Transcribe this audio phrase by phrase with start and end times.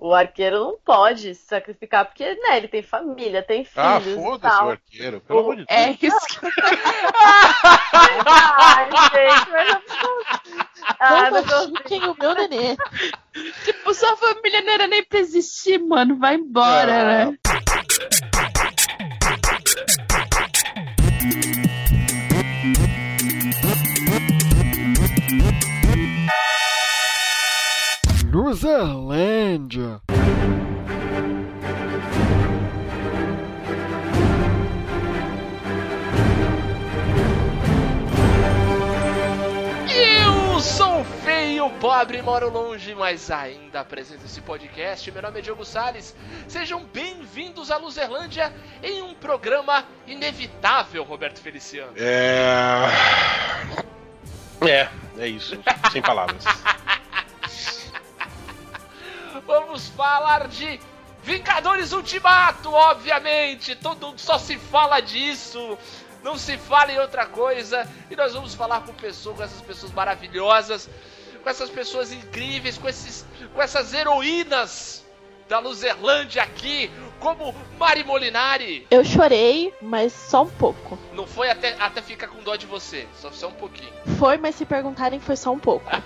[0.00, 4.22] o arqueiro não pode se sacrificar, porque, né, ele tem família, tem Ah, filhos e
[4.22, 5.78] foda-se o arqueiro, pelo amor de Deus.
[5.78, 6.46] É isso que
[7.94, 9.78] Ai, gente, mas eu
[11.00, 12.76] Ah, não não tô- machuquem o meu nenê.
[13.64, 16.16] tipo, sua família não era nem pra existir, mano.
[16.18, 17.26] Vai embora, Ah.
[17.26, 17.38] né?
[28.78, 30.00] Luzerlândia.
[39.90, 45.10] Eu sou feio, pobre, moro longe, mas ainda apresento esse podcast.
[45.10, 46.14] Meu nome é Diogo Salles.
[46.46, 51.94] Sejam bem-vindos à Luzerlândia em um programa inevitável, Roberto Feliciano.
[51.96, 52.86] É.
[54.60, 54.88] É,
[55.18, 55.58] é isso.
[55.90, 56.44] Sem palavras.
[59.48, 60.78] Vamos falar de
[61.22, 63.74] Vingadores Ultimato, obviamente.
[63.74, 65.78] Todo mundo só se fala disso.
[66.22, 67.88] Não se fala em outra coisa.
[68.10, 70.90] E nós vamos falar com pessoas, com essas pessoas maravilhosas,
[71.42, 75.02] com essas pessoas incríveis, com esses, com essas heroínas
[75.48, 78.86] da Luzerlândia aqui, como Mari Molinari.
[78.90, 80.98] Eu chorei, mas só um pouco.
[81.14, 83.94] Não foi até, até ficar com dó de você, só, só um pouquinho.
[84.18, 85.86] Foi, mas se perguntarem, foi só um pouco.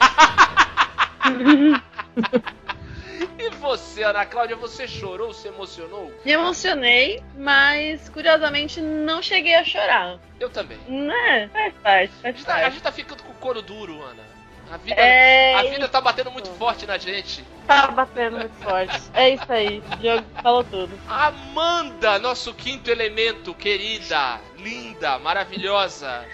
[3.38, 6.12] E você, Ana Cláudia, você chorou, se emocionou?
[6.24, 10.19] Me emocionei, mas curiosamente não cheguei a chorar.
[10.41, 10.78] Eu também.
[10.88, 11.48] Né?
[11.52, 12.72] Faz parte, A faz gente, tá, a parte.
[12.72, 14.22] gente tá ficando com o couro duro, Ana.
[14.70, 17.44] A vida, É, a vida tá batendo muito forte na gente.
[17.66, 19.00] tá batendo muito forte.
[19.12, 20.98] É isso aí, o Diogo falou tudo.
[21.06, 26.24] Amanda, nosso quinto elemento, querida, linda, maravilhosa.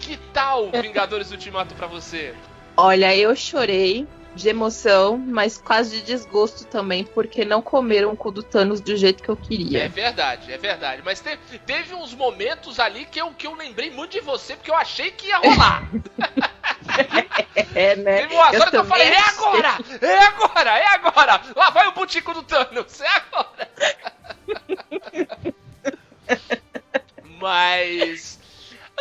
[0.00, 2.34] Que tal Vingadores Ultimato pra você?
[2.76, 8.30] Olha, eu chorei de emoção, mas quase de desgosto também, porque não comeram o cu
[8.30, 9.88] do Thanos do jeito que eu É queria.
[9.88, 11.02] verdade, é verdade.
[11.04, 11.36] Mas te-
[11.66, 15.10] teve uns momentos ali que eu, que eu lembrei muito de você, porque eu achei
[15.10, 15.82] que ia rolar.
[17.74, 18.22] É, né?
[18.22, 19.78] Teve umas Eu horas que eu falei, é agora!
[20.00, 20.78] É agora!
[20.78, 21.40] É agora!
[21.54, 23.00] Lá vai o butico do Thanos!
[23.00, 23.70] É agora!
[27.38, 28.38] Mas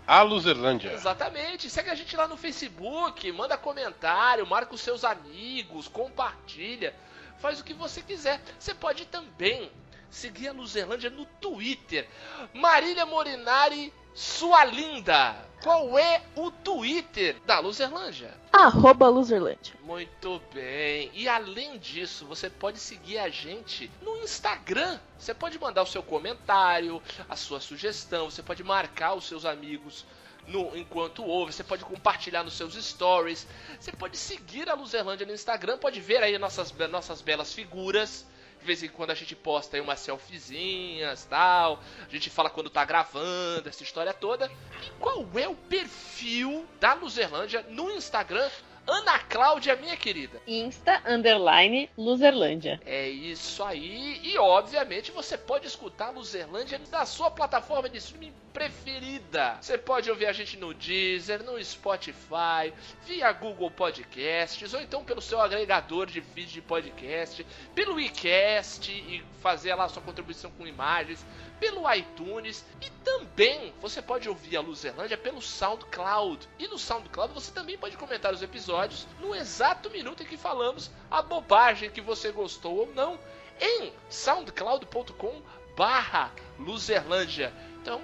[0.93, 1.71] Exatamente.
[1.71, 6.95] Segue a gente lá no Facebook, manda comentário, marca os seus amigos, compartilha,
[7.39, 8.39] faz o que você quiser.
[8.59, 9.73] Você pode também
[10.11, 12.07] seguir a Luzerlândia no Twitter.
[12.53, 15.37] Marília Morinari, sua linda.
[15.63, 18.35] Qual é o Twitter da Luzerlândia?
[18.53, 19.75] Arroba Loserland.
[19.83, 21.11] Muito bem.
[21.15, 25.01] E além disso, você pode seguir a gente no Instagram.
[25.19, 30.05] Você pode mandar o seu comentário, a sua sugestão, você pode marcar os seus amigos
[30.47, 33.47] no enquanto ouve, você pode compartilhar nos seus stories,
[33.81, 38.27] você pode seguir a Luzerlândia no Instagram, pode ver aí nossas, nossas belas figuras.
[38.65, 41.83] De vez em quando a gente posta aí umas selfiezinhas tal.
[42.01, 44.51] A gente fala quando tá gravando, essa história toda.
[44.83, 48.49] E qual é o perfil da Luzerlândia no Instagram?
[48.87, 50.41] Ana Cláudia, minha querida.
[50.47, 52.81] Insta underline Luzerlândia.
[52.85, 54.21] É isso aí.
[54.23, 59.59] E obviamente você pode escutar Luzerlândia da sua plataforma de streaming preferida.
[59.61, 62.73] Você pode ouvir a gente no Deezer, no Spotify,
[63.05, 67.45] via Google Podcasts, ou então pelo seu agregador de feed de podcast,
[67.75, 71.27] pelo iCast e fazer lá sua contribuição com imagens,
[71.61, 76.49] pelo iTunes e também você pode ouvir a Luzerlândia pelo SoundCloud.
[76.59, 80.91] E no SoundCloud você também pode comentar os episódios no exato minuto em que falamos
[81.11, 83.19] a bobagem que você gostou ou não
[83.61, 85.43] em soundcloud.com
[85.77, 87.53] barra Luzerlândia.
[87.81, 88.01] Então,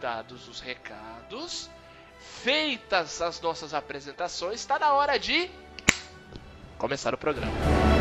[0.00, 1.70] dados os recados,
[2.18, 5.50] feitas as nossas apresentações, está na hora de
[6.78, 7.91] começar o programa.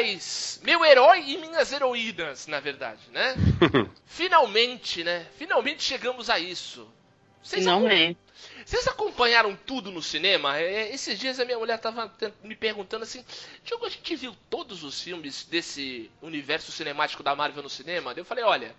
[0.00, 3.34] Heróis, meu herói e minhas heroínas, na verdade, né?
[4.06, 5.26] Finalmente, né?
[5.36, 6.88] Finalmente chegamos a isso.
[7.42, 8.18] Vocês Finalmente.
[8.66, 10.58] vocês acompanharam tudo no cinema?
[10.58, 12.12] É, Esses dias a minha mulher tava
[12.42, 13.24] me perguntando assim:
[13.64, 18.12] Diogo, a gente viu todos os filmes desse universo cinemático da Marvel no cinema?
[18.14, 18.74] Daí Eu falei: olha.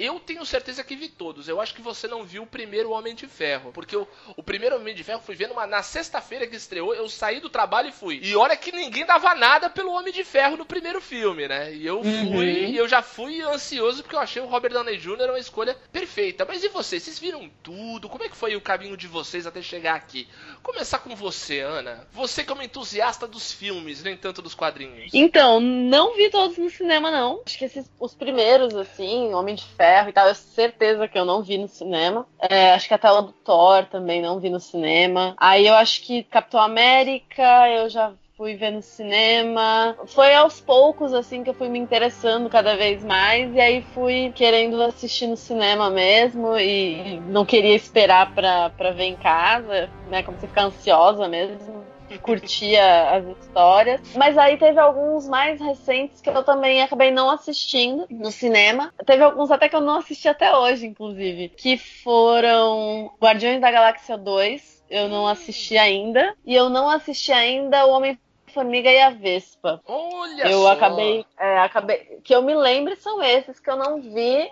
[0.00, 1.46] Eu tenho certeza que vi todos.
[1.46, 3.70] Eu acho que você não viu o primeiro Homem de Ferro.
[3.70, 6.94] Porque o, o primeiro Homem de Ferro fui vendo uma, na sexta-feira que estreou.
[6.94, 8.18] Eu saí do trabalho e fui.
[8.22, 11.74] E olha que ninguém dava nada pelo Homem de Ferro no primeiro filme, né?
[11.74, 12.10] E eu fui.
[12.10, 12.42] Uhum.
[12.42, 15.28] E eu já fui ansioso porque eu achei o Robert Downey Jr.
[15.28, 16.46] uma escolha perfeita.
[16.46, 17.02] Mas e vocês?
[17.02, 18.08] Vocês viram tudo?
[18.08, 20.26] Como é que foi o caminho de vocês até chegar aqui?
[20.62, 22.08] Começar com você, Ana.
[22.12, 25.10] Você que é uma entusiasta dos filmes, nem tanto dos quadrinhos.
[25.12, 27.42] Então, não vi todos no cinema, não.
[27.44, 31.24] Acho que esses, os primeiros, assim, Homem de Ferro e tal, eu certeza que eu
[31.24, 32.26] não vi no cinema.
[32.38, 35.34] É, acho que a tela do Thor também não vi no cinema.
[35.36, 39.94] Aí eu acho que Capitão América eu já fui ver no cinema.
[40.06, 43.54] Foi aos poucos, assim, que eu fui me interessando cada vez mais.
[43.54, 46.56] E aí fui querendo assistir no cinema mesmo.
[46.58, 50.22] E não queria esperar pra, pra ver em casa, né?
[50.22, 51.84] Como você fica ansiosa mesmo
[52.18, 54.00] curtia as histórias.
[54.16, 58.92] Mas aí teve alguns mais recentes que eu também acabei não assistindo no cinema.
[59.06, 61.48] Teve alguns até que eu não assisti até hoje, inclusive.
[61.50, 64.84] Que foram Guardiões da Galáxia 2.
[64.90, 66.34] Eu não assisti ainda.
[66.44, 69.80] E eu não assisti ainda o Homem-Formiga e a Vespa.
[69.86, 70.72] Olha eu só.
[70.72, 72.20] acabei, é, acabei.
[72.24, 74.50] Que eu me lembre são esses que eu não vi.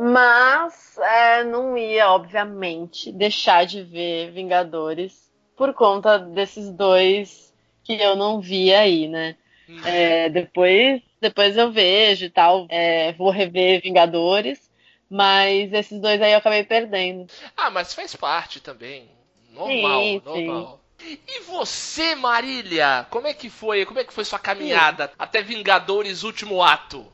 [0.00, 5.27] Mas é, não ia, obviamente, deixar de ver Vingadores
[5.58, 7.52] por conta desses dois
[7.82, 9.36] que eu não vi aí, né?
[9.68, 9.80] Hum.
[9.84, 14.70] É, depois, depois eu vejo e tal, é, vou rever Vingadores,
[15.10, 17.26] mas esses dois aí eu acabei perdendo.
[17.56, 19.08] Ah, mas faz parte também.
[19.52, 20.46] Normal, Sim, sim.
[20.46, 20.80] normal.
[21.00, 23.06] E você, Marília?
[23.10, 23.84] Como é que foi?
[23.84, 27.06] Como é que foi sua caminhada até Vingadores Último Ato?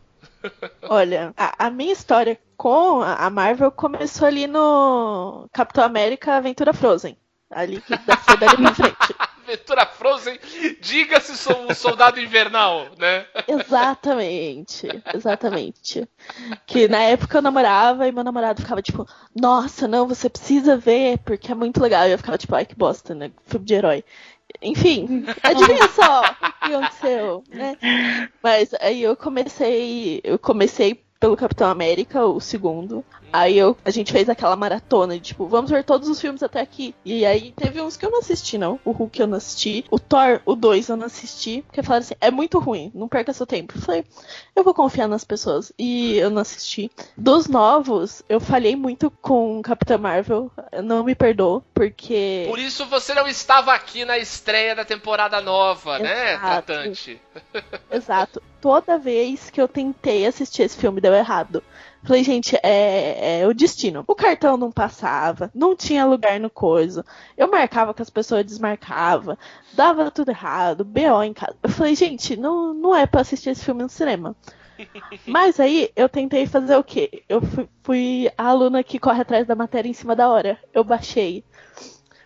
[0.89, 7.17] Olha, a, a minha história com a Marvel começou ali no Capitão América Aventura Frozen.
[7.55, 9.15] Ali que dá- foi dali pra frente.
[9.45, 10.39] Aventura Frozen,
[10.81, 13.27] diga-se sou um soldado invernal, né?
[13.47, 16.09] Exatamente, exatamente.
[16.67, 19.07] Que na época eu namorava e meu namorado ficava tipo,
[19.39, 22.09] nossa, não, você precisa ver, porque é muito legal.
[22.09, 23.31] E eu ficava tipo, ai que bosta, né?
[23.47, 24.05] Filme de herói.
[24.63, 27.77] Enfim, adivinha só o que aconteceu, né?
[28.43, 33.05] Mas aí eu comecei, eu comecei pelo Capitão América, o segundo.
[33.35, 36.61] Aí eu, a gente fez aquela maratona de tipo, vamos ver todos os filmes até
[36.61, 36.95] aqui.
[37.05, 38.79] E aí teve uns que eu não assisti, não.
[38.85, 39.85] O Hulk eu não assisti.
[39.91, 41.61] O Thor, o 2 eu não assisti.
[41.63, 43.75] Porque falaram assim, é muito ruim, não perca seu tempo.
[43.77, 44.05] Eu falei,
[44.55, 45.73] eu vou confiar nas pessoas.
[45.77, 46.89] E eu não assisti.
[47.17, 50.49] Dos novos, eu falhei muito com Capitã Marvel.
[50.85, 52.45] Não me perdoou, porque.
[52.49, 56.67] Por isso você não estava aqui na estreia da temporada nova, né, Exato.
[56.67, 57.21] tratante?
[57.91, 58.41] Exato.
[58.61, 61.65] Toda vez que eu tentei assistir esse filme deu errado.
[62.05, 64.05] Falei, gente, é, é o destino.
[64.07, 67.05] O cartão não passava, não tinha lugar no coisa.
[67.37, 69.39] Eu marcava com as pessoas desmarcava,
[69.73, 71.57] dava tudo errado, BO em casa.
[71.63, 74.37] Eu falei, gente, não, não é pra assistir esse filme no cinema.
[75.27, 77.25] Mas aí eu tentei fazer o quê?
[77.29, 80.59] Eu fui, fui a aluna que corre atrás da matéria em cima da hora.
[80.75, 81.43] Eu baixei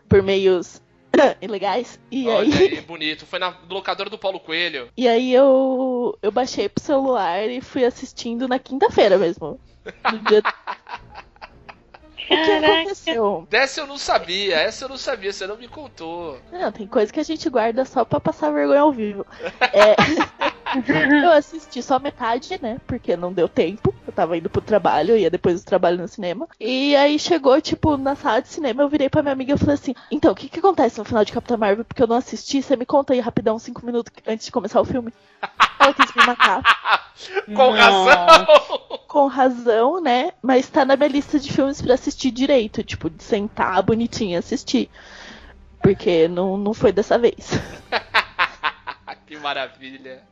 [0.08, 0.80] por meios
[1.40, 1.98] ilegais.
[2.10, 2.68] E Olha aí.
[2.68, 3.26] aí, bonito.
[3.26, 4.88] Foi na locadora do Paulo Coelho.
[4.96, 9.60] E aí eu, eu baixei pro celular e fui assistindo na quinta-feira mesmo.
[10.10, 10.42] No dia...
[12.30, 13.46] O que aconteceu?
[13.48, 16.38] Dessa eu não sabia, essa eu não sabia, você não me contou.
[16.52, 19.26] Não, tem coisa que a gente guarda só pra passar vergonha ao vivo.
[19.72, 19.96] É,
[21.24, 22.78] eu assisti só metade, né?
[22.86, 23.94] Porque não deu tempo.
[24.06, 26.48] Eu tava indo pro trabalho, ia depois do trabalho no cinema.
[26.60, 29.74] E aí chegou, tipo, na sala de cinema, eu virei pra minha amiga e falei
[29.74, 31.84] assim: Então, o que que acontece no final de Capitã Marvel?
[31.84, 34.84] Porque eu não assisti, você me conta aí rapidão, cinco minutos antes de começar o
[34.84, 35.12] filme.
[35.80, 36.62] Ela quis me matar.
[37.54, 38.46] Com razão!
[39.08, 40.32] com razão, né?
[40.42, 44.36] Mas tá na minha lista de filmes pra assistir direito, tipo, de sentar bonitinho e
[44.36, 44.90] assistir.
[45.82, 47.50] Porque não, não foi dessa vez.
[49.28, 50.22] que maravilha.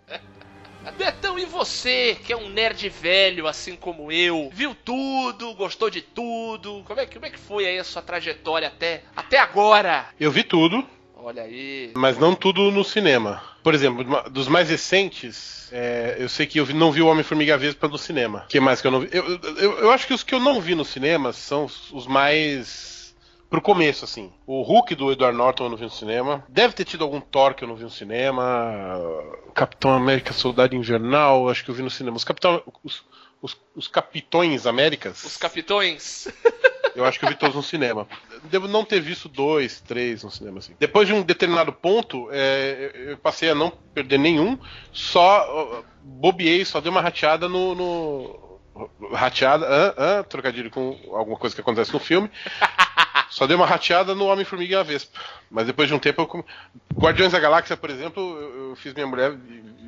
[0.97, 6.01] Betão, e você, que é um nerd velho, assim como eu, viu tudo, gostou de
[6.01, 6.83] tudo?
[6.87, 10.07] Como é, que- como é que foi aí a sua trajetória até, até agora?
[10.19, 10.87] Eu vi tudo,
[11.17, 11.91] Olha aí.
[11.97, 13.43] mas não tudo no cinema.
[13.65, 17.89] Por exemplo, dos mais recentes, é, eu sei que eu não vi o Homem-Formiga Vespa
[17.89, 18.45] no cinema.
[18.45, 19.09] O que mais que eu não vi?
[19.11, 19.25] Eu,
[19.59, 22.96] eu, eu acho que os que eu não vi no cinema são os mais.
[23.49, 24.33] Pro começo, assim.
[24.47, 26.45] O Hulk do Edward Norton eu não vi no cinema.
[26.49, 28.45] Deve ter tido algum Thor que eu não vi no cinema.
[29.55, 32.17] Capitão América Soldado Invernal, acho que eu vi no cinema.
[32.17, 32.63] Os Capitão.
[32.83, 33.05] Os,
[33.41, 35.23] os, os Capitões Américas.
[35.25, 36.27] Os capitões.
[36.97, 38.09] Eu acho que eu vi todos no cinema.
[38.45, 40.75] Devo não ter visto dois, três no cinema, assim.
[40.81, 44.59] Depois de um determinado ponto, é, eu- passei a não perder nenhum,
[44.93, 47.75] só ó, bobeei, só dei uma rateada no.
[47.75, 48.47] no-
[49.13, 52.31] rateada, ah, ah, trocadilho com alguma coisa que acontece no filme.
[53.31, 55.19] Só dei uma rateada no Homem-Formiga e a Vespa.
[55.51, 56.27] Mas depois de um tempo eu.
[56.27, 56.45] come-
[56.95, 59.37] Guardiões da Galáxia, por exemplo, eu, eu fiz minha mulher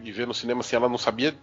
[0.04, 1.37] ir ver no cinema assim, ela não sabia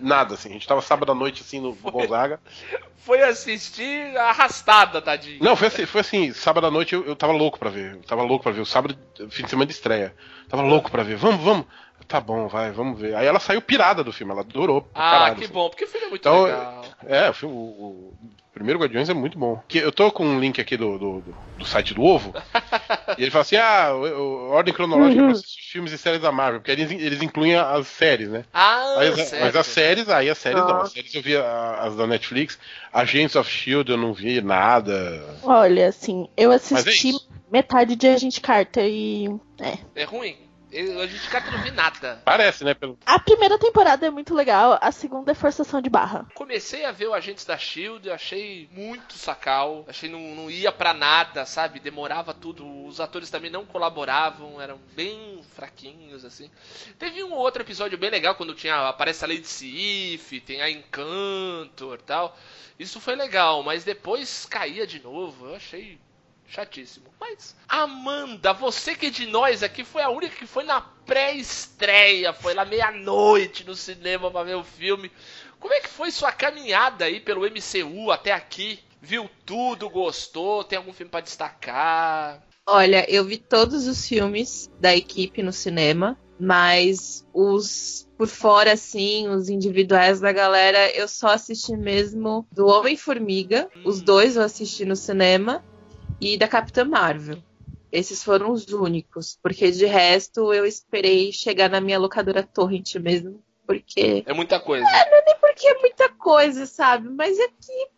[0.00, 0.48] nada, assim.
[0.50, 2.40] A gente tava sábado à noite assim no Gonzaga.
[2.98, 5.42] Foi assistir arrastada, tadinho.
[5.42, 7.94] Não, foi assim, foi assim sábado à noite eu, eu tava louco pra ver.
[7.94, 8.60] Eu tava louco pra ver.
[8.60, 8.98] O sábado,
[9.30, 10.14] fim de semana de estreia.
[10.48, 11.16] Tava louco pra ver.
[11.16, 11.64] Vamos, vamos.
[12.06, 13.14] Tá bom, vai, vamos ver.
[13.14, 14.88] Aí ela saiu pirada do filme, ela adorou.
[14.94, 15.52] Ah, caralho, que assim.
[15.52, 16.84] bom, porque o filme é muito Então, legal.
[17.06, 18.14] É, o, filme, o, o
[18.54, 19.62] primeiro Guardiões é muito bom.
[19.68, 22.32] Que eu tô com um link aqui do, do, do- do site do Ovo.
[23.18, 26.32] e ele fala assim: ah, o, o- ordem cronológica pra assistir filmes e séries da
[26.32, 26.60] Marvel.
[26.60, 28.42] Porque eles, eles incluem as séries, né?
[28.54, 29.42] Ah, Mas, certo.
[29.44, 30.76] mas as séries, aí as séries não.
[30.78, 30.82] Ah.
[30.84, 32.58] As séries eu vi a- as da Netflix.
[32.90, 35.36] Agents of Shield eu não vi nada.
[35.42, 37.28] Olha, assim, eu é assisti isso.
[37.52, 39.28] metade de Agente Carter e.
[39.60, 39.76] É.
[39.94, 40.36] É ruim.
[40.70, 42.20] Eu- A gente cara não vi nada.
[42.24, 42.74] Parece, né?
[42.74, 42.98] Pelo...
[43.06, 46.26] A primeira temporada é muito legal, a segunda é forçação de barra.
[46.34, 49.84] Comecei a ver o Agentes da Shield, eu achei muito sacal.
[49.88, 51.80] Achei não, não ia pra nada, sabe?
[51.80, 52.66] Demorava tudo.
[52.86, 56.50] Os atores também não colaboravam, eram bem fraquinhos, assim.
[56.98, 58.88] Teve um outro episódio bem legal quando tinha.
[58.88, 62.36] Aparece a Lady Sif, tem a Encantor e tal.
[62.78, 65.46] Isso foi legal, mas depois caía de novo.
[65.46, 65.98] Eu achei
[66.48, 67.06] chatíssimo.
[67.20, 72.32] Mas, Amanda, você que é de nós aqui foi a única que foi na pré-estreia,
[72.32, 75.12] foi lá meia-noite no cinema pra ver o filme.
[75.60, 78.80] Como é que foi sua caminhada aí pelo MCU até aqui?
[79.00, 80.64] Viu tudo, gostou?
[80.64, 82.42] Tem algum filme pra destacar?
[82.66, 89.28] Olha, eu vi todos os filmes da equipe no cinema, mas os por fora, assim,
[89.28, 93.70] os individuais da galera, eu só assisti mesmo do Homem-Formiga.
[93.84, 95.64] Os dois eu assisti no cinema.
[96.20, 97.38] E da Capitã Marvel.
[97.90, 99.38] Esses foram os únicos.
[99.42, 103.42] Porque de resto eu esperei chegar na minha locadora Torrent mesmo.
[103.66, 104.22] Porque.
[104.26, 104.86] É muita coisa.
[105.40, 107.08] Porque é muita coisa, sabe?
[107.08, 107.88] Mas é que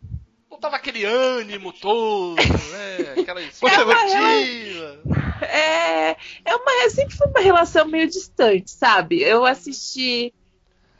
[0.49, 3.21] Não tava aquele ânimo todo, né?
[3.21, 5.01] Aquela vai- expectativa.
[5.45, 6.11] É,
[6.45, 9.21] é uma, sempre foi uma relação meio distante, sabe?
[9.21, 10.33] Eu assisti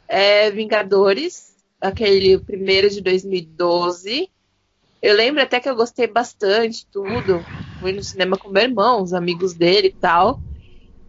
[0.08, 4.30] é, Vingadores, aquele primeiro de 2012.
[5.02, 7.44] Eu lembro até que eu gostei bastante, tudo.
[7.80, 10.40] Fui no cinema com meu irmão, os amigos dele e tal.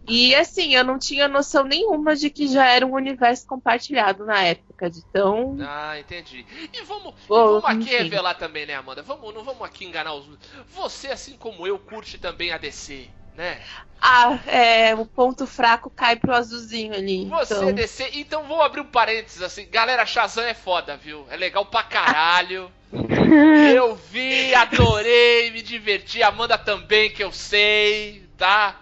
[0.06, 4.42] E assim, eu não tinha noção nenhuma de que já era um universo compartilhado na
[4.42, 5.56] época, de tão.
[5.60, 6.44] Ah, entendi.
[6.72, 9.00] E vamos, e vamos aqui revelar também, né, Amanda?
[9.02, 10.26] Vamos, não vamos aqui enganar os.
[10.74, 13.60] Você, assim como eu, curte também a DC, né?
[14.06, 17.24] Ah, é, o ponto fraco cai pro azulzinho ali.
[17.24, 17.68] Você então...
[17.70, 18.10] é DC.
[18.12, 19.66] Então vou abrir um parênteses assim.
[19.70, 21.26] Galera, Shazam é foda, viu?
[21.30, 22.70] É legal pra caralho.
[23.74, 26.22] Eu vi, adorei, me diverti.
[26.22, 28.80] Amanda também, que eu sei, tá?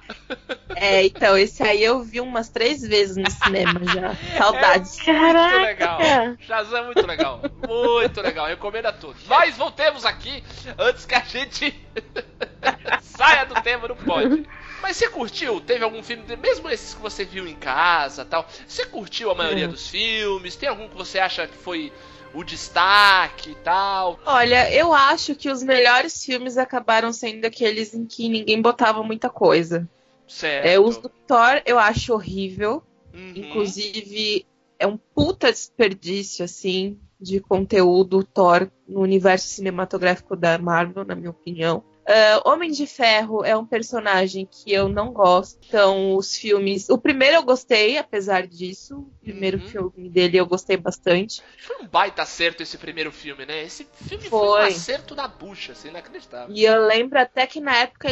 [0.77, 4.15] É, então, esse aí eu vi umas três vezes no cinema já.
[4.37, 4.99] Saudades.
[5.07, 6.01] Muito legal.
[6.41, 7.41] Shazam é muito legal.
[7.67, 8.47] Muito legal.
[8.49, 9.23] Recomendo a todos.
[9.27, 10.45] Mas voltemos aqui
[10.77, 11.75] antes que a gente
[13.03, 14.47] saia do tema, não pode.
[14.81, 15.61] Mas você curtiu?
[15.61, 18.47] Teve algum filme, mesmo esses que você viu em casa tal?
[18.67, 20.57] Você curtiu a maioria dos filmes?
[20.57, 21.93] Tem algum que você acha que foi
[22.35, 24.19] o destaque e tal?
[24.25, 29.29] Olha, eu acho que os melhores filmes acabaram sendo aqueles em que ninguém botava muita
[29.29, 29.89] coisa.
[30.27, 30.67] Certo.
[30.67, 32.83] É, os do Thor eu acho horrível.
[33.13, 33.33] Uhum.
[33.37, 34.47] Inclusive,
[34.79, 41.31] é um puta desperdício, assim, de conteúdo Thor no universo cinematográfico da Marvel, na minha
[41.31, 41.85] opinião.
[42.07, 45.59] Ah, Homem de Ferro é um personagem que eu não gosto.
[45.67, 46.89] Então, os filmes.
[46.89, 48.99] O primeiro eu gostei, apesar disso.
[48.99, 49.69] O primeiro Uhum.
[49.69, 51.43] filme dele eu gostei bastante.
[51.59, 53.63] Foi um baita acerto esse primeiro filme, né?
[53.63, 54.69] Esse filme foi, um Foi.
[54.69, 56.55] acerto na bucha, assim, inacreditável.
[56.55, 58.09] E eu lembro até que na época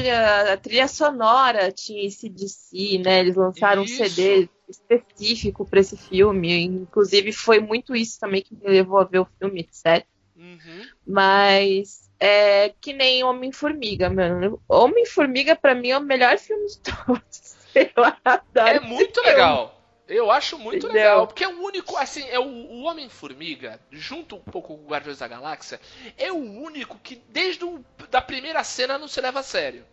[0.52, 3.20] a trilha sonora tinha esse DC, né?
[3.20, 3.94] Eles lançaram Isso.
[3.94, 6.64] um CD específico para esse filme.
[6.64, 10.06] Inclusive, foi muito isso também que me levou a ver o filme, etc.
[10.36, 10.82] Uhum.
[11.06, 14.62] Mas é que nem Homem-Formiga, mano.
[14.68, 17.58] Homem-Formiga, pra mim, é o melhor filme de todos.
[18.54, 19.30] É muito filme.
[19.30, 19.80] legal.
[20.08, 21.02] Eu acho muito Entendeu?
[21.04, 21.26] legal.
[21.28, 25.18] Porque é o único, assim, é o, o Homem-Formiga, junto um pouco com o Guardiões
[25.20, 25.80] da Galáxia,
[26.18, 29.84] é o único que desde o, da primeira cena não se leva a sério.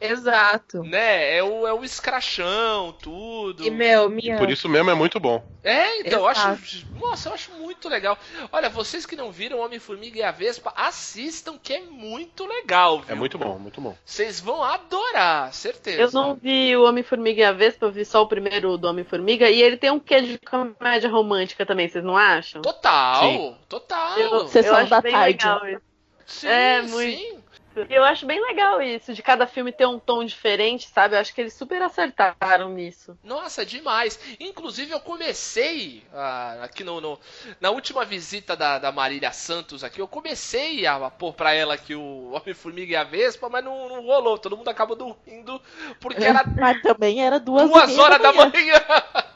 [0.00, 0.82] Exato.
[0.84, 1.36] Né?
[1.38, 3.64] É o, é o escrachão, tudo.
[3.64, 4.36] E, meu, E minha.
[4.38, 5.44] por isso mesmo é muito bom.
[5.64, 6.48] É, então, eu Exato.
[6.62, 6.86] acho.
[7.00, 8.16] Nossa, eu acho muito legal.
[8.52, 13.12] Olha, vocês que não viram Homem-Formiga e a Vespa, assistam, que é muito legal, viu?
[13.12, 13.96] É muito bom, muito bom.
[14.04, 16.00] Vocês vão adorar, certeza.
[16.00, 19.50] Eu não vi o Homem-Formiga e a Vespa, eu vi só o primeiro do Homem-Formiga.
[19.50, 22.62] E ele tem um quê de comédia romântica também, vocês não acham?
[22.62, 23.56] Total, Sim.
[23.68, 24.18] total.
[24.18, 25.16] Eu, Sessão eu da tarde.
[25.16, 25.80] legal isso.
[26.26, 27.38] Sim, É, sim.
[27.78, 27.92] Muito.
[27.92, 31.14] E eu acho bem legal isso, de cada filme ter um tom diferente, sabe?
[31.14, 33.16] Eu acho que eles super acertaram nisso.
[33.22, 34.18] Nossa, demais.
[34.40, 37.18] Inclusive, eu comecei ah, aqui no, no-
[37.60, 41.94] na última visita da, da Marília Santos aqui, eu comecei a pôr pra ela aqui
[41.94, 44.38] o Homem-Formiga e a Vespa, mas não, não rolou.
[44.38, 45.60] Todo mundo acabou dormindo
[46.00, 48.74] porque era Mas também era duas, duas horas da manhã.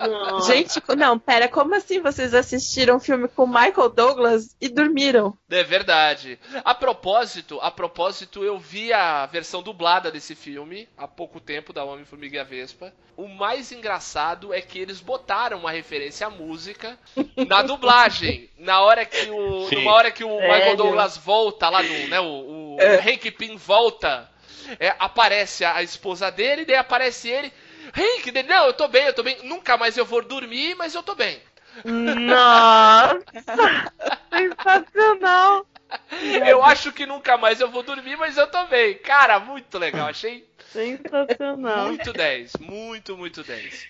[0.01, 0.53] Nossa.
[0.53, 5.37] Gente, não, pera, como assim vocês assistiram um filme com Michael Douglas e dormiram?
[5.49, 6.39] É verdade.
[6.65, 11.85] A propósito, a propósito, eu vi a versão dublada desse filme há pouco tempo da
[11.85, 12.93] Homem-Formiga e a Vespa.
[13.17, 16.99] O mais engraçado é que eles botaram uma referência à música
[17.49, 18.49] na dublagem.
[18.57, 19.77] Na hora que o, Sim.
[19.77, 20.77] numa hora que o Michael Sério?
[20.77, 22.97] Douglas volta lá no, né, o, o É.
[23.01, 24.31] Hank Pym volta,
[24.81, 27.53] é, aparece a, a esposa dele, daí aparece ele.
[27.95, 29.37] Hank, dele, não, eu tô bem, eu tô bem.
[29.43, 31.41] Nunca mais eu vou dormir, mas eu tô bem.
[31.85, 33.19] Nossa!
[34.33, 35.67] Sensacional!
[36.47, 38.95] Eu acho que nunca mais eu vou dormir, mas eu tô bem.
[38.95, 40.09] Cara, muito legal.
[40.09, 41.89] Achei Sensacional.
[41.89, 42.53] muito 10.
[42.61, 43.87] Muito, muito 10.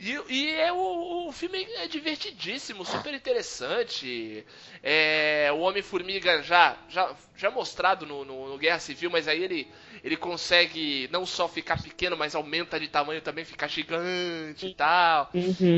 [0.00, 4.46] E, e é o, o filme é divertidíssimo, super interessante.
[4.82, 9.68] É, o Homem-Formiga já, já, já mostrado no, no- no Guerra Civil, mas aí ele,
[10.02, 15.30] ele consegue não só ficar pequeno, mas aumenta de tamanho também, ficar gigante e tal.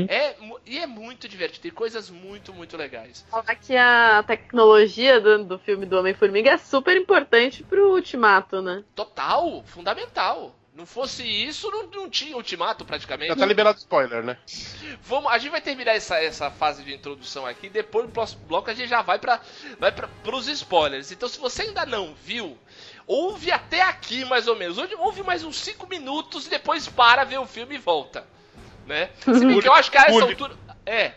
[0.07, 3.25] É, mu- e é muito divertido, tem coisas muito, muito legais.
[3.29, 8.83] Falar que a tecnologia do, do filme do Homem-Formiga é super importante pro Ultimato, né?
[8.95, 10.55] Total, fundamental.
[10.75, 13.29] Não fosse isso, não, não tinha ultimato praticamente.
[13.29, 14.37] Já tá liberado spoiler, né?
[15.03, 17.69] Vamos, a gente vai terminar essa, essa fase de introdução aqui.
[17.69, 19.39] Depois, no próximo bloco, a gente já vai para
[19.79, 21.11] vai pra, pros spoilers.
[21.11, 22.57] Então, se você ainda não viu,
[23.05, 24.79] ouve até aqui mais ou menos.
[24.97, 28.25] Ouve, mais uns 5 minutos, depois para ver o filme e volta.
[28.87, 29.11] Né?
[29.19, 30.57] Se bem que eu acho que a essa altura.
[30.87, 31.13] É.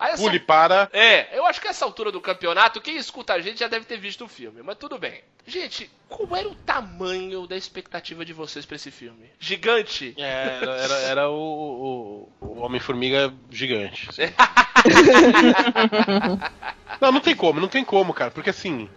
[0.00, 0.88] Essa, Pule para.
[0.92, 3.98] é, eu acho que essa altura do campeonato, quem escuta a gente já deve ter
[3.98, 5.22] visto o filme, mas tudo bem.
[5.46, 9.30] Gente, qual era o tamanho da expectativa de vocês pra esse filme?
[9.40, 10.14] Gigante?
[10.18, 14.08] É, era, era, era o, o, o Homem-Formiga gigante.
[14.08, 14.22] assim.
[17.00, 18.30] não, não tem como, não tem como, cara.
[18.30, 18.88] Porque assim.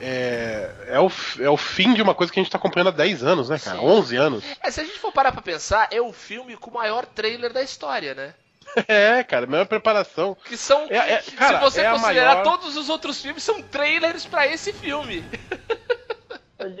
[0.00, 2.90] É, é, o, é o fim de uma coisa que a gente tá acompanhando há
[2.90, 3.78] 10 anos, né, cara?
[3.78, 3.84] Sim.
[3.84, 4.44] 11 anos.
[4.60, 7.52] É, se a gente for parar pra pensar, é o filme com o maior trailer
[7.52, 8.34] da história, né?
[8.88, 10.36] É, cara, melhor preparação.
[10.44, 10.86] Que são.
[10.90, 14.46] É- é- cara, se você é considerar maior- todos os outros filmes, são trailers pra
[14.46, 15.24] esse filme.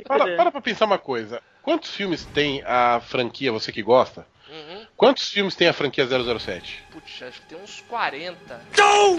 [0.06, 1.42] Para, para pra pensar uma coisa.
[1.62, 4.26] Quantos filmes tem a franquia, você que gosta?
[4.54, 4.86] Uhum.
[4.96, 6.84] Quantos filmes tem a franquia 007?
[6.92, 8.60] Putz, acho que tem uns 40.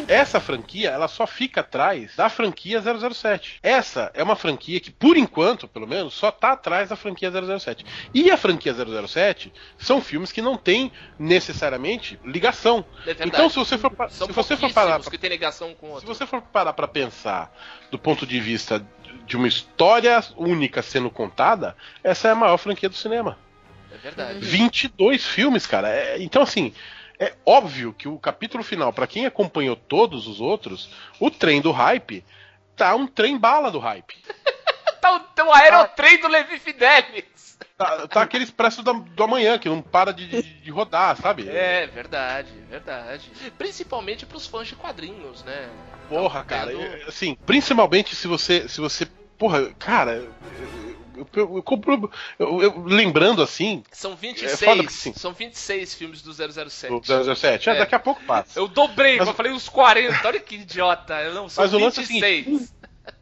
[0.07, 3.59] Essa franquia, ela só fica atrás da franquia 007.
[3.61, 7.85] Essa é uma franquia que, por enquanto, pelo menos, só tá atrás da franquia 007.
[8.13, 12.85] E a franquia 007 são filmes que não têm necessariamente ligação.
[13.01, 13.29] É verdade.
[13.29, 15.89] Então, se você for, São se você for parar pouquíssimos que tem ligação com o
[15.89, 16.07] Se outro.
[16.07, 17.53] você for parar pra pensar
[17.91, 18.85] do ponto de vista
[19.25, 23.37] de uma história única sendo contada, essa é a maior franquia do cinema.
[23.95, 24.39] É verdade.
[24.39, 25.89] 22 filmes, cara.
[25.89, 26.73] É- então, assim,
[27.19, 31.71] é óbvio que o capítulo final, pra quem acompanhou todos os outros, o trem do
[31.71, 32.23] hype
[32.75, 34.15] tá um trem bala do hype.
[35.01, 37.59] Tá o teu aerotrem do Levi Fidelis.
[37.77, 41.47] Tá, tá aquele expresso da- do amanhã que não para de, de- de rodar, sabe?
[41.47, 43.29] É verdade, verdade.
[43.55, 45.69] Principalmente pros fãs de quadrinhos, né?
[46.09, 46.71] Porra, Tá cara.
[47.07, 48.67] Assim, principalmente se você.
[48.67, 49.05] Se você.
[49.37, 50.27] Porra, cara.
[51.17, 51.63] Eu, eu, eu
[52.61, 55.13] eu- lembrando assim, São É 26, foda porque, sim.
[55.15, 56.89] são 26 filmes do 007.
[56.99, 57.77] do 007, é, É.
[57.79, 58.59] daqui a pouco passa.
[58.59, 61.13] Eu dobrei, Mas- eu falei uns 40, olha que idiota.
[61.21, 62.73] Eu não, são Mas o lance é o 26.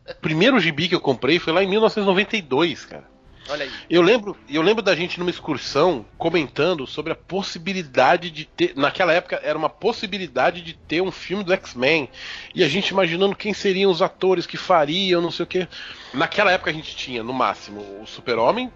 [0.10, 3.13] O primeiro gibi que eu comprei foi lá em 1992, cara.
[3.50, 3.72] Olha aí.
[3.90, 8.74] Eu lembro, eu lembro da gente numa excursão comentando sobre a possibilidade de ter.
[8.76, 12.10] Naquela época era uma possibilidade de ter um filme do X-Men.
[12.56, 15.68] E a gente imaginando quem seriam os atores que fariam, não sei o quê.
[16.14, 18.72] Naquela época a gente tinha, no máximo, o Super-Homem,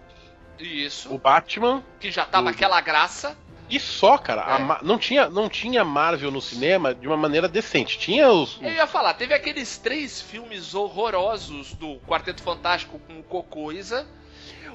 [0.59, 1.13] Isso.
[1.13, 1.83] o Batman.
[1.99, 3.37] Que já tava o- aquela graça.
[3.69, 4.45] E só, cara.
[4.45, 4.59] a É.
[4.59, 7.97] Ma- não, tinha, não tinha Marvel no cinema de uma maneira decente.
[7.99, 8.57] Tinha os.
[8.61, 14.07] Eu ia falar, teve aqueles três filmes horrorosos do Quarteto Fantástico com o Cocoisa.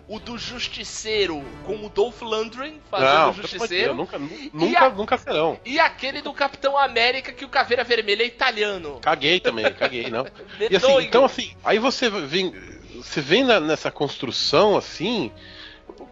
[0.08, 3.94] O do Justiceiro com o Dolph Lundgren fazendo Não, o Justiceiro.
[3.94, 5.58] Nunca, nu- nunca, a- nunca serão.
[5.64, 8.98] E aquele do Capitão América que o Caveira Vermelha é italiano.
[9.00, 10.26] Caguei também, caguei, não.
[10.70, 12.52] E assim, então assim, aí você vem,
[12.96, 15.30] você vem na- nessa construção assim,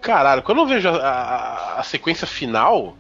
[0.01, 2.97] caralho, quando eu vejo a, a- a sequência final,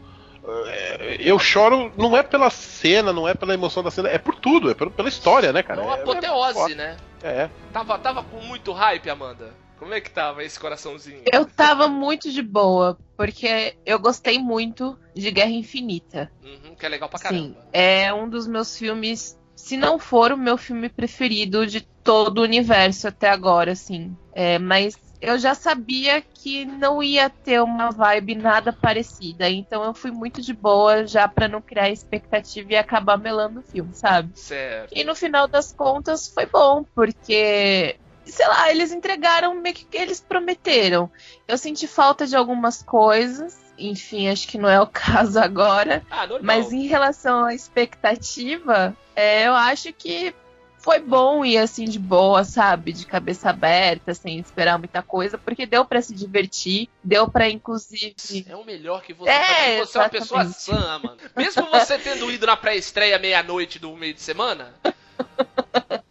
[0.67, 4.35] é, eu choro, não é pela cena, não é pela emoção da cena, é por
[4.35, 5.81] tudo, é pela história, né, cara?
[5.81, 6.97] É uma É- apoteose, né?
[7.23, 7.51] É, é.
[7.73, 9.55] Tava, tava com muito hype, Amanda.
[9.81, 11.23] Como é que tava esse coraçãozinho?
[11.33, 16.31] Eu tava muito de boa, porque eu gostei muito de Guerra Infinita.
[16.43, 17.65] Uhum, que é legal pra Sim, caramba.
[17.73, 22.43] é um dos meus filmes, se não for o meu filme preferido de todo o
[22.43, 24.15] universo até agora, assim.
[24.35, 29.49] É, mas eu já sabia que não ia ter uma vibe nada parecida.
[29.49, 33.63] Então eu fui muito de boa já pra não criar expectativa e acabar melando o
[33.63, 34.31] filme, sabe?
[34.35, 34.93] Certo.
[34.95, 37.97] E no final das contas foi bom, porque.
[38.31, 41.11] Sei lá, eles entregaram meio que o que eles prometeram.
[41.47, 46.05] Eu senti falta de algumas coisas, enfim, acho que não é o caso agora.
[46.11, 46.27] Ah.
[46.43, 50.35] Mas em relação à expectativa, é, eu acho que
[50.81, 52.93] foi bom ir assim de boa, sabe?
[52.93, 58.47] De cabeça aberta, sem esperar muita coisa, porque deu pra se divertir, deu pra inclusive.
[58.49, 59.79] É o melhor que você É.
[59.85, 60.83] Você é uma pessoa exatamente.
[60.83, 61.19] sã, mano.
[61.37, 64.75] Mesmo você tendo ido na pré-estreia meia-noite do meio de semana,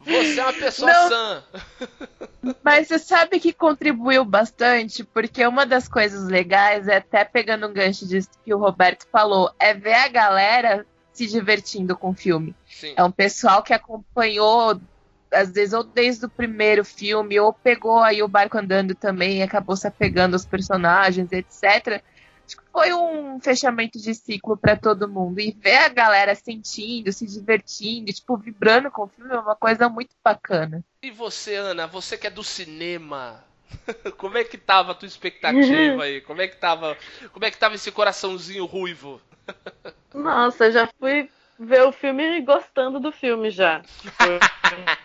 [0.06, 1.10] você é uma pessoa Não.
[1.10, 1.44] sã.
[2.64, 7.74] Mas você sabe que contribuiu bastante, porque uma das coisas legais, é até pegando um
[7.74, 12.56] gancho disso que o Roberto falou, é ver a galera se divertindo com o filme.
[12.66, 12.94] Sim.
[12.96, 14.80] É um pessoal que acompanhou,
[15.32, 19.44] às vezes, ou desde o primeiro filme, ou pegou aí o barco andando também e
[19.44, 22.02] acabou se apegando aos personagens, etc.
[22.50, 25.40] Acho que foi um fechamento de ciclo pra todo mundo.
[25.40, 29.88] E ver a galera sentindo, se divertindo, tipo, vibrando com o filme é uma coisa
[29.88, 30.84] muito bacana.
[31.04, 33.44] E você, Ana, você que é do cinema,
[34.18, 36.22] como é que tava a tua expectativa aí?
[36.22, 36.98] Como é que tava,
[37.32, 39.22] como é que tava esse coraçãozinho ruivo?
[40.12, 43.82] Nossa, eu já fui ver o filme gostando do filme já.
[44.22, 44.40] Eu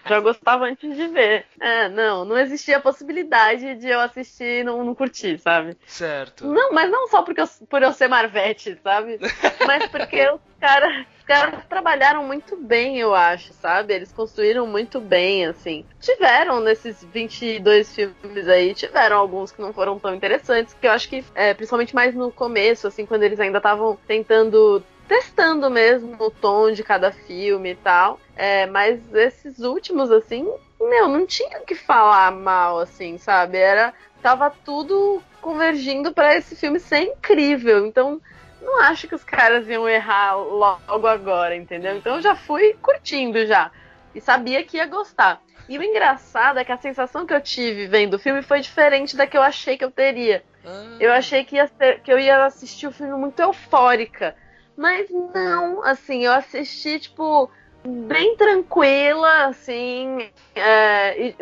[0.07, 1.47] já gostava antes de ver.
[1.61, 5.77] É, não, não existia a possibilidade de eu assistir e não, não curtir, sabe?
[5.87, 6.47] Certo.
[6.47, 9.19] Não, mas não só porque eu, por eu ser Marvete, sabe?
[9.67, 13.95] Mas porque os caras os caras trabalharam muito bem, eu acho, sabe?
[13.95, 15.87] Eles construíram muito bem, assim.
[15.99, 21.09] Tiveram nesses 22 filmes aí, tiveram alguns que não foram tão interessantes, que eu acho
[21.09, 26.31] que, é, principalmente mais no começo, assim, quando eles ainda estavam tentando testando mesmo o
[26.31, 28.19] tom de cada filme e tal.
[28.37, 30.47] É, mas esses últimos, assim,
[30.81, 33.59] meu, não tinha o que falar mal, assim, sabe?
[33.59, 33.93] Era.
[34.23, 37.87] Tava tudo convergindo pra esse filme ser incrível.
[37.87, 38.21] Então,
[38.61, 41.97] não acho que os caras iam errar logo agora, entendeu?
[41.97, 43.71] Então eu já fui curtindo já.
[44.15, 45.41] E sabia que ia gostar.
[45.69, 49.17] E o engraçado é que a sensação que eu tive vendo o filme foi diferente
[49.17, 50.43] da que eu achei que eu teria.
[50.65, 54.35] Ah, Eu achei que, ia ser- que eu ia assistir o filme muito eufórica.
[54.77, 57.51] Mas não, assim, eu assisti, tipo,
[57.85, 60.31] bem tranquila, assim.
[60.55, 61.35] é,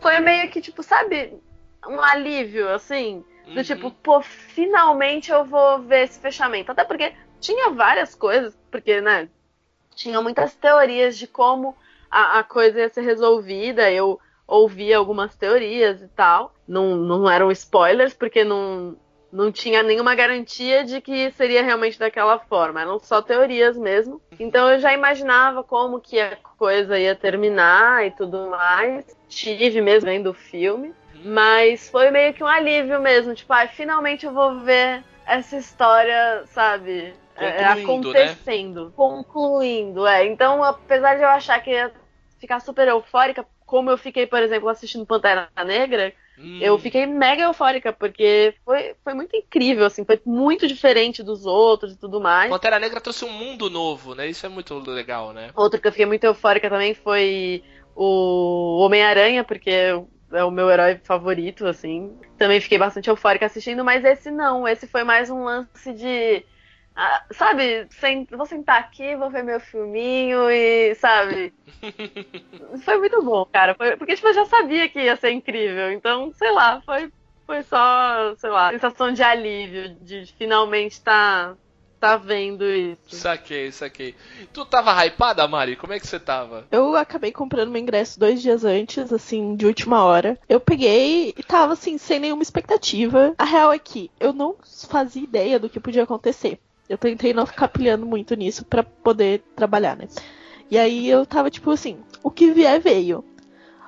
[0.00, 1.40] foi meio que, tipo, sabe,
[1.86, 3.24] um alívio, assim.
[3.46, 3.62] Do uhum.
[3.62, 6.72] tipo, pô, finalmente eu vou ver esse fechamento.
[6.72, 9.28] Até porque tinha várias coisas, porque, né,
[9.94, 11.76] tinha muitas teorias de como
[12.10, 13.90] a, a coisa ia ser resolvida.
[13.90, 16.54] Eu ouvi algumas teorias e tal.
[16.66, 18.96] Não, não eram spoilers, porque não,
[19.32, 22.82] não tinha nenhuma garantia de que seria realmente daquela forma.
[22.82, 24.20] Eram só teorias mesmo.
[24.38, 29.06] Então eu já imaginava como que a coisa ia terminar e tudo mais.
[29.28, 30.94] Tive mesmo vendo o filme.
[31.24, 33.34] Mas foi meio que um alívio mesmo.
[33.34, 37.14] Tipo, ai, finalmente eu vou ver essa história, sabe?
[37.36, 38.22] é, Concluindo, né?
[38.22, 38.92] acontecendo.
[38.94, 40.26] Concluindo, é.
[40.26, 41.92] Então, apesar de eu achar que ia
[42.38, 46.58] ficar super eufórica, como eu fiquei, por exemplo, assistindo Pantera Negra, Hum.
[46.60, 51.92] eu fiquei mega eufórica, porque foi, foi muito incrível, assim, foi muito diferente dos outros
[51.92, 52.50] e tudo mais.
[52.50, 54.28] Pantera Negra trouxe um mundo novo, né?
[54.28, 55.50] Isso é muito legal, né?
[55.54, 57.62] Outro que eu fiquei muito eufórica também foi
[57.94, 59.70] o Homem-Aranha, porque
[60.32, 62.16] é o meu herói favorito, assim.
[62.38, 64.66] Também fiquei bastante eufórica assistindo, mas esse não.
[64.66, 66.44] Esse foi mais um lance de.
[66.94, 71.52] Ah, sabe, sen- vou sentar aqui, vou ver meu filminho e, sabe?
[72.84, 73.74] foi muito bom, cara.
[73.74, 75.90] Foi- porque, tipo, eu já sabia que ia ser incrível.
[75.92, 77.10] Então, sei lá, foi,
[77.46, 81.56] foi só, sei lá, sensação de alívio, de finalmente estar
[81.98, 83.16] tá, vendo isso.
[83.16, 84.14] Saquei, saquei.
[84.52, 85.76] Tu tava hypada, Mari?
[85.76, 86.66] Como é que você tava?
[86.70, 90.38] Eu acabei comprando meu ingresso dois dias antes, assim, de última hora.
[90.48, 93.34] Eu peguei e tava, assim, sem nenhuma expectativa.
[93.38, 94.56] A real é que eu não
[94.88, 96.58] fazia ideia do que podia acontecer.
[96.92, 100.06] Eu tentei não ficar pilhando muito nisso pra poder trabalhar, né?
[100.70, 103.24] E aí eu tava tipo assim, o que vier veio.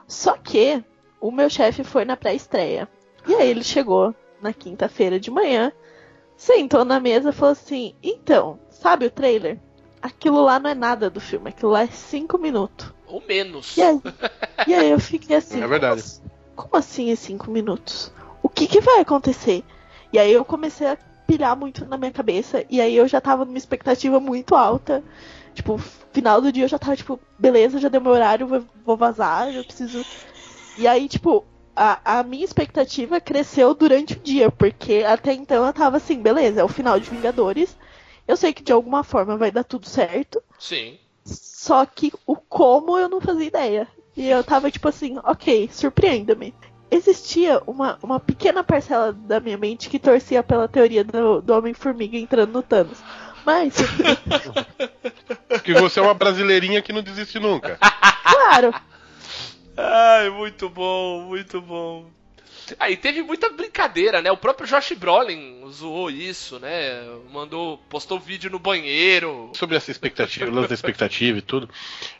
[0.08, 0.82] Só que
[1.20, 2.88] o meu chefe foi na pré-estreia.
[3.26, 5.70] E aí ele chegou na quinta-feira de manhã,
[6.34, 9.58] sentou na mesa e falou assim: Então, sabe o trailer?
[10.00, 12.90] Aquilo lá não é nada do filme, aquilo lá é cinco minutos.
[13.06, 13.76] Ou menos.
[13.76, 14.00] E aí,
[14.66, 15.62] e aí eu fiquei assim.
[15.62, 16.00] É verdade.
[16.02, 16.22] Como, assim-
[16.56, 18.10] como assim é cinco minutos?
[18.42, 19.62] O que, que vai acontecer?
[20.10, 22.64] E aí eu comecei a pilhar muito na minha cabeça.
[22.68, 25.02] E aí eu já tava numa expectativa muito alta.
[25.54, 25.78] Tipo,
[26.12, 29.54] final do dia eu já tava, tipo, beleza, já deu meu horário, vou, vou vazar,
[29.54, 30.04] eu preciso.
[30.76, 31.44] E aí, tipo,
[31.76, 36.60] a, a minha expectativa cresceu durante o dia, porque até então eu tava assim, beleza,
[36.60, 37.76] é o final de Vingadores.
[38.26, 40.42] Eu sei que de alguma forma vai dar tudo certo.
[40.58, 40.98] Sim.
[41.24, 43.88] Só que o como eu não fazia ideia.
[44.16, 46.54] E eu tava tipo assim, ok, surpreenda-me.
[46.90, 52.16] Existia uma, uma pequena parcela da minha mente que torcia pela teoria do, do Homem-Formiga
[52.16, 52.98] entrando no Thanos.
[53.44, 53.74] Mas,
[55.64, 57.78] Que você é uma brasileirinha que não desiste nunca.
[58.22, 58.72] claro,
[59.76, 62.08] Ai, muito bom, muito bom.
[62.78, 64.30] Aí teve muita brincadeira, né?
[64.30, 67.04] O próprio Josh Brolin zoou isso, né?
[67.30, 69.50] Mandou, postou vídeo no banheiro.
[69.54, 71.68] Sobre essa expectativa, o lance da expectativa e tudo,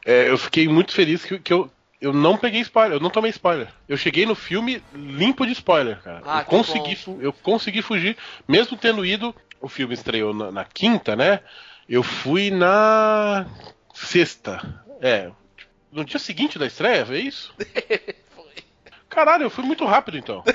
[0.05, 3.31] é, eu fiquei muito feliz que, que eu, eu não peguei spoiler, eu não tomei
[3.31, 3.69] spoiler.
[3.89, 6.23] Eu cheguei no filme limpo de spoiler, cara.
[6.27, 7.19] Ah, eu, consegui, bom.
[7.21, 9.35] eu consegui fugir, mesmo tendo ido.
[9.61, 11.41] O filme estreou na, na quinta, né?
[11.89, 13.47] Eu fui na
[13.95, 14.83] sexta.
[15.01, 15.31] É.
[15.91, 17.55] No dia seguinte da estreia, é isso?
[19.09, 20.43] Caralho, eu fui muito rápido então.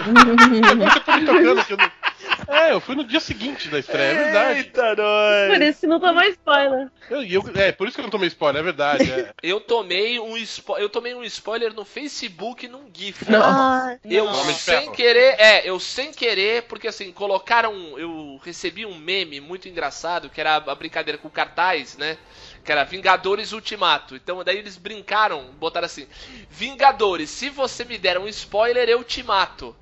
[0.00, 1.90] Que eu tô me tocando que eu não-
[2.48, 4.58] É, eu fui no dia seguinte da estreia, é verdade.
[4.58, 5.48] Eita, nós!
[5.48, 6.88] Por isso que não tomou spoiler.
[7.08, 9.10] Eu- eu- é, por isso que eu não tomei spoiler, é verdade.
[9.10, 9.30] é.
[9.42, 10.76] Eu tomei um spo...
[10.76, 13.24] eu tomei um spoiler no Facebook num GIF.
[13.42, 18.96] ah, Eu de sem querer, é, eu sem querer, porque assim, colocaram, eu recebi um
[18.96, 22.18] meme muito engraçado, que era a brincadeira com cartaz, né?
[22.64, 24.14] Que era Vingadores Ultimato.
[24.14, 26.06] Então daí eles brincaram, botaram assim:
[26.48, 29.74] Vingadores, se você me der um spoiler, eu te mato.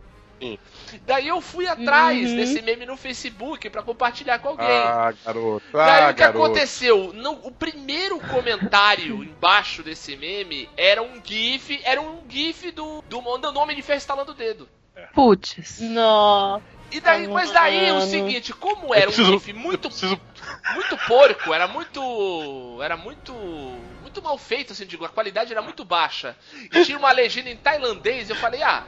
[1.07, 2.37] Daí eu fui atrás Uhum.
[2.37, 4.67] desse meme no Facebook pra compartilhar com alguém.
[4.69, 5.67] Ah, garoto.
[5.73, 6.45] Daí Ah, o que garoto.
[6.45, 7.13] aconteceu?
[7.13, 13.21] No, o primeiro comentário embaixo desse meme era um GIF, era um GIF do, do,
[13.21, 14.69] do Homem de Ferro estalando o dedo.
[15.15, 15.79] Putz.
[15.81, 16.63] Nossa.
[16.91, 18.11] E daí, mas daí o Mano.
[18.11, 20.21] seguinte, como era um preciso- GIF eu muito, preciso-
[20.75, 22.79] muito porco, era muito.
[22.83, 23.33] Era muito.
[24.01, 26.35] Muito mal feito, assim, digo, a qualidade era muito baixa.
[26.73, 28.85] E tinha uma legenda em tailandês, eu falei, ah.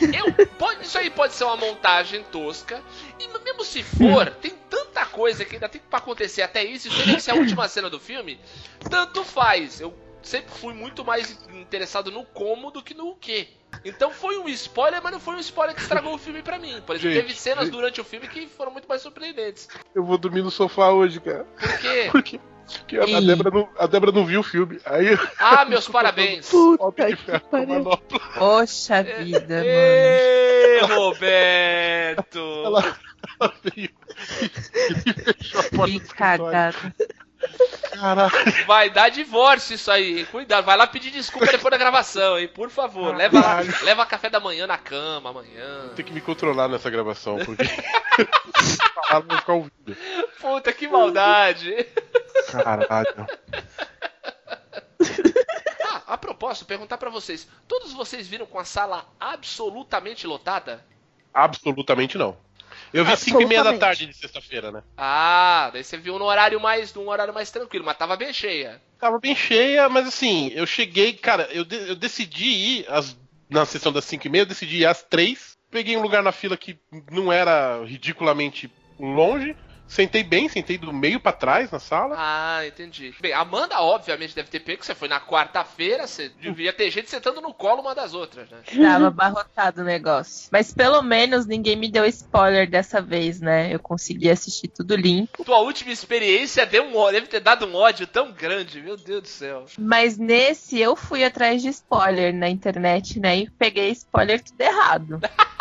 [0.00, 2.82] Eu, pode, isso aí pode ser uma montagem tosca.
[3.18, 6.88] E mesmo se for, tem tanta coisa que ainda tem pra acontecer até isso.
[6.88, 8.38] Isso deve ser a última cena do filme.
[8.90, 9.80] Tanto faz.
[9.80, 13.48] Eu sempre fui muito mais interessado no como do que no que.
[13.84, 16.80] Então foi um spoiler, mas não foi um spoiler que estragou o filme pra mim.
[16.86, 17.72] Por exemplo, Gente, teve cenas gente.
[17.72, 19.68] durante o filme que foram muito mais surpreendentes.
[19.94, 21.44] Eu vou dormir no sofá hoje, cara.
[21.58, 22.08] Por quê?
[22.12, 23.20] Porque, porque a.
[23.20, 24.78] Débora não, a Débora não viu o filme.
[24.84, 26.48] Aí Ah, meus parabéns.
[26.48, 27.84] puta que pariu.
[28.38, 29.64] Poxa vida, mano.
[29.66, 32.38] Ê, Roberto!
[32.64, 32.96] Ela,
[33.40, 33.90] ela veio
[34.40, 36.94] e, e fechou a porta Que do escritório.
[37.92, 38.32] Caralho.
[38.66, 40.24] Vai dar divórcio isso aí, hein?
[40.26, 42.48] Cuidado, vai lá pedir desculpa depois da gravação, hein?
[42.48, 43.84] Por favor, leva, lá, Caralho.
[43.84, 45.90] leva café da manhã na cama amanhã.
[45.94, 47.64] Tem que me controlar nessa gravação, porque.
[49.10, 49.96] Vai ficar ouvindo.
[50.40, 51.86] Puta, que maldade!
[52.50, 53.26] Caralho.
[55.84, 60.84] Ah, a propósito, perguntar pra vocês: todos vocês viram com a sala absolutamente lotada?
[61.34, 62.36] Absolutamente não.
[62.92, 64.82] Eu vi 5 e meia da tarde de sexta-feira, né?
[64.96, 68.80] Ah, daí você viu no horário mais, num horário mais tranquilo, mas tava bem cheia.
[68.98, 73.16] Tava bem cheia, mas assim, eu cheguei, cara, eu, de- eu decidi ir às-
[73.50, 75.52] na sessão das 5 e meia, eu decidi ir às 3.
[75.70, 76.78] Peguei um lugar na fila que
[77.10, 79.56] não era ridiculamente longe.
[79.92, 82.16] Sentei bem, sentei do meio pra trás na sala.
[82.18, 83.14] Ah, entendi.
[83.20, 86.90] Bem, a Amanda, obviamente, deve ter pego, que você foi na quarta-feira, você devia ter
[86.90, 88.62] gente sentando no colo uma das outras, né?
[88.74, 90.48] Tava abarrotado o negócio.
[90.50, 93.74] Mas pelo menos ninguém me deu spoiler dessa vez, né?
[93.74, 95.44] Eu consegui assistir tudo limpo.
[95.44, 99.28] Tua última experiência deu um, deve ter dado um ódio tão grande, meu Deus do
[99.28, 99.66] céu.
[99.78, 103.40] Mas nesse eu fui atrás de spoiler na internet, né?
[103.40, 105.20] E peguei spoiler tudo errado.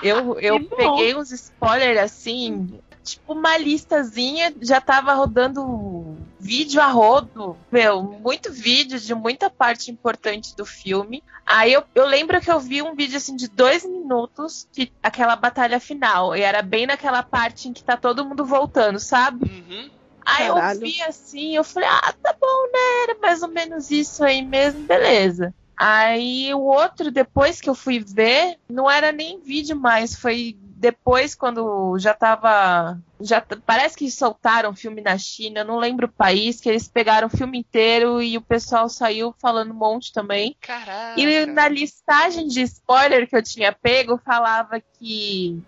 [0.00, 2.78] Eu, eu peguei uns spoilers assim,
[3.10, 9.90] tipo uma listazinha, já tava rodando vídeo a rodo, meu, muito vídeo de muita parte
[9.90, 11.22] importante do filme.
[11.44, 15.34] Aí eu, eu lembro que eu vi um vídeo assim de dois minutos de aquela
[15.34, 16.36] batalha final.
[16.36, 19.44] E era bem naquela parte em que tá todo mundo voltando, sabe?
[19.46, 19.90] Uhum.
[20.24, 20.80] Aí eu Caralho.
[20.80, 23.04] vi assim, eu falei, ah, tá bom, né?
[23.04, 25.54] Era mais ou menos isso aí mesmo, beleza.
[25.74, 31.34] Aí o outro, depois que eu fui ver, não era nem vídeo mais, foi depois
[31.34, 32.98] quando já tava.
[33.20, 37.36] Já, parece que soltaram filme na China, não lembro o país, que eles pegaram o
[37.36, 40.56] filme inteiro e o pessoal saiu falando um monte também.
[40.60, 41.20] Caraca.
[41.20, 45.60] E na listagem de spoiler que eu tinha pego, falava que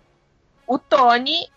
[0.65, 1.49] o Tony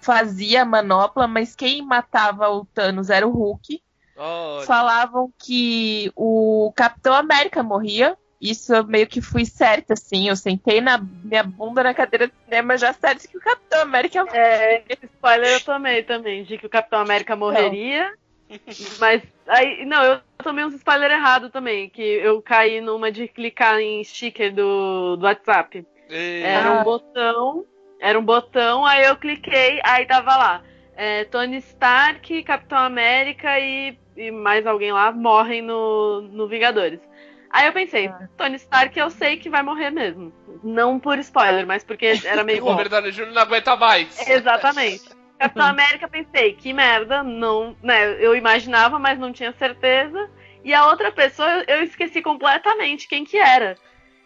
[0.00, 3.82] fazia a manopla, mas quem matava o Thanos era o Hulk.
[4.16, 4.66] Ótimo.
[4.66, 8.16] Falavam que o Capitão América morria.
[8.42, 10.28] Isso eu meio que fui certa, assim.
[10.28, 14.26] Eu sentei na minha bunda na cadeira de cinema já certo que o Capitão América
[14.32, 18.12] É, esse spoiler eu tomei também, de que o Capitão América morreria.
[18.98, 23.78] Mas aí, não, eu tomei uns spoiler errado também, que eu caí numa de clicar
[23.80, 25.86] em sticker do, do WhatsApp.
[26.10, 27.64] Ei, Era um botão,
[28.00, 30.62] era um botão, aí eu cliquei, aí tava lá.
[30.96, 37.00] é, Tony Stark, Capitão América e, e mais alguém lá morrem no, no Vingadores.
[37.52, 38.28] Aí eu pensei, Ah.
[38.36, 40.32] Tony Stark eu sei que vai morrer mesmo.
[40.64, 43.32] Não por spoiler, mas porque era meio O Robert Downey Jr.
[43.32, 44.26] não aguenta mais.
[44.26, 45.02] Exatamente.
[45.38, 50.30] Capitão América, pensei, que merda, não, né, eu imaginava, mas não tinha certeza.
[50.64, 53.76] E a outra pessoa, eu esqueci completamente quem que era.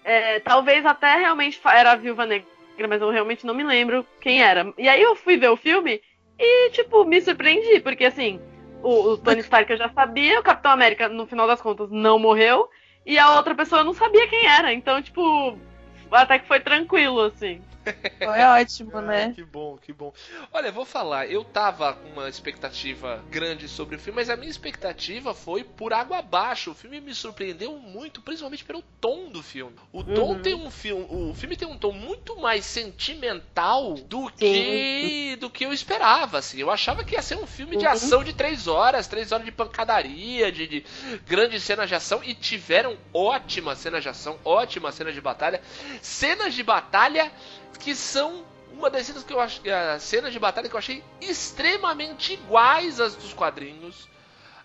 [0.04, 2.46] É, talvez até realmente era a Viúva Negra,
[2.86, 4.72] mas eu realmente não me lembro quem era.
[4.76, 6.02] E aí eu fui ver o filme
[6.38, 8.38] e, tipo, me surpreendi, porque assim,
[8.82, 12.18] o, o Tony Stark eu já sabia, o Capitão América, no final das contas, não
[12.18, 12.68] morreu,
[13.06, 14.72] e a outra pessoa não sabia quem era.
[14.72, 15.56] Então, tipo,
[16.10, 17.62] até que foi tranquilo, assim.
[18.22, 19.34] Foi ótimo, Ah, né?
[19.34, 20.12] Que bom, que bom.
[20.52, 24.50] Olha, vou falar, eu tava com uma expectativa grande sobre o filme, mas a minha
[24.50, 26.70] expectativa foi por água abaixo.
[26.70, 29.76] O filme me surpreendeu muito, principalmente pelo tom do filme.
[29.92, 30.38] O tom Uhum.
[30.38, 35.64] tem um filme, o filme tem um tom muito mais sentimental do que do que
[35.64, 36.58] eu esperava, assim.
[36.58, 37.90] Eu achava que ia ser um filme de Uhum.
[37.92, 40.84] ação de três horas, três horas de pancadaria, de, de
[41.26, 45.60] grandes cenas de ação e tiveram ótimas cenas de ação, ótimas cenas de batalha,
[46.00, 47.30] cenas de batalha
[47.76, 49.60] que são uma das cenas que eu acho,
[49.94, 54.08] as cenas de batalha que eu achei extremamente iguais às dos quadrinhos.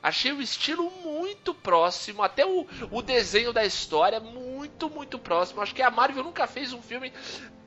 [0.04, 5.62] Achei o estilo muito próximo, até o, o desenho da história muito, muito próximo.
[5.62, 7.14] Acho que a Marvel nunca fez um filme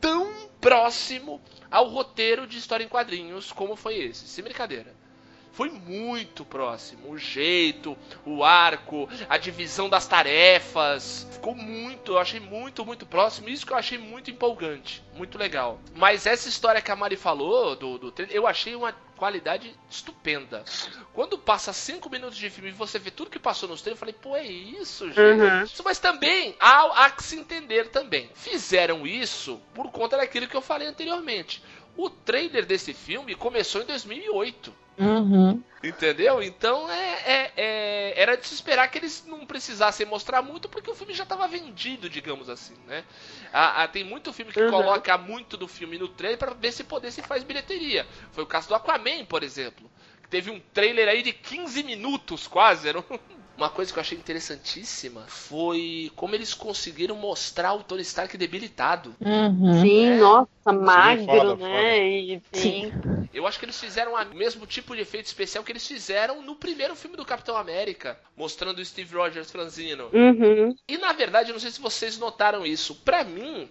[0.00, 4.26] tão próximo ao roteiro de história em quadrinhos como foi esse.
[4.26, 4.94] Sem brincadeira.
[5.54, 7.12] Foi muito próximo.
[7.12, 11.28] O jeito, o arco, a divisão das tarefas.
[11.30, 13.48] Ficou muito, eu achei muito, muito próximo.
[13.48, 15.02] Isso que eu achei muito empolgante.
[15.14, 15.78] Muito legal.
[15.94, 20.64] Mas essa história que a Mari falou do, do eu achei uma qualidade estupenda.
[21.12, 24.06] Quando passa cinco minutos de filme e você vê tudo que passou nos trailers, eu
[24.06, 25.20] falei, pô, é isso, gente.
[25.20, 25.84] Uhum.
[25.84, 28.28] Mas também há, há que se entender também.
[28.34, 31.62] Fizeram isso por conta daquilo que eu falei anteriormente.
[31.96, 34.83] O trailer desse filme começou em 2008.
[34.98, 35.62] Uhum.
[35.82, 36.42] Entendeu?
[36.42, 40.90] Então é, é- é- era de se esperar que eles não precisassem mostrar muito, porque
[40.90, 43.04] o filme já estava vendido, digamos assim, né?
[43.52, 44.70] Ah, ah, tem muito filme que Uhum.
[44.70, 48.06] coloca muito do filme no trailer para ver se poder se faz bilheteria.
[48.32, 49.90] Foi o caso do Aquaman, por exemplo.
[50.22, 52.88] Que teve um trailer aí de 15 minutos quase.
[52.88, 53.04] Era um-
[53.56, 59.14] Uma coisa que eu achei interessantíssima foi como eles conseguiram mostrar o Tony Stark debilitado.
[59.20, 59.80] Uhum.
[59.80, 62.08] Sim, nossa, magro, foda, né?
[62.08, 62.92] E, Sim.
[63.32, 66.56] Eu acho que eles fizeram o mesmo tipo de efeito especial que eles fizeram no
[66.56, 70.08] primeiro filme do Capitão América, mostrando o Steve Rogers franzino.
[70.12, 70.74] Uhum.
[70.88, 73.68] E na verdade, eu não sei se vocês notaram isso, pra mim,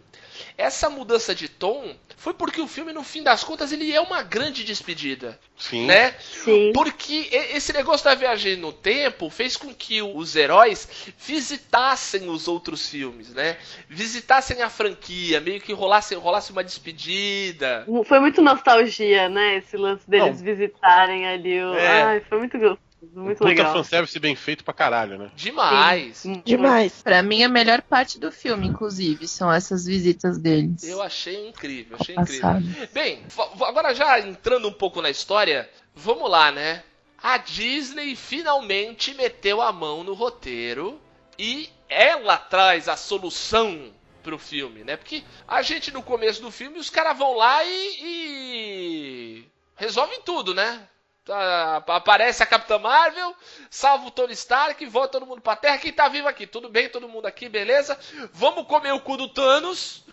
[0.58, 4.24] essa mudança de tom foi porque o filme, no fim das contas, ele é uma
[4.24, 5.86] grande despedida, Sim.
[5.86, 6.16] né?
[6.22, 6.72] Sim.
[6.74, 10.88] Porque esse negócio da viagem no tempo fez com que os heróis
[11.18, 13.58] visitassem os outros filmes, né?
[13.90, 17.86] Visitassem a franquia, meio que rolasse, rolasse uma despedida.
[18.06, 19.58] Foi muito nostalgia, né?
[19.58, 20.46] Esse lance deles Não.
[20.46, 21.74] visitarem ali o.
[21.76, 22.04] É.
[22.04, 22.80] Ai, foi muito gostoso,
[23.14, 23.74] muito Puta legal.
[23.74, 25.32] fanservice bem feito pra caralho, né?
[25.36, 26.18] Demais.
[26.18, 26.42] Sim.
[26.46, 27.02] Demais.
[27.02, 30.84] Pra mim, a melhor parte do filme, inclusive, são essas visitas deles.
[30.84, 32.42] Eu achei incrível, achei incrível.
[32.42, 32.90] Passado.
[32.94, 36.84] Bem, fa- agora já entrando um pouco na história, vamos lá, né?
[37.22, 41.00] A Disney finalmente meteu a mão no roteiro
[41.40, 44.96] e ela traz a solução pro filme, né?
[44.98, 49.44] Porque a gente no começo do filme, os caras vão lá e, e
[49.76, 50.82] resolvem tudo, né?
[51.26, 53.34] Tá, Aparece a Capitã Marvel,
[53.70, 55.78] salva o Tony Stark, volta todo mundo pra Terra.
[55.78, 56.46] Quem tá vivo aqui?
[56.46, 57.98] Tudo bem, todo mundo aqui, beleza?
[58.34, 60.04] Vamos comer o cu do Thanos.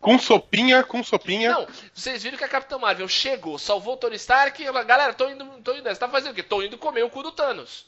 [0.00, 1.52] Com sopinha, com sopinha.
[1.52, 5.12] Não, vocês viram que a Capitã Marvel chegou, salvou o Tony Stark e ela, galera,
[5.12, 5.82] tô indo, tô indo.
[5.82, 6.42] Você tá fazendo o quê?
[6.42, 7.86] Tô indo comer o cu do Thanos.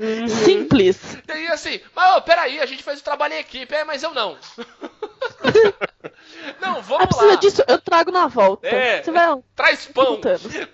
[0.00, 0.26] Uhum.
[0.28, 0.98] Simples.
[1.26, 4.12] Daí assim, mas ô, peraí, a gente faz o trabalho em equipe, é, mas eu
[4.12, 4.36] não.
[6.60, 7.34] não, Ah, vamos precisa lá.
[7.36, 8.66] disso, eu trago na volta.
[8.66, 9.02] É.
[9.02, 10.20] Você vai Traz pão.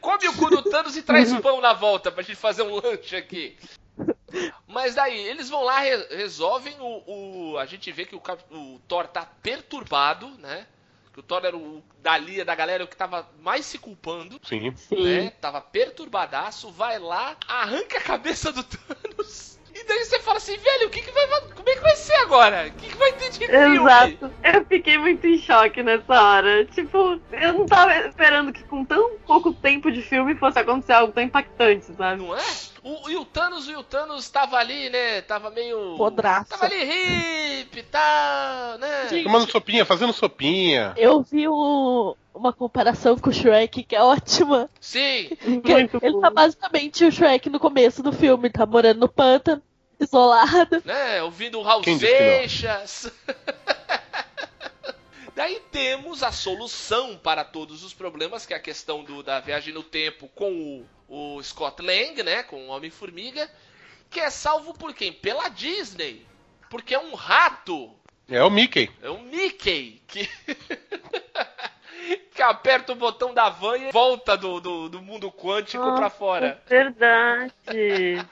[0.00, 3.16] Come o cu do Thanos e traz pão na volta pra gente fazer um lanche
[3.16, 3.56] aqui.
[4.66, 8.80] Mas daí, eles vão lá, re- resolvem o, o- A gente vê que o, o
[8.86, 10.66] Thor tá perturbado, né?
[11.18, 14.40] Que o Thor era o dali, da galera, o que tava mais se culpando.
[14.44, 14.72] Sim.
[14.76, 15.02] Sim.
[15.02, 15.30] né?
[15.40, 19.58] Tava perturbadaço, vai lá, arranca a cabeça do Thanos.
[19.74, 21.26] E daí você fala assim, velho, o que que vai.
[21.56, 22.68] Como é que vai ser agora?
[22.68, 23.76] O que, que vai ter de filme?
[23.78, 24.32] Exato.
[24.44, 26.64] Eu fiquei muito em choque nessa hora.
[26.66, 31.12] Tipo, eu não tava esperando que com tão pouco tempo de filme fosse acontecer algo
[31.12, 32.22] tão impactante, sabe?
[32.22, 32.42] Não é?
[32.82, 35.20] O, e o Thanos, e o Thanos tava ali, né?
[35.22, 35.96] Tava meio.
[35.96, 36.50] Podraça.
[36.50, 39.06] Tava ali hippie e tal, né?
[39.22, 40.94] Tomando sopinha, fazendo sopinha.
[40.96, 44.70] Eu vi um- uma comparação com o Shrek que é ótima.
[44.80, 45.30] Sim,
[45.64, 46.20] Que Muito ele bom.
[46.20, 49.60] tá basicamente o Shrek no começo do filme, tá morando no pântano,
[49.98, 50.80] isolado.
[50.84, 51.20] né?
[51.22, 51.82] Ouvindo o Raul?
[51.82, 53.10] Seixas.
[55.34, 59.72] Daí temos a solução para todos os problemas, que é a questão do, da viagem
[59.72, 62.42] no tempo com o, o Scott Lang, né?
[62.42, 63.50] Com o Homem-Formiga.
[64.10, 65.12] Que é salvo por quem?
[65.12, 66.26] Pela Disney.
[66.70, 67.94] Porque é um rato.
[68.28, 68.90] É o Mickey.
[69.02, 70.28] É o Mickey que.
[72.34, 76.10] que aperta o botão da van e volta do, do, do mundo quântico Nossa, pra
[76.10, 76.62] fora.
[76.66, 77.52] Verdade.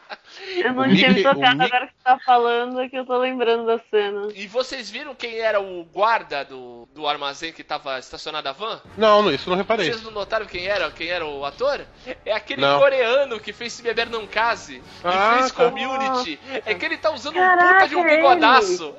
[0.56, 3.16] Eu não O tinha me tocado, agora que você tá falando é que eu tô
[3.16, 4.28] lembrando da cena.
[4.34, 8.80] E vocês viram quem era o guarda do, do armazém que tava estacionado a van?
[8.98, 9.86] Não, não, isso não reparei.
[9.86, 10.90] Vocês não notaram quem era?
[10.90, 11.80] Quem era o ator?
[12.24, 12.78] É aquele Não.
[12.80, 14.76] coreano que fez Se Beber Não Case.
[14.76, 15.64] E Ah, fez tá.
[15.70, 16.38] Community.
[16.66, 18.94] É que ele tá usando um Caraca, puta de um bigodaço.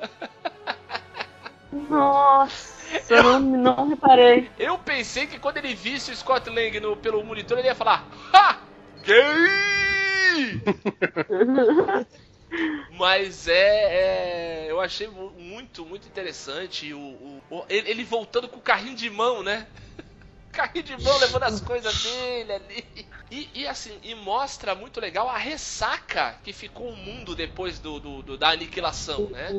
[1.72, 2.74] Nossa,
[3.08, 4.50] eu não, não reparei.
[4.58, 8.08] Eu pensei que quando ele visse o Scott Lang no, pelo monitor, ele ia falar:
[8.32, 8.58] Ha!
[9.04, 10.62] Gay!
[12.88, 18.48] Mas é, é, Eu achei mu- muito, muito interessante o, o- o- ele, ele voltando
[18.48, 19.66] com o carrinho de mão, né?
[20.52, 22.84] Carrinho de mão levando as coisas dele ali.
[23.30, 28.00] E, e, assim, e mostra muito legal a ressaca que ficou o mundo depois do,
[28.00, 29.56] do- do- da aniquilação, né?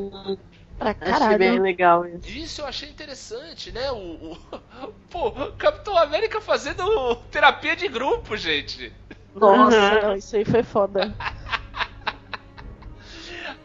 [0.80, 1.62] Pra Achei bem caralho.
[1.62, 2.30] legal isso.
[2.30, 3.92] Isso eu achei interessante, né?
[3.92, 4.38] O, o-
[5.12, 8.92] pô, Capitão América fazendo terapia de grupo, gente.
[9.36, 10.02] Nossa, Uhum.
[10.02, 11.14] não, isso aí foi foda.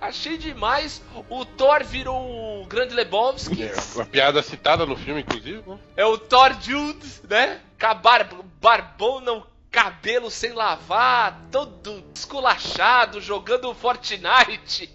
[0.00, 1.02] Achei demais.
[1.30, 3.62] O Thor virou o Grande Lebowski.
[3.62, 5.78] É, uma piada citada no filme, inclusive, né?
[5.96, 7.60] É o Thor Jude, né?
[7.80, 8.28] Com a bar
[8.60, 14.90] barbona, o cabelo sem lavar, todo esculachado, jogando Fortnite.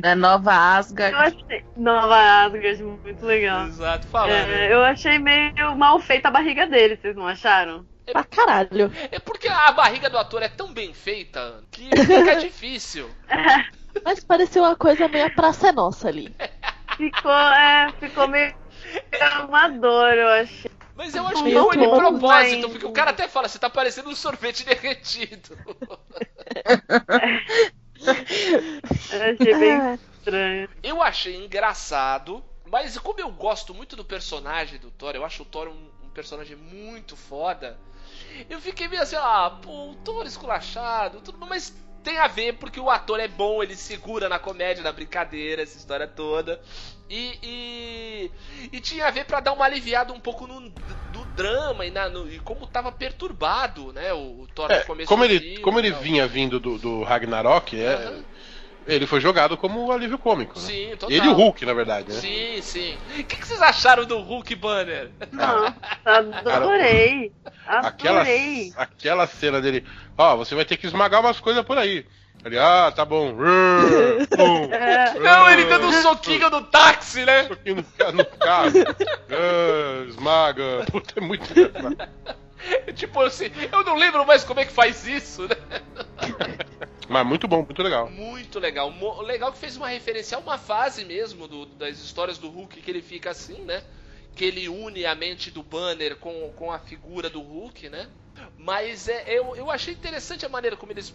[0.00, 1.16] Da nova Eu Asgard.
[1.16, 3.66] achei Nova Asgard muito legal.
[3.66, 4.32] Exato, falando.
[4.32, 7.86] É, eu achei meio mal feita a barriga dele, vocês não acharam?
[8.10, 8.92] Pra caralho.
[9.10, 13.10] É porque a barriga do ator é tão bem feita que fica difícil.
[14.04, 16.34] Mas parecia uma coisa meio a praça é nossa ali.
[16.96, 18.54] Ficou, é, ficou meio
[19.20, 20.70] amador, eu achei.
[20.96, 23.68] Mas eu acho que não é de propósito, porque o cara até fala, você tá
[23.68, 25.56] parecendo um sorvete derretido.
[29.10, 30.68] Eu achei bem Ah, estranho.
[30.82, 35.46] Eu achei engraçado, mas como eu gosto muito do personagem do Thor, eu acho o
[35.46, 37.78] Thor um, um personagem muito foda.
[38.48, 42.78] Eu fiquei meio assim, ah, pô, o Thor esculachado, tudo mas tem a ver porque
[42.78, 46.60] o ator é bom, ele segura na comédia, na brincadeira, essa história toda.
[47.08, 48.32] E, e,
[48.72, 52.08] e tinha a ver pra dar uma aliviada um pouco no, do drama e, na,
[52.08, 55.40] no- e como tava perturbado, né, o, o Thor É, no começo como do ele,
[55.40, 56.00] filme como ele tal.
[56.02, 58.24] vinha vindo do, do Ragnarok, é,
[58.86, 60.60] ele foi jogado como alívio cômico.
[60.60, 60.68] Né?
[60.68, 61.10] Sim, total.
[61.16, 62.20] Ele e o Hulk, na verdade, né?
[62.20, 63.00] Sim, sim.
[63.06, 65.12] O que, que vocês acharam do Hulk Banner?
[65.32, 65.74] Não,
[66.04, 67.34] adorei.
[67.80, 68.72] Aquela, Adorei.
[68.74, 69.84] aquela cena dele,
[70.16, 72.06] ó, você vai ter que esmagar umas coisas por aí.
[72.44, 73.34] Ele, ah, tá bom.
[74.70, 75.18] É.
[75.18, 77.44] Não, ele dando um soquinho no táxi, né?
[77.44, 78.70] soquinho no, ca- no carro.
[79.30, 80.84] Ah, esmaga.
[80.90, 81.96] Puta, é muito engraçado.
[82.94, 85.56] Tipo assim, eu não lembro mais como é que faz isso, né?
[87.08, 88.08] Mas muito bom, muito legal.
[88.10, 88.90] Muito legal.
[88.90, 92.80] Mo- Legal que fez uma referência a uma fase mesmo do- das histórias do Hulk
[92.80, 93.82] que ele fica assim, né?
[94.34, 98.06] Que ele une a mente do Banner com, com a figura do Hulk, né?
[98.58, 101.14] Mas é, eu, eu achei interessante a maneira como eles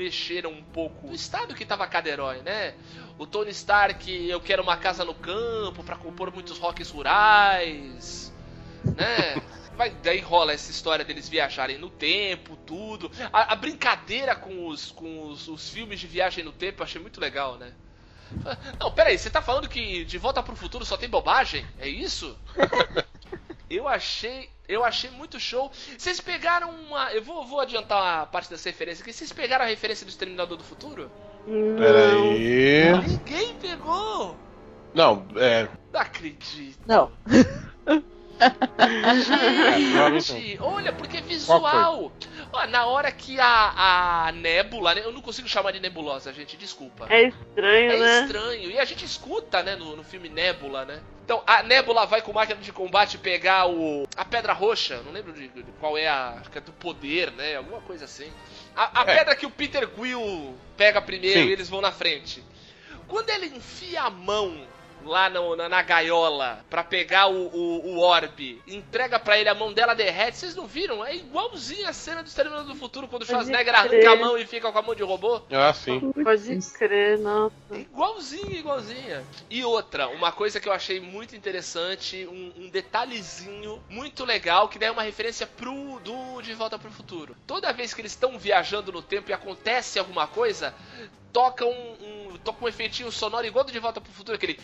[0.00, 2.74] mexeram um pouco no estado que tava cada herói, né?
[3.18, 8.32] O Tony Stark, eu quero uma casa no campo pra compor muitos rocks rurais,
[8.82, 9.42] né?
[9.76, 13.10] Vai, daí rola essa história deles viajarem no tempo, tudo.
[13.32, 17.00] A, a brincadeira com, os, com os, os filmes de viagem no tempo eu achei
[17.00, 17.72] muito legal, né?
[18.78, 21.66] Não, peraí, você tá falando que De Volta pro Futuro só tem bobagem?
[21.78, 22.38] É isso?
[23.70, 25.70] Eu achei, eu achei muito show.
[25.96, 29.12] Vocês pegaram uma, eu vou, vou adiantar a parte dessa referência aqui.
[29.12, 31.08] Vocês pegaram a referência do Exterminador do Futuro?
[31.46, 32.30] Pera Não.
[32.32, 32.92] aí.
[33.06, 34.36] Ninguém pegou.
[34.92, 35.68] Não, é.
[35.92, 36.80] Não acredito.
[36.84, 37.12] Não.
[40.20, 42.10] Gente, olha, porque é visual.
[42.52, 46.56] Ó, na hora que a, a Nebula, né, eu não consigo chamar de nebulosa, gente,
[46.56, 47.06] desculpa.
[47.08, 48.22] É estranho, É né?
[48.22, 48.70] estranho.
[48.70, 51.00] E a gente escuta, né, no, no filme Nebula, né?
[51.30, 55.00] Então, a Nebula vai com máquina de combate pegar o a pedra roxa.
[55.04, 56.30] Não lembro de, de qual é a.
[56.40, 57.54] Acho que é do poder, né?
[57.54, 58.28] Alguma coisa assim.
[58.74, 59.16] A, a É.
[59.16, 61.46] pedra que o Peter Quill pega primeiro Sim.
[61.46, 62.42] e eles vão na frente.
[63.06, 64.60] Quando ele enfia a mão
[65.04, 69.54] lá no- na, na gaiola pra pegar o, o, o orbe, entrega pra ele, a
[69.54, 71.04] mão dela derrete, vocês não viram?
[71.04, 74.46] É igualzinho a cena do Exterminador do Futuro, quando o Schwarzenegger arranca a mão e
[74.46, 75.40] fica com a mão de robô.
[75.50, 76.12] Ah, sim.
[76.22, 77.54] Pode crer, nossa.
[77.72, 79.24] Igualzinha, igualzinha.
[79.48, 84.78] E outra, uma coisa que eu achei muito interessante, um, um detalhezinho muito legal, que
[84.78, 87.36] daí é uma referência pro do De Volta pro Futuro.
[87.46, 90.74] Toda vez que eles estão viajando no tempo e acontece alguma coisa,
[91.32, 94.58] toca um, um- toca um efeitinho sonoro igual do De Volta pro Futuro, aquele.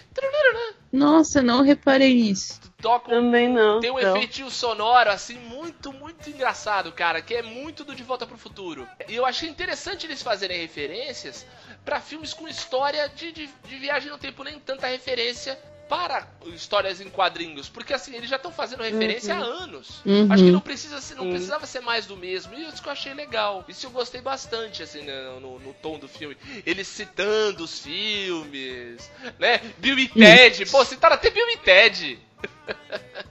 [0.92, 2.60] Nossa, não reparei nisso.
[2.80, 3.80] Toca um Também não.
[3.80, 4.16] Tem um não.
[4.16, 8.86] efeitinho sonoro, assim, muito, muito engraçado, cara, que é muito do De Volta pro Futuro.
[9.08, 11.46] E eu achei interessante eles fazerem referências
[11.84, 15.58] pra filmes com história de, de, de viagem no tempo, nem tanta referência
[15.88, 17.68] para histórias em quadrinhos.
[17.68, 20.00] Porque, assim, eles já estão fazendo referência há anos.
[20.04, 20.26] Uhum.
[20.32, 21.30] Acho que não, precisa ser, não Sim.
[21.30, 22.54] precisava ser mais do mesmo.
[22.54, 23.64] E isso que eu achei legal.
[23.68, 26.36] Isso eu gostei bastante, assim, no, no- no tom do filme.
[26.64, 29.58] Eles citando os filmes, né?
[29.78, 30.66] Bill e Ted.
[30.66, 32.18] Pô, citaram até Bill e Ted.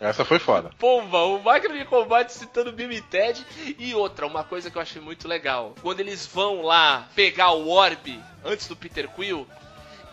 [0.00, 0.70] Essa foi foda.
[0.78, 3.44] Pomba, o Máquina de Combate citando Bill e Ted.
[3.78, 5.74] E outra, uma coisa que eu achei muito legal.
[5.82, 9.46] Quando eles vão lá pegar o Orb antes do Peter Quill.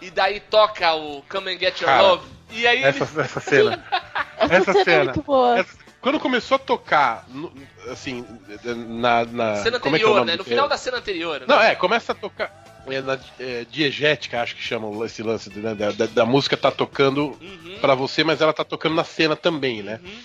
[0.01, 2.27] E daí toca o Come and Get Your Cara, Love.
[2.51, 3.83] E aí Essa, essa cena.
[4.39, 5.03] Essa, Essa cena, é cena.
[5.05, 5.59] muito boa.
[5.59, 7.51] Essa- Quando começou a tocar, no-
[7.91, 8.23] assim,
[8.63, 9.25] na.
[9.25, 10.37] na Cena como é que é anterior, nome né?
[10.37, 11.39] No final da cena anterior.
[11.41, 11.45] né?
[11.49, 12.65] Não, é, começa a tocar.
[12.89, 16.71] É, na é, diegética, acho que chama esse lance né, da, da- da música tá
[16.71, 19.99] tocando Uhum, pra você, mas ela tá tocando na cena também, né?
[20.01, 20.17] uhum.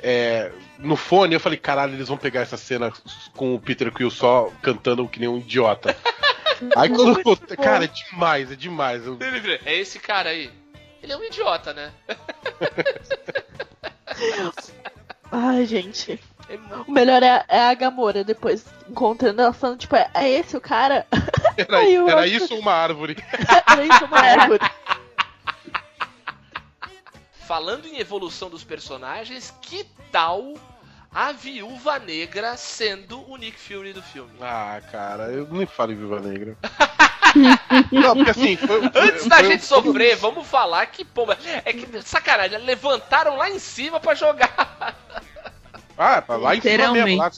[0.00, 2.92] É, no fone eu falei, caralho, eles vão pegar essa cena
[3.36, 5.96] com o Peter Quill só cantando que nem um idiota.
[6.76, 7.22] Aí quando.
[7.56, 9.06] Cara, é demais, é demais.
[9.06, 9.18] Eu-
[9.64, 10.50] É esse cara aí.
[11.02, 11.92] Ele é um idiota, né?
[15.30, 16.20] Ai, gente.
[16.48, 20.56] É O melhor é, é a Gamora depois encontrando ela falando, tipo, é, é esse
[20.56, 21.06] o cara?
[21.58, 23.16] Era, era acho- isso ou uma árvore?
[23.68, 24.60] Era isso uma árvore.
[27.32, 30.54] Falando em evolução dos personagens, que tal
[31.12, 34.30] a Viúva Negra sendo o Nick Fury do filme?
[34.40, 36.56] Ah, cara, eu nem falo em Viva Negra.
[37.92, 41.26] Não, porque assim, foi, foi- Antes da foi- gente sofrer, vamos falar que, pô,
[41.64, 44.96] é que sacanagem, levantaram lá em cima pra jogar.
[46.00, 47.16] Ah, pra lá em cima mesmo.
[47.20, 47.28] Lá,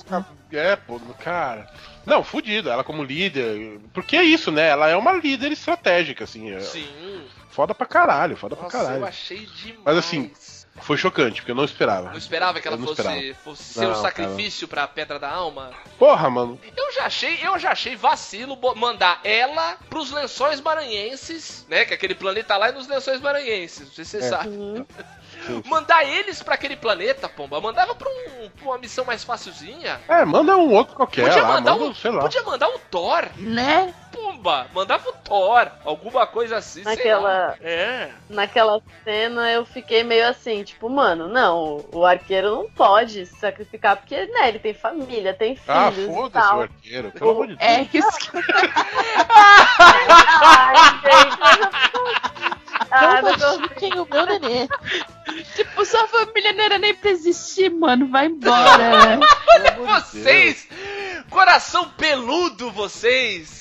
[0.52, 1.66] é, pô, cara.
[2.04, 3.80] Não, fudido, ela como líder.
[3.94, 4.68] Porque é isso, né?
[4.68, 6.50] Ela é uma líder estratégica, assim.
[6.52, 7.26] é Sim.
[7.48, 9.04] Foda pra caralho, foda pra Nossa, eu caralho.
[9.06, 9.80] achei demais.
[9.82, 10.30] Mas assim,
[10.76, 12.10] Foi chocante, porque eu não esperava.
[12.10, 13.34] Não esperava que ela fosse, esperava.
[13.44, 15.70] fosse ser um Não, sacrifício pra Pedra da Alma.
[15.98, 16.58] Porra, mano.
[16.74, 21.84] Eu já achei, eu já achei vacilo mandar ela pros lençóis maranhenses, né?
[21.84, 24.28] Que aquele planeta lá é nos lençóis maranhenses, não sei se você É.
[24.28, 24.48] sabe.
[24.48, 24.86] Uhum.
[25.66, 27.60] Mandar eles pra aquele planeta, pomba.
[27.60, 30.00] Mandava pra, um- pra uma missão mais facilzinha.
[30.08, 32.20] É, manda um outro qualquer Podia lá, mandar manda, um, sei lá.
[32.22, 33.94] podia mandar o Thor, Né?
[34.10, 34.66] Pomba.
[34.74, 36.94] Mandava o Thor, alguma coisa assim, sei lá.
[36.96, 38.10] Naquela, É.
[38.28, 43.96] naquela cena eu fiquei meio assim, tipo, mano, não, o arqueiro não pode se sacrificar,
[43.96, 46.60] porque, né, ele tem família, tem filhos Ah, foda-se o tal.
[46.62, 47.70] arqueiro, pelo amor de Deus.
[47.70, 48.30] É que os
[49.32, 52.59] Ai, gente.
[52.90, 54.68] Ah, não machuquem o meu nenê.
[55.54, 58.08] tipo, sua família não era nem pra existir, mano.
[58.08, 59.18] Vai embora,
[59.64, 60.68] de Vocês!
[61.28, 63.60] Coração peludo, vocês!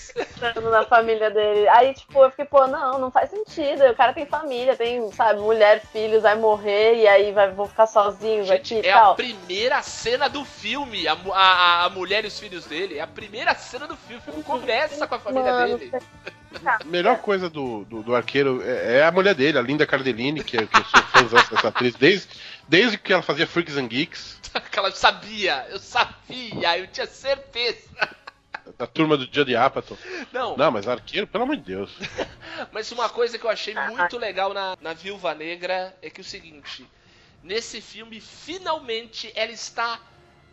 [0.71, 1.67] na família dele.
[1.69, 3.85] Aí, tipo, eu fiquei, pô, não, não faz sentido.
[3.85, 7.87] O cara tem família, tem, sabe, mulher, filhos, vai morrer e aí vai, vou ficar
[7.87, 9.15] sozinho Gente, aqui e é a tal.
[9.15, 11.07] primeira cena do filme.
[11.07, 12.97] A, a, a mulher e os filhos dele.
[12.97, 14.21] É a primeira cena do filme.
[14.21, 15.91] O filme começa com a família Mano, dele.
[16.65, 20.43] A melhor coisa do, do, do arqueiro é, é a mulher dele, a Linda Cardellini,
[20.43, 22.27] que, é- que eu sou fãzão dessa atriz desde,
[22.67, 27.87] desde que ela fazia Freaks and Geeks, Aquela, eu sabia, eu sabia, eu tinha certeza.
[28.79, 29.95] da turma do Judd Apatow.
[30.33, 31.91] Não, Não, mas arqueiro, pelo amor de Deus.
[32.71, 36.23] mas uma coisa que eu achei muito legal na, na Viúva Negra é que é
[36.23, 36.83] o seguinte:
[37.43, 39.99] nesse filme, finalmente ela está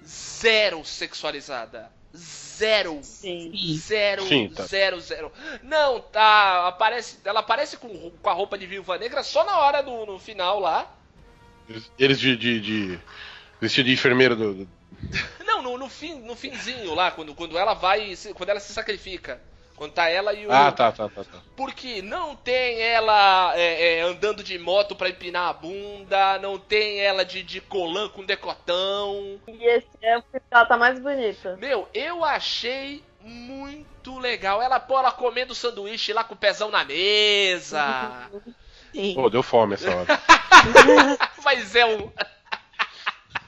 [0.05, 1.91] zero sexualizada.
[2.17, 2.99] Zero.
[3.03, 3.53] Sim.
[3.77, 4.65] Zero, Sim, tá.
[4.65, 5.31] zero, zero.
[5.63, 6.69] Não, tá.
[6.69, 10.19] Aparece, ela aparece com, com a roupa de viúva negra só na hora do no
[10.19, 10.91] final lá.
[11.99, 12.99] Eles, de, de, de
[13.61, 14.69] vestido de enfermeira do, do-
[15.45, 18.15] Não, no, no fim, no finzinho lá, quando, quando ela vai.
[18.35, 19.41] Quando ela se sacrifica.
[19.77, 20.53] Quando tá ela e o.
[20.53, 21.39] Ah, tá, tá, tá, tá.
[21.55, 27.01] Porque não tem ela é, é, andando de moto pra empinar a bunda, não tem
[27.01, 29.39] ela de, de colã com decotão.
[29.47, 31.57] E esse é porque ela tá mais bonita.
[31.57, 34.63] Meu, eu achei muito legal.
[34.63, 38.31] Ela, pô, ela comendo sanduíche lá com o pezão na mesa.
[38.95, 39.15] Sim.
[39.15, 40.21] Pô, deu fome essa hora.
[41.45, 42.11] Mas é um.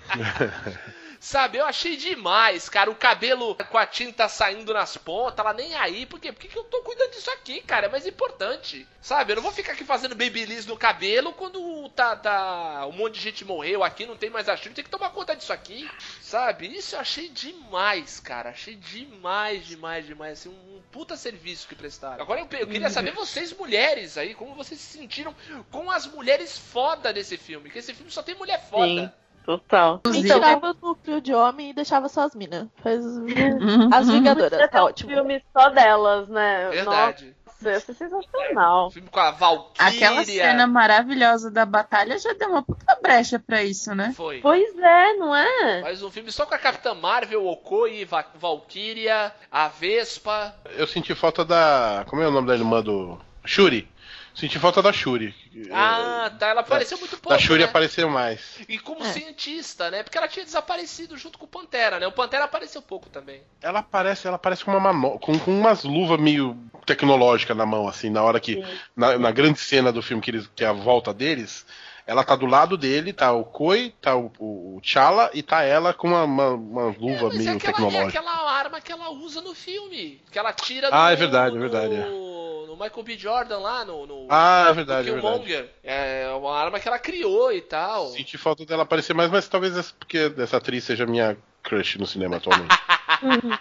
[1.29, 2.91] Sabe, eu achei demais, cara.
[2.91, 6.07] O cabelo com a tinta saindo nas pontas, ela nem aí.
[6.07, 6.33] Por quê?
[6.33, 7.85] Por que, que eu tô cuidando disso aqui, cara?
[7.85, 8.89] É mais importante.
[9.03, 12.87] Sabe, eu não vou ficar aqui fazendo babyliss no cabelo quando tá, tá.
[12.87, 14.75] Um monte de gente morreu aqui, não tem mais achilo.
[14.75, 15.87] Tem que tomar conta disso aqui.
[16.23, 16.75] Sabe?
[16.75, 18.49] Isso eu achei demais, cara.
[18.49, 20.39] Achei demais, demais, demais.
[20.39, 22.23] Assim, um puta serviço que prestaram.
[22.23, 25.37] Agora eu, eu queria saber vocês, mulheres, aí, como vocês se sentiram
[25.71, 27.65] com as mulheres foda desse filme.
[27.65, 28.87] Porque esse filme só tem mulher foda.
[28.87, 29.28] Sim.
[29.45, 30.01] Total.
[30.07, 32.67] E Então, tirava o núcleo de homem e deixava só as minas.
[32.83, 33.05] Faz
[33.93, 35.11] as Vingadoras, tá um ótimo.
[35.11, 36.69] filme só delas, né?
[36.71, 37.35] Verdade.
[37.47, 38.91] Nossa, ia ser sensacional.
[38.91, 39.89] Filme com a Valkyria.
[39.89, 44.13] Aquela cena maravilhosa da batalha já deu uma puta brecha pra isso, né?
[44.17, 44.41] Foi.
[44.41, 45.83] Pois é, não é?
[45.83, 50.55] Mas um filme só com a Capitã Marvel, Okoi, Va Valkyria, a Vespa.
[50.77, 52.05] Eu senti falta da.
[52.09, 53.19] Como é o nome da irmã do.
[53.45, 53.89] Shuri.
[54.39, 55.35] Senti falta da Shuri.
[55.73, 56.47] Ah, tá.
[56.47, 57.31] Ela apareceu muito pouco.
[57.31, 57.65] Da Shuri né?
[57.65, 58.41] apareceu mais.
[58.69, 59.13] E como É.
[59.13, 60.05] cientista, né?
[60.05, 62.07] Porque ela tinha desaparecido junto com o Pantera, né?
[62.07, 63.43] O Pantera apareceu pouco também.
[63.61, 65.19] Ela aparece, ela aparece com uma mano...
[65.19, 68.65] com, com umas luvas meio tecnológicas na mão, assim, na hora que.
[68.95, 71.67] Na, na grande cena do filme que, eles, que é a volta deles.
[72.09, 75.93] Ela tá do lado dele, tá o Koi, tá o, o, T'Challa e tá ela
[75.93, 78.09] com uma, uma, uma É, luva é meio aquela, é tecnológica.
[78.19, 80.19] aquela arma que ela usa no filme.
[80.33, 81.95] Que ela tira Ah, no, é verdade, é no, verdade.
[81.95, 83.19] No, Michael B.
[83.19, 85.35] Jordan lá, no, no, Ah, é no verdade, é verdade.
[85.35, 85.69] Killmonger.
[85.85, 88.07] É uma arma que ela criou e tal.
[88.09, 92.07] Senti falta dela aparecer mais, mas talvez essa- porque essa atriz seja minha crush no
[92.07, 92.75] cinema atualmente.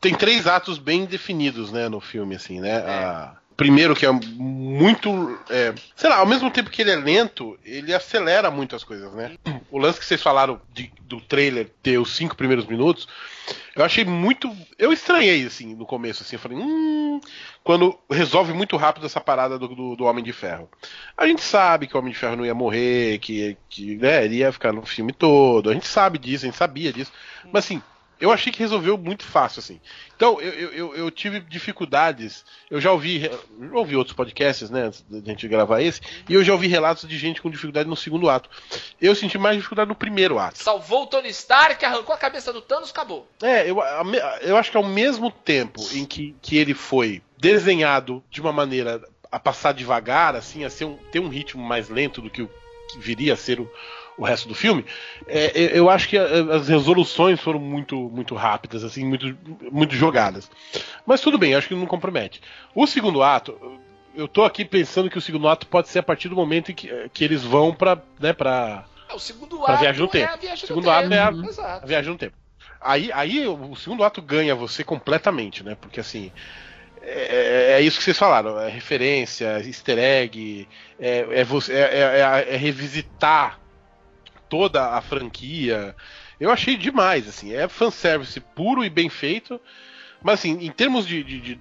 [0.00, 2.78] Tem três atos bem definidos, né, no filme, assim, né?
[2.78, 7.58] A- Primeiro que é muito, é, sei lá, ao mesmo tempo que ele é lento,
[7.64, 9.36] ele acelera muito as coisas, né?
[9.70, 13.08] O lance que vocês falaram de- do trailer ter os cinco primeiros minutos,
[13.74, 17.18] eu achei muito, eu estranhei assim no começo, assim, eu falei, hum,
[17.64, 20.68] quando resolve muito rápido essa parada do, do, do Homem de Ferro.
[21.16, 24.36] A gente sabe que o Homem de Ferro não ia morrer, que, que né, ele
[24.36, 25.70] ia ficar no filme todo.
[25.70, 27.12] A gente sabe disso, a gente sabia disso.
[27.52, 27.82] Mas assim,
[28.20, 29.80] eu achei que resolveu muito fácil, assim.
[30.16, 32.44] Então, eu, eu, eu- tive dificuldades.
[32.70, 33.30] Eu já ouvi,
[33.72, 37.18] ouvi outros podcasts, né, antes da gente gravar esse, e eu já ouvi relatos de
[37.18, 38.48] gente com dificuldade no segundo ato.
[39.00, 40.58] Eu senti mais dificuldade no primeiro ato.
[40.62, 43.28] Salvou o Tony Stark, arrancou a cabeça do Thanos, acabou.
[43.42, 43.78] É, eu,
[44.40, 49.02] eu acho que ao mesmo tempo em que, que ele foi desenhado de uma maneira
[49.30, 52.50] a passar devagar, assim, a ser um, ter um ritmo mais lento do que o
[52.90, 53.70] que viria a ser o,
[54.18, 54.84] o resto do filme,
[55.26, 56.24] é, eu- eu acho que a-
[56.56, 59.36] as resoluções foram muito, muito rápidas, assim, muito,
[59.70, 60.50] muito jogadas.
[61.04, 62.40] Mas tudo bem, acho que não compromete.
[62.74, 63.58] O segundo ato,
[64.14, 66.74] eu tô aqui pensando que o segundo ato pode ser a partir do momento em
[66.74, 70.32] que, que eles vão pra, né, pra, É, o segundo ato viagem no é tempo.
[70.32, 71.14] a viagem O segundo ato tempo.
[71.14, 72.34] é a- a viagem no tempo.
[72.80, 75.76] Aí, aí o segundo ato ganha você completamente, né?
[75.80, 76.32] Porque assim.
[77.08, 82.54] É, é isso que vocês falaram, é referência, easter egg, é, é, você, é, é-
[82.54, 83.60] é revisitar
[84.56, 85.94] toda a franquia.
[86.40, 89.60] Eu achei demais, assim, é fanservice puro e bem feito,
[90.22, 91.60] mas assim, em termos de, de- de-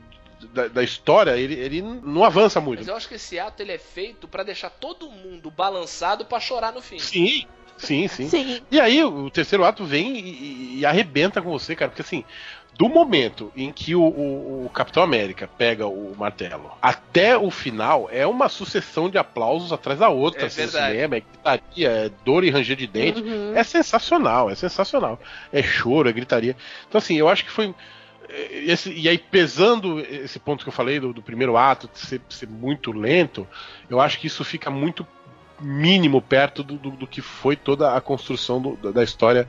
[0.53, 2.79] da, da história, ele, ele não avança muito.
[2.79, 6.39] Mas eu acho que esse ato ele é feito pra deixar todo mundo balançado pra
[6.39, 6.99] chorar no fim.
[6.99, 7.45] Sim,
[7.77, 8.29] sim, sim.
[8.29, 8.61] Sim.
[8.71, 12.23] E aí o terceiro ato vem e, e- e arrebenta com você, cara, porque assim,
[12.77, 18.09] do momento em que o, o- o Capitão América pega o martelo até o final
[18.11, 20.91] é uma sucessão de aplausos atrás da outra, É assim, verdade.
[20.93, 23.21] cinema, é gritaria, é dor e ranger de dente.
[23.21, 23.53] Uhum.
[23.55, 25.19] É sensacional, é sensacional.
[25.53, 26.55] É choro, é gritaria.
[26.87, 27.73] Então, assim, eu acho que foi.
[28.27, 31.99] eh, esse- e aí, pesando esse ponto que eu falei do, do primeiro ato, de
[31.99, 33.47] ser, ser muito lento,
[33.89, 35.07] eu acho que isso fica muito
[35.61, 39.47] mínimo perto do, do- do que foi toda a construção do- da história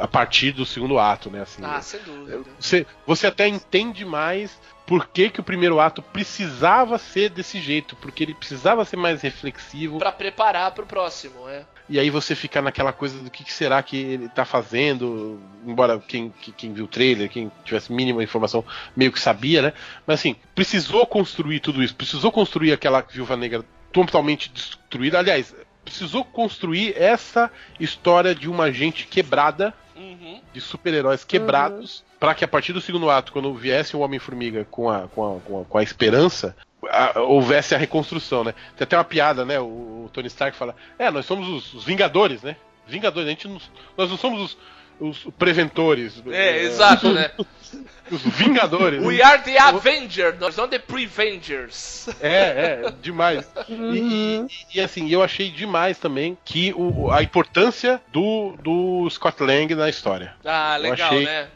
[0.00, 1.42] a partir do segundo ato, né?
[1.42, 2.40] Assim, Ah, sem dúvida.
[2.58, 7.94] você, você até entende mais por que, que o primeiro ato precisava ser desse jeito,
[7.96, 9.98] porque ele precisava ser mais reflexivo.
[9.98, 11.64] Pra preparar pro próximo, é.
[11.88, 15.98] E aí você fica naquela coisa do que, que será que ele tá fazendo, embora
[15.98, 18.64] quem, que- quem viu o trailer, quem tivesse mínima informação,
[18.96, 19.72] meio que sabia, né?
[20.06, 25.18] Mas assim, precisou construir tudo isso, precisou construir aquela viúva negra totalmente destruída.
[25.18, 30.40] Aliás, precisou construir essa história de uma gente quebrada, Uhum.
[30.52, 34.88] de super-heróis quebrados, pra que a partir do segundo ato, quando viesse o Homem-Formiga com
[34.88, 36.56] a, com, a, com, a, com a esperança,
[36.88, 38.54] a- houvesse a reconstrução, né?
[38.76, 39.60] Tem até uma piada, né?
[39.60, 39.64] O,
[40.06, 42.56] o Tony Stark fala: É, nós somos os, os Vingadores, né?
[42.86, 43.60] Vingadores, a gente não,
[43.96, 44.58] nós não somos os,
[45.00, 46.22] os preventores.
[46.30, 47.30] É, exato, né?
[48.10, 49.00] Os Vingadores.
[49.00, 52.08] We are the Avengers, nós não the Prevengers.
[52.20, 53.48] É, é, demais.
[53.68, 59.40] E, e- e, assim, eu achei demais também que o, a importância do, do Scott
[59.44, 60.34] Lang na história.
[60.44, 61.46] Ah, legal, achei- né?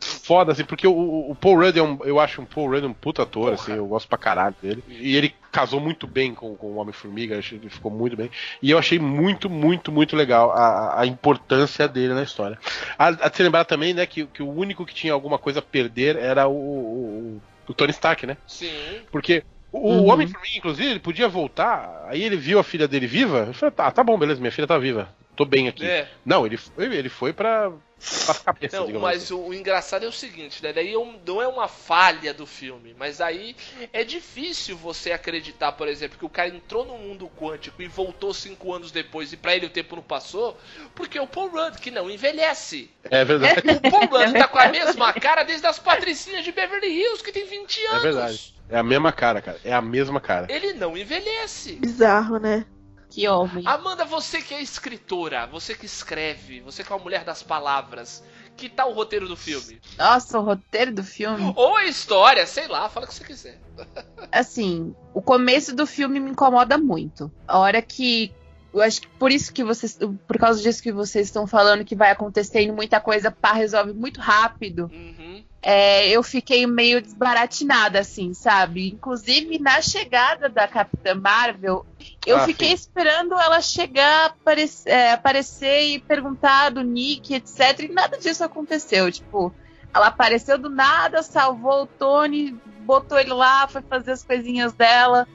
[0.00, 2.92] Foda, assim, porque o, o Paul Rudd é um, eu acho um Paul Rudd um
[2.94, 3.54] puta ator, Porra.
[3.54, 4.82] assim, eu gosto pra caralho dele.
[4.86, 8.30] E ele casou muito bem com, com o Homem-Formiga, acho que ele ficou muito bem.
[8.62, 12.58] E eu achei muito, muito, muito legal a, a importância dele na história.
[12.98, 15.62] A, a se lembrar também, né, que, que o único que tinha alguma coisa a
[15.62, 18.36] perder era o, o, o Tony Stark, né?
[18.46, 19.00] Sim.
[19.10, 19.42] Porque
[19.72, 20.06] o Uhum.
[20.10, 23.90] Homem-Formiga, inclusive, ele podia voltar, aí ele viu a filha dele viva, ele falou, tá,
[23.90, 25.86] tá bom, beleza, minha filha tá viva, tô bem aqui.
[25.86, 26.08] É.
[26.26, 27.70] Não, ele foi, ele foi pra,
[28.26, 29.34] pra cabeça, Não, digamos mas assim.
[29.34, 30.72] o, o engraçado é o seguinte, né?
[30.72, 33.54] Daí é não é uma falha do filme, mas aí
[33.92, 38.34] é difícil você acreditar, por exemplo, que o cara entrou no mundo quântico e voltou
[38.34, 40.58] cinco anos depois e pra ele o tempo não passou,
[40.92, 42.90] porque é o Paul Rudd, que não envelhece.
[43.04, 43.62] É verdade.
[43.70, 47.30] O Paul Rudd tá com a mesma cara desde as patricinhas de Beverly Hills, que
[47.30, 47.98] tem 20 anos.
[47.98, 48.54] É verdade.
[48.70, 49.58] É a mesma cara, cara.
[49.64, 50.46] É a mesma cara.
[50.50, 51.76] Ele não envelhece.
[51.76, 52.66] Bizarro, né?
[53.10, 53.64] Que homem.
[53.66, 58.22] Amanda, você que é escritora, você que escreve, você que é uma mulher das palavras,
[58.56, 59.80] que tal o roteiro do filme?
[59.96, 61.52] Nossa, o roteiro do filme.
[61.56, 63.60] Ou a história, sei lá, fala o que você quiser.
[64.30, 67.32] Assim, o começo do filme me incomoda muito.
[67.46, 68.32] A hora que.
[68.74, 69.98] Eu acho que por isso que vocês.
[70.26, 74.20] Por causa disso que vocês estão falando que vai acontecendo muita coisa, pá, resolve muito
[74.20, 74.90] rápido.
[74.92, 75.42] Uhum.
[75.62, 78.88] é, eu fiquei meio desbaratinada, assim, sabe?
[78.88, 81.86] Inclusive, na chegada da Capitã Marvel,
[82.26, 82.74] eu Ah, fiquei sim.
[82.74, 87.80] esperando ela chegar, aparec- é, aparecer e perguntar do Nick, etc.
[87.80, 89.10] E nada disso aconteceu.
[89.10, 89.52] Tipo,
[89.94, 95.26] ela apareceu do nada, salvou o Tony, botou ele lá, foi fazer as coisinhas dela.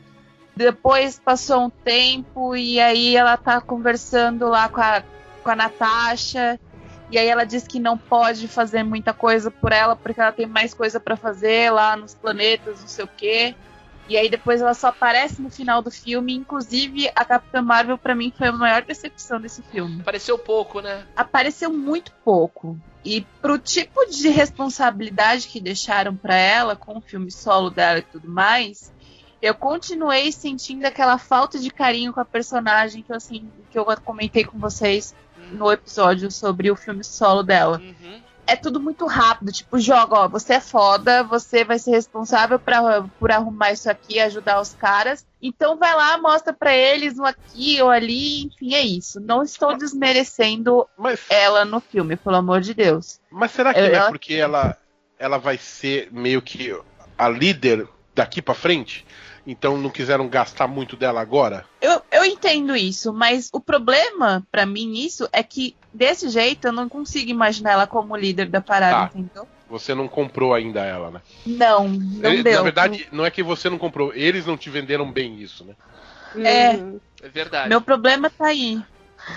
[0.56, 5.04] Depois passou um tempo e aí ela tá conversando lá com a,
[5.44, 6.60] com a Natasha.
[7.10, 10.46] E aí ela diz que não pode fazer muita coisa por ela porque ela tem
[10.48, 13.56] mais coisa pra fazer lá nos planetas, não sei o quê.
[14.08, 16.34] E aí depois ela só aparece no final do filme.
[16.34, 20.04] Inclusive, a Capitã Marvel pra mim foi a maior decepção desse filme.
[20.04, 21.06] Pareceu pouco, né?
[21.16, 22.78] Apareceu muito pouco.
[23.06, 28.04] E pro tipo de responsabilidade que deixaram pra ela com o filme solo dela e
[28.04, 28.94] tudo mais,
[29.42, 33.86] eu continuei sentindo aquela falta de carinho com a personagem que eu, assim, que eu
[34.04, 35.14] comentei com vocês
[35.52, 37.82] no episódio sobre o filme solo dela.
[37.84, 38.22] Uhum.
[38.46, 43.02] É tudo muito rápido, tipo, joga, ó, você é foda, você vai ser responsável pra,
[43.20, 45.26] por arrumar isso aqui, ajudar os caras.
[45.42, 49.20] Então vai lá, mostra pra eles um aqui ou ali, enfim, é isso.
[49.22, 53.20] Não estou desmerecendo Mas, ela no filme, pelo amor de Deus.
[53.32, 54.78] mas será que não é ela- porque ela,
[55.18, 56.78] ela vai ser meio que
[57.18, 59.06] a líder daqui pra frente?
[59.46, 61.66] Então não quiseram gastar muito dela agora?
[61.82, 66.72] Eu, eu entendo isso, mas o problema pra mim nisso é que desse jeito eu
[66.72, 69.20] não consigo imaginar ela como líder da parada, Tá.
[69.20, 69.48] entendeu?
[69.70, 71.22] Você não comprou ainda ela, né?
[71.46, 72.54] Não, não Ele- deu.
[72.58, 75.74] Na verdade, não é que você não comprou, eles não te venderam bem isso, né?
[76.46, 76.76] É.
[76.76, 77.00] Uhum.
[77.22, 77.70] É verdade.
[77.70, 78.82] Meu problema tá aí.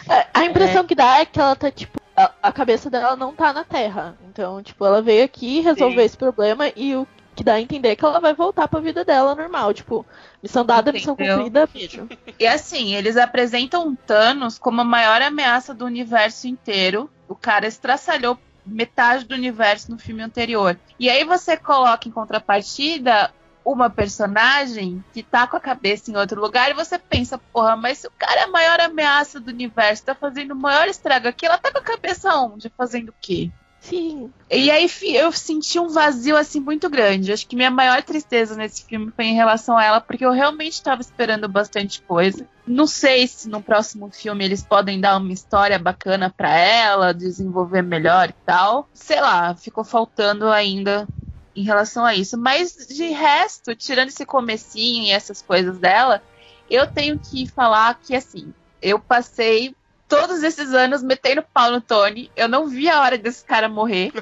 [0.08, 3.34] É, A impressão que dá é que ela tá, tipo, a, a cabeça dela não
[3.34, 4.16] tá na Terra.
[4.28, 6.06] Então, tipo, ela veio aqui resolver Sim.
[6.06, 7.06] esse problema e o
[7.36, 9.74] que dá a entender que ela vai voltar pra vida dela normal.
[9.74, 10.06] Tipo,
[10.42, 11.36] missão dada, missão Entendeu?
[11.36, 12.08] cumprida, beijo.
[12.40, 17.10] E assim, eles apresentam o Thanos como a maior ameaça do universo inteiro.
[17.28, 20.78] O cara estraçalhou metade do universo no filme anterior.
[20.98, 23.30] E aí você coloca em contrapartida
[23.64, 27.98] uma personagem que tá com a cabeça em outro lugar e você pensa, porra, mas
[27.98, 31.44] se o cara é a maior ameaça do universo, tá fazendo o maior estrago aqui,
[31.44, 32.72] ela tá com a cabeça onde?
[32.76, 33.50] Fazendo o quê?
[33.88, 34.32] Sim.
[34.50, 37.32] E aí eu senti um vazio assim muito grande.
[37.32, 40.74] Acho que minha maior tristeza nesse filme foi em relação a ela, porque eu realmente
[40.74, 42.46] estava esperando bastante coisa.
[42.66, 47.82] Não sei se no próximo filme eles podem dar uma história bacana pra ela, desenvolver
[47.82, 48.88] melhor e tal.
[48.92, 51.08] Sei lá, ficou faltando ainda
[51.54, 52.36] em relação a isso.
[52.36, 56.22] Mas de resto, tirando esse comecinho e essas coisas dela,
[56.68, 59.74] eu tenho que falar que assim, eu passei
[60.08, 62.30] todos esses anos metendo pau no Tony.
[62.36, 64.12] Eu não vi a hora desse cara morrer.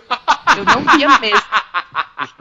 [0.56, 1.42] Eu não via mesmo.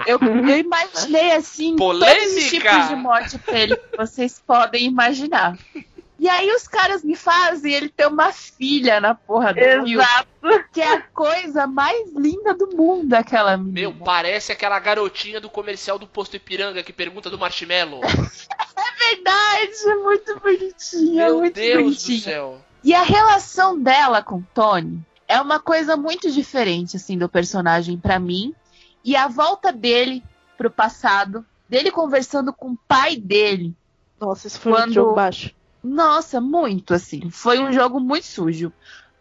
[0.05, 2.69] Eu, eu imaginei assim todos os Polêmica!
[2.71, 5.57] tipos de morte pra ele que vocês podem imaginar.
[6.19, 9.97] E aí os caras me fazem ele ter uma filha na porra do filme.
[10.71, 13.89] Que é a coisa mais linda do mundo, aquela menina.
[13.89, 18.01] Meu, parece aquela garotinha do comercial do posto Ipiranga que pergunta do marshmallow.
[19.09, 22.17] verdade, é muito bonitinha, Meu muito Deus bonitinha.
[22.17, 22.61] do céu.
[22.83, 27.97] E a relação dela com o Tony é uma coisa muito diferente, assim, do personagem
[27.97, 28.53] pra mim.
[29.03, 30.23] E a volta dele
[30.57, 33.73] pro passado, dele conversando com o pai dele.
[34.19, 35.51] Nossa, isso foi Quando- muito jogo baixo.
[35.83, 37.29] Nossa, muito, assim.
[37.29, 38.71] Foi um jogo muito sujo.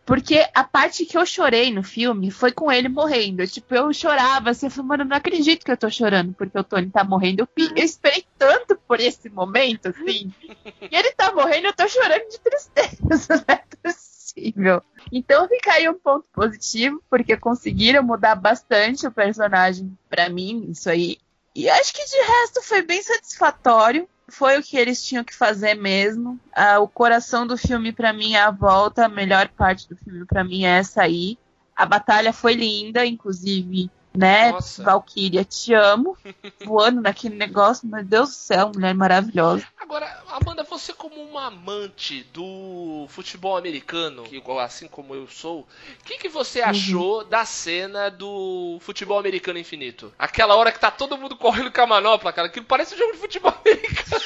[0.05, 3.47] Porque a parte que eu chorei no filme foi com ele morrendo.
[3.47, 6.65] Tipo, eu chorava assim, eu falei, mano, não acredito que eu tô chorando porque o
[6.65, 7.41] Tony tá morrendo.
[7.41, 10.33] Eu, eu esperei tanto por esse momento, assim.
[10.81, 12.97] e ele tá morrendo, eu tô chorando de tristeza.
[13.47, 14.83] Não é possível.
[15.11, 20.91] Então fica aí um ponto positivo, porque conseguiram mudar bastante o personagem pra mim, isso
[20.91, 21.19] aí.
[21.55, 24.09] E acho que de resto foi bem satisfatório.
[24.33, 26.41] Foi o que eles tinham que fazer mesmo.
[26.55, 30.25] Ah, o coração do filme pra mim é a volta, a melhor parte do filme
[30.25, 31.39] pra mim é essa aí.
[31.77, 34.53] A batalha foi linda, inclusive, né?
[34.53, 34.83] Nossa.
[34.83, 36.17] Valkyria, te amo.
[36.65, 39.67] Voando naquele negócio, meu Deus do céu, mulher maravilhosa.
[39.81, 46.05] Agora, Amanda, você como uma amante do futebol americano, igual assim como eu sou, o
[46.05, 46.69] que, que você Uhum.
[46.69, 50.13] achou da cena do futebol americano infinito?
[50.19, 53.13] Aquela hora que tá todo mundo correndo com a manopla, cara, que parece um jogo
[53.13, 54.23] de futebol americano.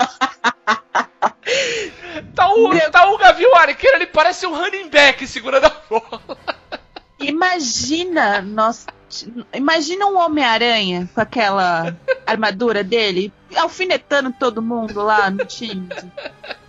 [2.34, 6.22] tá, o, Meu- tá o Gavião Arqueiro, ele parece um running back segurando a bola.
[7.18, 8.86] Imagina nós
[9.52, 11.96] Imagina um Homem-Aranha com aquela
[12.26, 15.88] armadura dele, alfinetando todo mundo lá no time.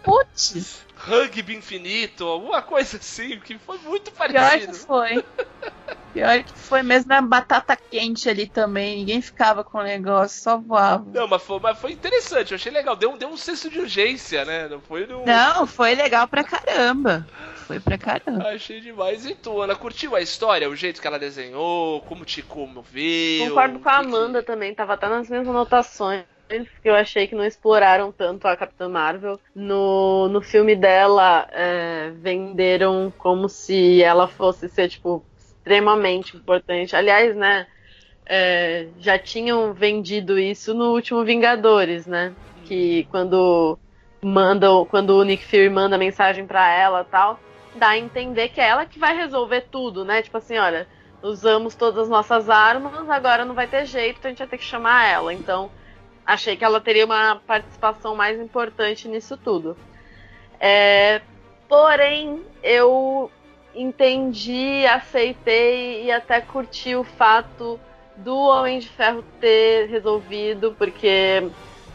[0.03, 4.74] Putz, Rugby infinito, alguma coisa assim, que foi muito pior que parecido.
[4.78, 5.24] foi.
[6.14, 8.97] Pior que foi mesmo na batata quente ali também.
[8.97, 11.10] Ninguém ficava com o negócio, só voava.
[11.12, 12.95] Não, mas foi, mas foi interessante, eu achei legal.
[12.95, 14.68] Deu, deu um senso de urgência, né?
[14.68, 15.26] Não foi no.
[15.26, 17.26] Não, foi legal pra caramba.
[17.66, 18.49] Foi pra caramba.
[18.49, 19.26] Achei demais.
[19.26, 20.70] E tu, Ana, curtiu a história?
[20.70, 22.02] O jeito que ela desenhou?
[22.02, 23.47] Como te comoveu?
[23.47, 26.26] Concordo com a O que Amanda também, tava até nas minhas anotações.
[26.82, 29.39] Que eu achei que não exploraram tanto a Capitã Marvel.
[29.56, 36.95] No, no filme dela, é, venderam como se ela fosse ser, tipo, extremamente importante.
[36.95, 37.68] Aliás, né?
[38.34, 42.34] é, já tinham vendido isso no último Vingadores, né?
[42.64, 43.78] Que quando
[44.24, 47.38] mandam, quando o Nick Fury manda mensagem pra ela tal,
[47.76, 50.22] dá a entender que é ela que vai resolver tudo, né?
[50.22, 50.88] Tipo assim, olha,
[51.22, 54.58] usamos todas as nossas armas, agora não vai ter jeito, então a gente vai ter
[54.58, 55.34] que chamar ela.
[55.34, 55.70] Então,
[56.32, 59.75] achei que ela teria uma participação mais importante nisso tudo.
[60.59, 61.21] É,
[61.67, 63.29] porém, eu
[63.75, 67.79] entendi, aceitei e até curti o fato
[68.15, 71.49] do Homem de Ferro ter resolvido, porque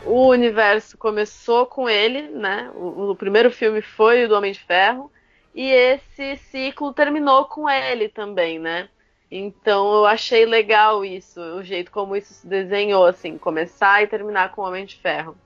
[0.04, 2.70] o universo começou com ele, né?
[2.74, 5.10] O, o primeiro filme foi o do Homem de Ferro,
[5.54, 8.88] e esse ciclo terminou com ele também, né?
[9.30, 14.52] Então eu achei legal isso, o jeito como isso se desenhou, assim, começar e terminar
[14.52, 15.36] com o Homem de Ferro.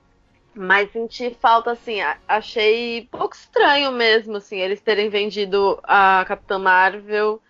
[0.53, 7.41] Mas senti falta, assim, achei pouco estranho mesmo, assim, eles terem vendido a Capitã Marvel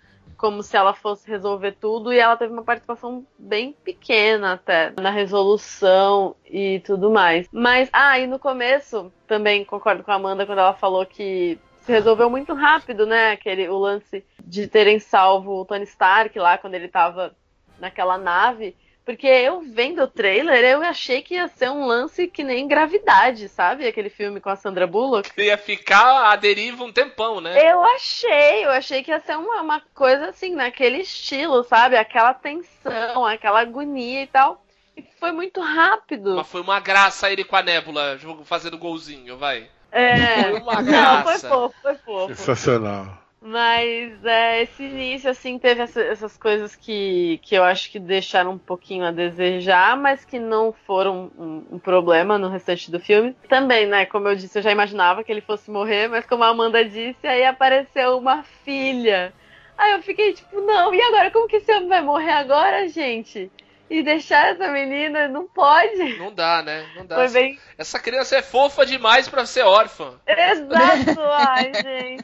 [0.42, 5.12] como se ela fosse resolver tudo, e ela teve uma participação bem pequena até na
[5.12, 7.48] resolução e tudo mais.
[7.52, 11.60] Mas, ah, e no começo, também concordo com a Amanda quando ela falou que
[11.92, 13.32] resolveu muito rápido, né?
[13.32, 17.36] Aquele, o lance de terem salvo o Tony Stark lá quando ele tava
[17.80, 18.76] naquela nave.
[19.04, 23.50] Porque eu vendo o trailer, eu achei que ia ser um lance que nem gravidade,
[23.50, 23.88] sabe?
[23.88, 25.30] Aquele filme com a Sandra Bullock.
[25.42, 27.72] Ia ficar à deriva um tempão, né?
[27.72, 31.98] Eu achei, eu achei que ia ser uma, uma coisa assim, naquele estilo, sabe?
[31.98, 34.64] Aquela tensão, aquela agonia e tal.
[34.96, 36.36] E foi muito rápido.
[36.36, 39.68] Mas foi uma graça ele com a nébula fazendo golzinho, vai.
[39.92, 40.52] É.
[40.52, 42.36] Foi uma Não, foi fofo, foi fofo.
[42.36, 43.20] Sensacional.
[43.44, 48.52] Mas é, esse início, assim, teve essa- essas coisas que, que eu acho que deixaram
[48.52, 53.36] um pouquinho a desejar, mas que não foram um, um problema no restante do filme.
[53.50, 56.50] Também, né, como eu disse, eu já imaginava que ele fosse morrer, mas como a
[56.50, 59.34] Amanda disse, aí apareceu uma filha.
[59.76, 61.32] Aí eu fiquei tipo, não, e agora?
[61.32, 63.52] Como que esse homem vai morrer agora, gente?
[63.92, 65.28] E deixar essa menina?
[65.28, 66.18] Não pode.
[66.18, 66.90] Não dá, né?
[66.96, 67.28] Não dá.
[67.28, 70.14] Bem Essa criança é fofa demais pra ser órfã.
[70.26, 72.24] Exato, ai, gente.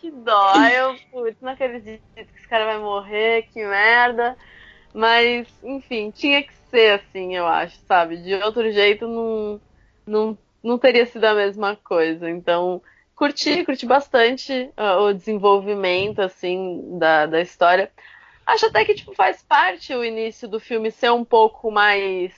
[0.00, 0.54] Que dó.
[0.66, 4.36] Eu, putz, não acredito que esse cara vai morrer, que merda.
[4.92, 8.16] Mas, enfim, tinha que ser assim, eu acho, sabe?
[8.16, 9.60] De outro jeito não,
[10.04, 12.28] não, não teria sido a mesma coisa.
[12.28, 12.82] Então,
[13.14, 17.88] curti, curti bastante ah, o desenvolvimento, assim, da, da história.
[18.46, 22.32] Acho até que, tipo, faz parte o início do filme ser um pouco mais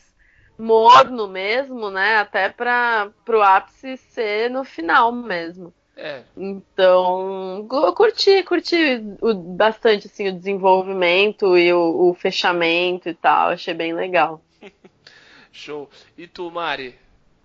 [0.58, 2.16] morno mesmo, né?
[2.16, 5.72] Até para pro ápice ser no final mesmo.
[5.96, 6.22] É.
[6.36, 8.76] Então, eu curti, curti
[9.20, 13.48] o- bastante assim, o desenvolvimento e o, o fechamento e tal.
[13.48, 14.40] Achei bem legal.
[15.52, 15.88] Show.
[16.16, 16.94] E tu, Mari?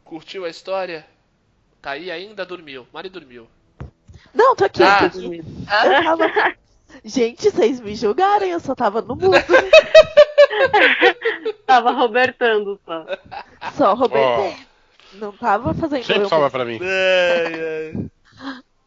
[0.04, 1.06] Curtiu a história?
[1.82, 2.46] Tá aí ainda?
[2.46, 2.86] Dormiu.
[2.94, 3.48] Mari dormiu.
[4.34, 4.84] Não, tô aqui.
[4.84, 5.86] Ah.
[5.86, 6.56] Eu tava-
[7.04, 9.32] Gente, vocês me julgaram, eu só tava no mundo.
[11.66, 13.06] Tava robertando só.
[13.76, 14.60] Só Roberto.
[15.14, 16.04] Não tava fazendo.
[16.04, 16.80] Sempre eu fala pra mim.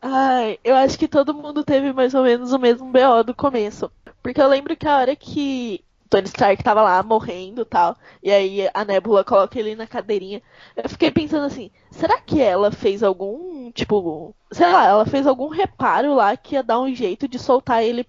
[0.01, 3.91] Ai, eu acho que todo mundo teve mais ou menos o mesmo BO do começo.
[4.23, 8.68] Porque eu lembro que a hora que Tony Stark tava lá morrendo tal, e aí
[8.72, 10.42] a Nebula coloca ele na cadeirinha,
[10.76, 15.48] eu fiquei pensando assim, será que ela fez algum, tipo, sei lá, ela fez algum
[15.48, 18.05] reparo lá que ia dar um jeito de soltar ele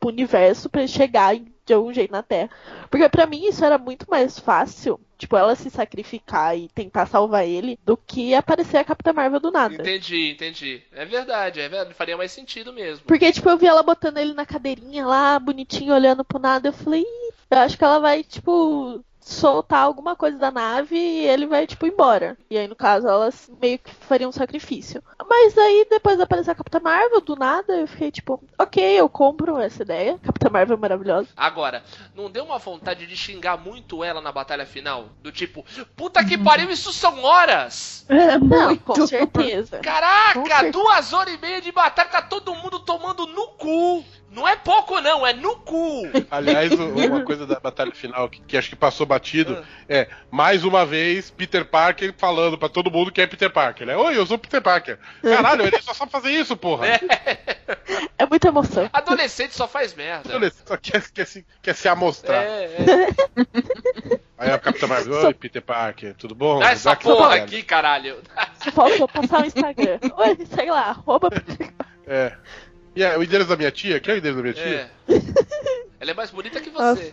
[0.00, 2.50] pro universo ele chegar de algum jeito na Terra?
[2.90, 7.46] Porque pra mim isso era muito mais fácil, tipo, ela se sacrificar e tentar salvar
[7.46, 9.74] ele, do que aparecer a Capitã Marvel do nada.
[9.74, 10.82] Entendi, entendi.
[10.92, 11.94] É verdade, é verdade.
[11.94, 13.04] Faria mais sentido mesmo.
[13.06, 16.68] Porque, tipo, eu vi ela botando ele na cadeirinha lá, bonitinho, olhando pro nada.
[16.68, 21.26] Eu falei, "Ih, eu acho que ela vai, tipo, soltar alguma coisa da nave e
[21.26, 22.36] ele vai, tipo, embora.
[22.50, 25.02] E aí, no caso, elas meio que fariam um sacrifício.
[25.26, 29.58] Mas aí, depois apareceu a Capitã Marvel, do nada, eu fiquei, tipo, ok, eu compro
[29.58, 30.18] essa ideia.
[30.22, 31.28] Capitã Marvel é maravilhosa.
[31.34, 31.82] Agora,
[32.14, 35.08] não deu uma vontade de xingar muito ela na batalha final?
[35.22, 35.64] Do tipo,
[35.96, 38.04] puta que pariu, isso são horas!
[38.10, 38.84] É Não, muito.
[38.84, 39.78] com certeza.
[39.78, 40.70] Com Caraca, certeza.
[40.72, 44.04] duas horas e meia de batalha, tá todo mundo tomando no cu!
[44.34, 46.02] Não é pouco, não, é no cu.
[46.30, 50.64] Aliás, o- uma coisa da batalha final que, que acho que passou batido é, mais
[50.64, 53.96] uma vez, Peter Parker falando pra todo mundo que é Peter Parker, né?
[53.96, 54.98] Oi, eu sou Peter Parker.
[55.22, 56.86] Caralho, ele só sabe fazer isso, porra.
[58.16, 58.88] É muita emoção.
[58.92, 60.32] Adolescente só faz merda.
[60.34, 62.42] Ele só quer, quer, se, quer se amostrar.
[62.44, 63.08] É, é.
[64.38, 66.58] Aí a Capitã Marvel, oi, Peter Parker, tudo bom?
[66.58, 68.18] Dá essa Zack porra aqui, caralho.
[68.72, 69.98] Faltou passar o Instagram.
[70.16, 71.30] Oi, sei lá, arroba.
[72.06, 72.32] É.
[72.96, 73.98] E é, o endereço da minha tia?
[74.00, 74.90] Quer o endereço da minha tia?
[75.08, 75.14] É.
[76.00, 77.12] Ela é mais bonita que você.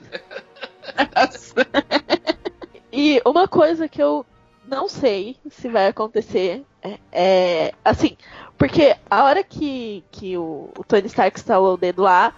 [2.92, 4.26] E uma coisa que eu
[4.68, 8.18] não sei se vai acontecer é, é, assim,
[8.58, 12.34] porque a hora que, que o, o Tony Stark instalou o dedo lá,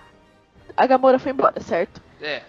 [0.77, 2.01] a Gamora foi embora, certo?
[2.21, 2.43] É.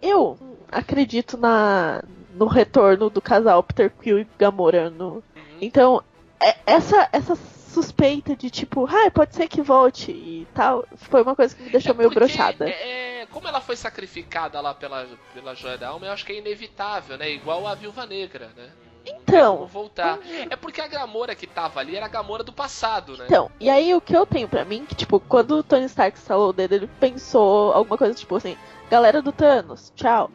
[0.00, 0.38] Eu
[0.70, 2.02] acredito na
[2.34, 5.22] no retorno do casal Peter Quill e Gamora no, Uhum.
[5.60, 6.02] Então,
[6.40, 7.34] é- essa, essa
[7.76, 11.70] suspeita de tipo, ah, pode ser que volte e tal, foi uma coisa que me
[11.70, 12.68] deixou É meio brochada.
[12.68, 16.32] É, é, como ela foi sacrificada lá pela, pela Joia da Alma, eu acho que
[16.32, 17.30] é inevitável, né?
[17.30, 18.70] Igual a Viúva Negra, né?
[19.04, 19.66] Então.
[19.66, 20.18] voltar.
[20.50, 23.26] É porque a Gamora que tava ali era a Gamora do passado, né?
[23.26, 26.18] Então, e aí o que eu tenho pra mim, que tipo, quando o Tony Stark
[26.18, 28.56] instalou o dedo, ele pensou alguma coisa tipo assim,
[28.90, 30.30] galera do Thanos, tchau.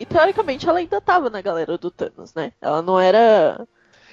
[0.00, 2.52] E teoricamente ela ainda tava na galera do Thanos, né?
[2.60, 3.66] Ela não era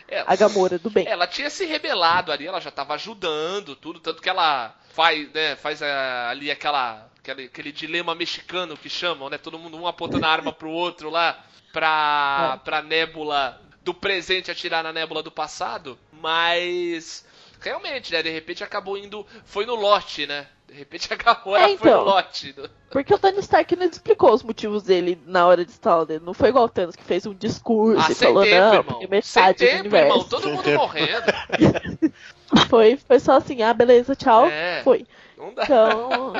[0.07, 1.07] É, a Gamora do bem.
[1.07, 5.55] Ela tinha se rebelado ali, ela já tava ajudando tudo, tanto que ela faz, né,
[5.55, 9.37] faz ah, ali aquela, aquele, aquele dilema mexicano que chamam, né?
[9.37, 14.83] Todo mundo um apontando a arma pro outro lá pra, pra nébula do presente atirar
[14.83, 17.25] na nébula do passado, mas
[17.59, 18.21] realmente, né?
[18.21, 19.25] De repente acabou indo.
[19.45, 20.47] Foi no lote, né?
[20.67, 22.03] De repente a Gamora É, então.
[22.03, 22.55] lote.
[22.89, 26.25] Porque o Tony Stark não explicou os motivos dele na hora de instalar dedo.
[26.25, 28.73] Não foi igual o Thanos que fez um discurso Ah, e sem falou, tempo, não,
[28.75, 28.99] irmão.
[28.99, 30.07] Sem metade do tempo, universo.
[30.07, 30.23] irmão.
[30.29, 30.77] Todo Sem mundo tempo.
[30.79, 32.13] morrendo.
[32.69, 34.45] Foi, foi só assim, ah, beleza, tchau.
[34.45, 34.81] É.
[34.83, 35.07] Foi.
[35.37, 35.63] Não dá.
[35.63, 36.33] Então.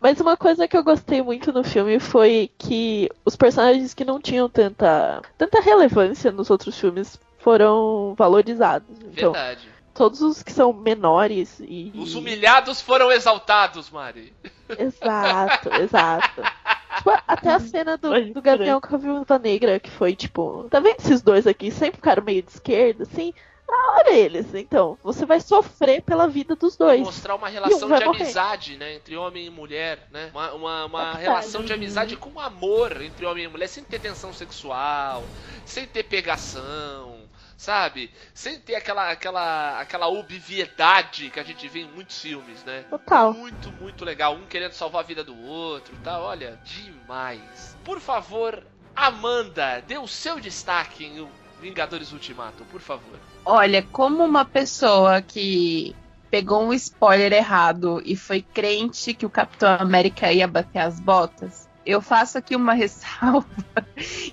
[0.00, 4.20] Mas uma coisa que eu gostei muito no filme foi que os personagens que não
[4.20, 8.88] tinham tanta, tanta relevância nos outros filmes foram valorizados.
[9.00, 9.68] Então, Verdade.
[9.94, 11.92] Todos os que são menores e.
[11.94, 14.32] Os humilhados foram exaltados, Mari.
[14.78, 16.42] Exato, exato.
[16.96, 20.66] Tipo, até a cena do, Pode do Gavião com a Viúva Negra, que foi tipo.
[20.70, 21.70] Tá vendo esses dois aqui?
[21.70, 23.32] Sempre ficaram meio de esquerda, assim.
[23.66, 24.54] Ah, olha eles.
[24.54, 27.00] Então, você vai sofrer pela vida dos dois.
[27.00, 28.22] Mostrar uma relação vai de morrer.
[28.24, 28.94] amizade, né?
[28.94, 30.30] Entre homem e mulher, né?
[30.34, 31.22] Uma, uma, uma Verdade.
[31.22, 35.24] relação de amizade com amor entre homem e mulher, sem ter tensão sexual,
[35.64, 37.16] sem ter pegação,
[37.62, 38.10] sabe?
[38.34, 42.84] Sem ter aquela, aquela, aquela obviedade que a gente vê em muitos filmes, né?
[42.90, 43.32] Total.
[43.32, 44.34] Muito, muito legal.
[44.34, 46.18] Um querendo salvar a vida do outro, tá?
[46.18, 47.76] Olha, demais.
[47.84, 51.28] Por favor, Amanda, dê o seu destaque em
[51.60, 53.16] Vingadores Ultimato, por favor.
[53.44, 55.94] Olha, como uma pessoa que
[56.28, 61.68] pegou um spoiler errado e foi crente que o Capitão América ia bater as botas,
[61.84, 63.46] eu faço aqui uma ressalva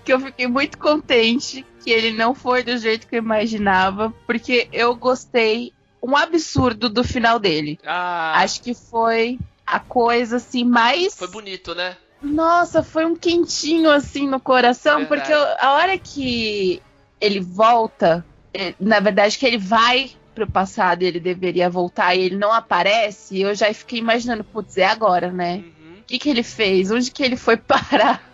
[0.04, 4.68] que eu fiquei muito contente que ele não foi do jeito que eu imaginava, porque
[4.72, 5.74] eu gostei
[6.04, 7.80] um absurdo do final dele.
[7.86, 11.98] Ah, Acho que foi a coisa assim mais foi bonito, né?
[12.22, 15.22] nossa, foi um quentinho assim no coração, Verdade.
[15.22, 16.82] porque eu- a hora que
[17.22, 22.22] ele volta, eh, na verdade que ele vai pro passado, e ele deveria voltar e
[22.22, 25.56] ele não aparece, eu já fiquei imaginando, putz, é agora, né?
[25.58, 25.79] Uhum.
[26.10, 26.90] O que, que ele fez?
[26.90, 28.28] Onde que ele foi parar?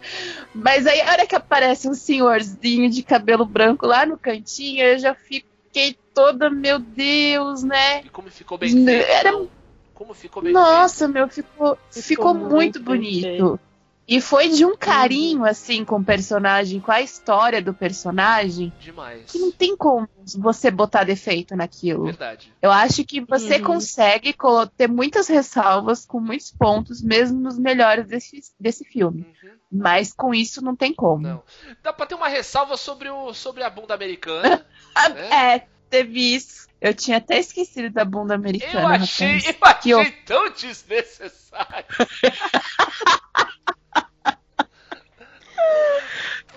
[0.54, 4.98] Mas aí a hora que aparece um senhorzinho de cabelo branco lá no cantinho, eu
[4.98, 8.00] já fiquei toda, meu Deus, né?
[8.06, 9.12] E como ficou bem Né, feito.
[9.12, 9.46] era-?
[9.94, 10.66] Como ficou bem feito.
[10.66, 13.60] Nossa, meu, ficou, Ficou ficou muito muito bem bonito.
[14.08, 19.32] E foi de um carinho, assim, com o personagem, com a história do personagem, Demais.
[19.32, 22.06] que não tem como você botar defeito naquilo.
[22.06, 22.54] Verdade.
[22.62, 23.64] Eu acho que você Uhum.
[23.64, 24.36] consegue
[24.78, 29.26] ter muitas ressalvas com muitos pontos, mesmo nos melhores desse, desse filme.
[29.44, 29.50] Uhum.
[29.72, 31.24] Mas com isso não tem como.
[31.24, 31.44] Não.
[31.82, 34.66] Dá pra ter uma ressalva sobre, o, sobre a bunda americana.
[34.96, 35.56] Ah, É?
[35.56, 36.68] É, teve isso.
[36.80, 38.82] Eu tinha até esquecido da bunda americana.
[38.82, 39.86] Eu achei, rapaz.
[39.86, 41.86] eu Que achei tão desnecessário.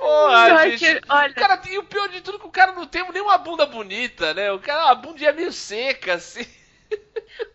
[0.08, 2.86] Porra, que, olha, O cara tem o pior de tudo é que o cara não
[2.86, 4.50] tem nem uma bunda bonita, né?
[4.52, 6.44] O cara, a bundinha meio seca, assim.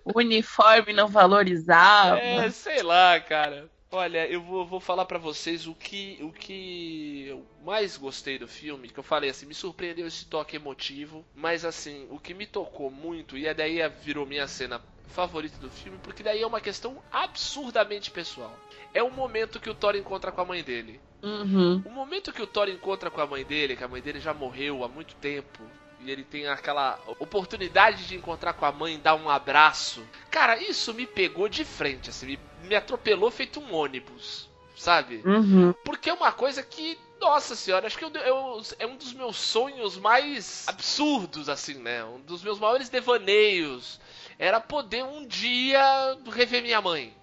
[0.05, 2.19] o uniforme não valorizava.
[2.19, 3.69] É, sei lá, cara.
[3.91, 8.47] Olha, eu vou, vou falar pra vocês o que, o que eu mais gostei do
[8.47, 12.47] filme, que eu falei assim, me surpreendeu esse toque emotivo, mas assim, o que me
[12.47, 16.59] tocou muito, e é daí virou minha cena favorita do filme, porque daí é uma
[16.61, 18.59] questão absurdamente pessoal.
[18.93, 20.99] É o momento que o Thor encontra com a mãe dele.
[21.21, 21.81] Uhum.
[21.85, 24.33] O momento que o Thor encontra com a mãe dele, que a mãe dele já
[24.33, 25.63] morreu há muito tempo,
[26.01, 30.05] e ele tem aquela oportunidade de encontrar com a mãe, dar um abraço.
[30.29, 35.21] Cara, isso me pegou de frente, assim, me, me atropelou feito um ônibus, sabe?
[35.25, 35.73] Uhum.
[35.85, 39.37] Porque é uma coisa que, nossa senhora, acho que eu, eu- é um dos meus
[39.37, 42.03] sonhos mais absurdos, assim, né?
[42.03, 43.97] Um dos meus maiores devaneios.
[44.37, 45.81] Era poder um dia
[46.29, 47.15] rever minha mãe,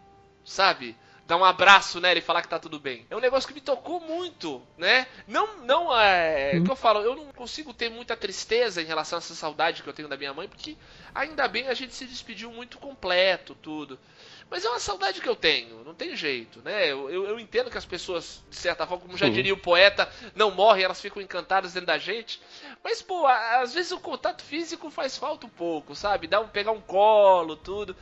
[0.42, 0.96] sabe?
[1.30, 3.06] Dar um abraço nela e falar que tá tudo bem.
[3.08, 5.06] É um negócio que me tocou muito, né?
[5.28, 6.58] Não, não é.
[6.58, 9.80] o que eu falo, eu não consigo ter muita tristeza em relação a essa saudade
[9.80, 10.76] que eu tenho da minha mãe, porque
[11.14, 13.96] ainda bem a gente se despediu muito completo, tudo.
[14.50, 16.90] Mas é uma saudade que eu tenho, não tem jeito, né?
[16.90, 19.32] Eu, eu, eu entendo que as pessoas, de certa forma, como já Sim.
[19.32, 22.42] diria o poeta, não morrem, elas ficam encantadas dentro da gente.
[22.82, 26.26] Mas, pô, às vezes o contato físico faz falta um pouco, sabe?
[26.26, 27.94] Dá um, pegar um colo, tudo.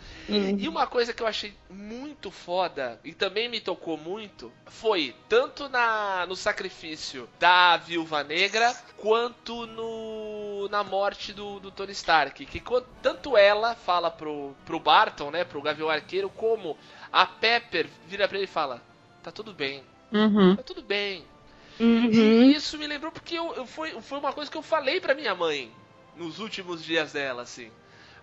[0.59, 5.69] E uma coisa que eu achei muito foda e também me tocou muito foi tanto
[5.69, 12.63] na no sacrifício da Viúva Negra quanto no na morte do, do Tony Stark, que
[13.03, 16.77] tanto ela fala pro, pro Barton, né, pro Gavião Arqueiro, como
[17.13, 18.83] a Pepper vira pra ele e fala:
[19.23, 19.83] "Tá tudo bem.
[20.13, 20.57] Uhum.
[20.57, 21.25] Tá tudo bem".
[21.81, 22.11] Uhum.
[22.11, 25.15] E isso me lembrou porque eu, eu- foi, foi uma coisa que eu falei pra
[25.15, 25.71] minha mãe
[26.17, 27.71] nos últimos dias dela, assim.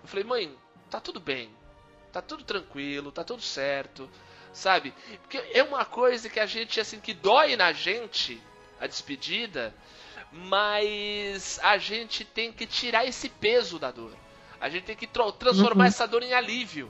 [0.01, 0.51] Eu falei, mãe,
[0.89, 1.49] tá tudo bem.
[2.11, 4.09] Tá tudo tranquilo, tá tudo certo.
[4.55, 4.93] Sabe?
[5.21, 8.41] Porque é uma coisa que a gente, assim, que dói na gente,
[8.79, 9.75] a despedida,
[10.31, 14.13] mas a gente tem que tirar esse peso da dor.
[14.59, 15.87] A gente tem que transformar Uhum.
[15.89, 16.89] essa dor em alívio.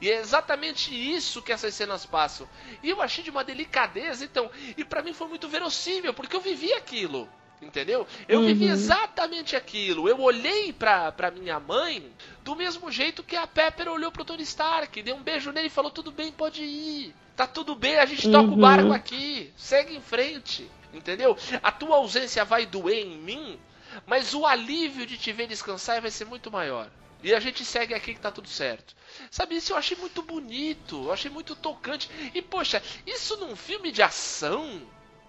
[0.00, 2.48] E é exatamente isso que essas cenas passam.
[2.80, 4.48] E eu achei de uma delicadeza, então.
[4.76, 7.28] E pra mim foi muito verossímil, porque eu vivi aquilo.
[7.62, 8.06] Entendeu?
[8.26, 8.72] Eu vivi Uhum.
[8.72, 10.08] exatamente aquilo.
[10.08, 12.10] Eu olhei pra, pra minha mãe
[12.42, 15.02] do mesmo jeito que a Pepper olhou pro Tony Stark.
[15.02, 17.14] Deu um beijo nele e falou: Tudo bem, pode ir.
[17.36, 18.60] Tá tudo bem, a gente toca o Uhum.
[18.60, 19.52] barco aqui.
[19.56, 20.70] Segue em frente.
[20.92, 21.36] Entendeu?
[21.62, 23.58] A tua ausência vai doer em mim,
[24.06, 26.90] mas o alívio de te ver descansar vai ser muito maior.
[27.22, 28.94] E a gente segue aqui que tá tudo certo.
[29.30, 32.10] Sabe, isso eu achei muito bonito, eu achei muito tocante.
[32.34, 34.80] E, poxa, isso num filme de ação,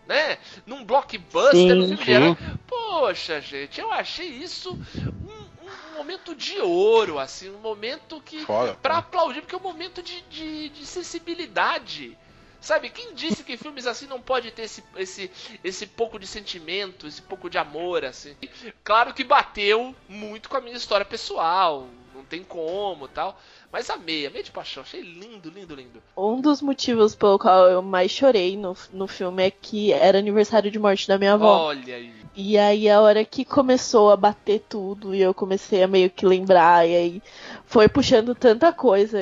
[0.07, 0.37] né?
[0.65, 1.73] Num blockbuster, Sim.
[1.75, 2.11] num filme de Sim.
[2.11, 2.37] herói.
[2.67, 8.45] Poxa, gente, eu achei isso um, um momento de ouro, assim, um momento que.
[8.81, 12.17] Pra aplaudir, porque é um momento de, de, de sensibilidade.
[12.59, 15.31] Sabe, quem disse que filmes assim não pode ter esse, esse,
[15.63, 18.35] esse pouco de sentimento, esse pouco de amor, assim?
[18.83, 21.87] Claro que bateu muito com a minha história pessoal,
[22.31, 23.37] tem como tal.
[23.71, 26.01] Mas amei, amei de paixão, achei lindo, lindo, lindo.
[26.15, 30.71] Um dos motivos pelo qual eu mais chorei no, no filme é que era aniversário
[30.71, 31.67] de morte da minha avó.
[31.67, 32.13] Olha aí.
[32.33, 36.25] E aí a hora que começou a bater tudo e eu comecei a meio que
[36.25, 37.23] lembrar, e aí
[37.65, 39.21] foi puxando tanta coisa,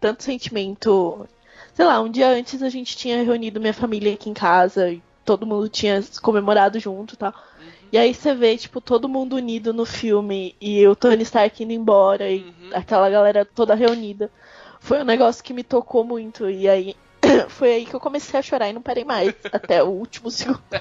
[0.00, 1.28] tanto sentimento.
[1.74, 5.02] Sei lá, um dia antes a gente tinha reunido minha família aqui em casa e
[5.24, 7.34] todo mundo tinha comemorado junto e tal.
[7.92, 11.74] E aí você vê, tipo, todo mundo unido no filme e o Tony Stark indo
[11.74, 12.70] embora e uhum.
[12.72, 14.30] aquela galera toda reunida.
[14.80, 16.48] Foi um negócio que me tocou muito.
[16.48, 16.96] E aí
[17.50, 19.34] foi aí que eu comecei a chorar e não parei mais.
[19.52, 20.62] até o último segundo.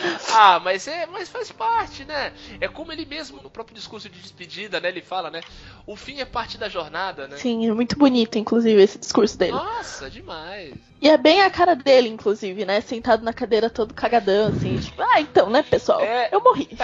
[0.32, 2.32] Ah, mas é, mas faz parte, né?
[2.60, 4.88] É como ele mesmo, no próprio discurso de despedida, né?
[4.88, 5.40] Ele fala, né?
[5.86, 7.36] O fim é parte da jornada, né?
[7.36, 9.52] Sim, é muito bonito, inclusive, esse discurso dele.
[9.52, 10.74] Nossa, demais.
[11.00, 12.80] E é bem a cara dele, inclusive, né?
[12.80, 16.00] Sentado na cadeira todo cagadão, assim, tipo, ah, então, né, pessoal?
[16.00, 16.28] É.
[16.32, 16.68] Eu morri.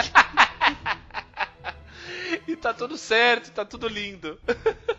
[2.45, 4.39] E tá tudo certo, tá tudo lindo.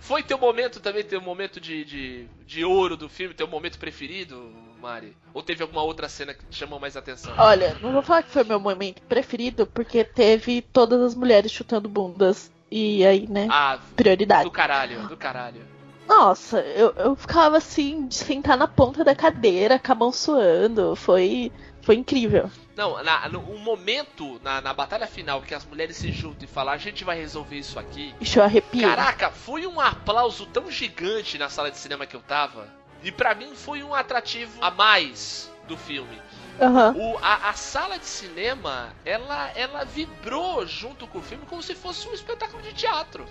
[0.00, 4.50] Foi teu momento também, teu momento de, de, de ouro do filme, teu momento preferido,
[4.80, 5.16] Mari?
[5.32, 7.34] Ou teve alguma outra cena que te chamou mais atenção?
[7.38, 11.88] Olha, não vou falar que foi meu momento preferido, porque teve todas as mulheres chutando
[11.88, 12.50] bundas.
[12.70, 14.44] E aí, né, Ah, prioridade.
[14.44, 15.62] do caralho, do caralho.
[16.08, 20.94] Nossa, eu, eu ficava assim, de sentar na ponta da cadeira, com a mão suando.
[20.94, 21.50] Foi,
[21.84, 22.50] foi incrível.
[22.76, 26.46] Não, na, no, um momento na, na batalha final que as mulheres se juntam e
[26.46, 28.14] falam, a gente vai resolver isso aqui.
[28.20, 28.88] Ixi, eu arrepio.
[28.88, 32.68] Caraca, foi um aplauso tão gigante na sala de cinema que eu tava.
[33.02, 36.20] E pra mim foi um atrativo a mais do filme.
[36.60, 36.94] Aham.
[36.96, 41.74] O, a, a sala de cinema, ela, ela vibrou junto com o filme como se
[41.74, 43.26] fosse um espetáculo de teatro.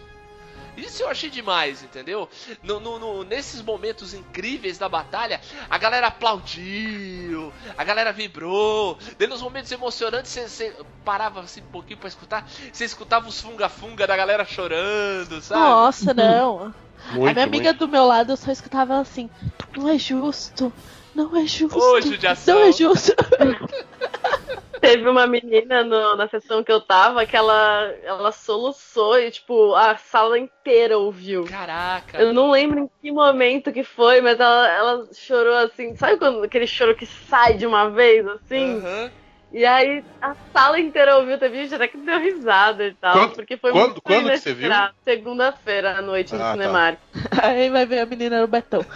[0.75, 2.27] Isso eu achei demais, entendeu?
[2.63, 5.39] No, no- no- nesses momentos incríveis da batalha,
[5.69, 8.97] a galera aplaudiu, a galera vibrou.
[9.17, 10.75] Daí nos momentos emocionantes, você- você
[11.05, 15.59] parava assim um pouquinho pra escutar, você escutava os funga-funga da galera chorando, sabe?
[15.61, 16.73] Nossa, não.
[17.11, 17.79] Muito, a minha amiga muito.
[17.79, 19.29] do meu lado, eu só escutava ela assim:
[19.75, 20.71] não é justo,
[21.15, 21.80] não é justo.
[21.80, 22.56] Ô, judiação.
[22.56, 23.14] Não é justo.
[24.81, 29.73] Teve uma menina no- na sessão que eu tava que ela, ela soluçou e, tipo,
[29.76, 31.45] a sala inteira ouviu.
[31.45, 32.19] Caraca.
[32.22, 35.95] Eu não lembro em que momento que foi, mas ela, ela chorou assim.
[35.95, 38.77] Sabe quando aquele choro que sai de uma vez, assim?
[38.77, 39.11] Aham.
[39.53, 43.13] E aí a sala inteira ouviu também, até que deu risada e tal.
[43.13, 44.67] Quando- porque foi quando- muito quando que você viu?
[45.05, 46.51] Segunda-feira à noite Ah, no tá.
[46.53, 46.97] Cinemark.
[47.43, 48.84] Aí vai ver a menina no Betão.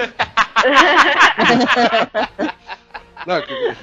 [3.26, 3.76] Não, que-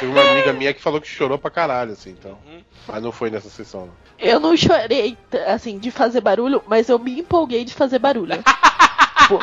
[0.00, 2.38] Teve uma amiga minha que falou que chorou pra caralho, assim, então.
[2.46, 2.62] Uhum.
[2.86, 3.94] Mas não foi nessa sessão, não.
[4.18, 5.16] Eu não chorei,
[5.46, 8.34] assim, de fazer barulho, mas eu me empolguei de fazer barulho.
[9.28, 9.40] Tipo,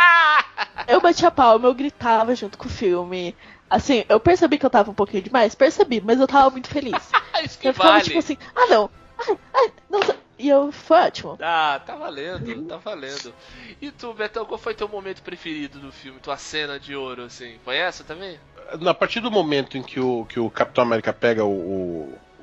[0.87, 3.35] eu bati a palma, eu gritava junto com o filme.
[3.69, 6.93] Assim, eu percebi que eu tava um pouquinho demais, percebi, mas eu tava muito feliz.
[7.43, 8.03] Isso que Eu ficava vale.
[8.05, 10.15] tipo assim, ah não, ai, ai, não sei.
[10.37, 11.37] E eu, foi ótimo.
[11.41, 13.33] Ah, tá valendo, tá valendo.
[13.81, 16.19] E tu, Betão, qual foi teu momento preferido do filme?
[16.19, 17.55] Tua cena de ouro, assim?
[17.63, 18.37] Foi essa também?
[18.85, 21.49] A partir do momento em que o, que o Capitão América pega o,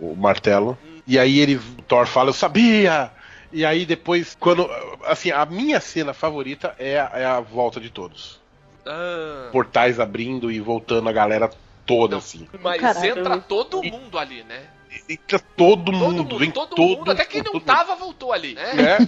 [0.00, 3.10] o, o martelo, e aí ele, o Thor fala, eu sabia!
[3.52, 4.66] E aí depois, quando.
[5.04, 8.40] Assim, a minha cena favorita é, a- é a volta de todos.
[8.86, 11.50] Ah, Portais abrindo e voltando a galera
[11.86, 12.18] toda, Não.
[12.18, 12.48] assim.
[12.60, 14.66] mas Caraca, entra eu- todo mundo ali, né?
[15.08, 18.54] Entra todo Todo mundo, mundo, vem todo, todo mundo, até quem não tava voltou ali,
[18.54, 18.74] né?
[18.74, 18.98] né?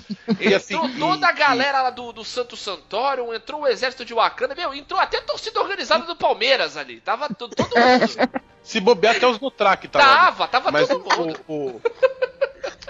[0.40, 4.14] E assim, Entrou toda a galera lá do, do Santo Santório, entrou o exército de
[4.14, 7.00] Wakanda, meu, entrou até a torcida organizada do Palmeiras ali.
[7.00, 8.40] Tava to- todo mundo.
[8.64, 10.04] Se bobear até os Nutrak tava.
[10.06, 10.14] ali.
[10.16, 11.40] Tava, tava Mas todo o, mundo.
[11.46, 11.80] o-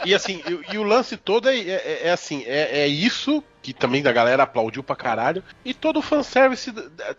[0.04, 3.72] E assim, e, e o lance todo é, é- é assim, é, é isso que
[3.72, 5.42] também a galera aplaudiu pra caralho.
[5.64, 6.72] E todo o fanservice.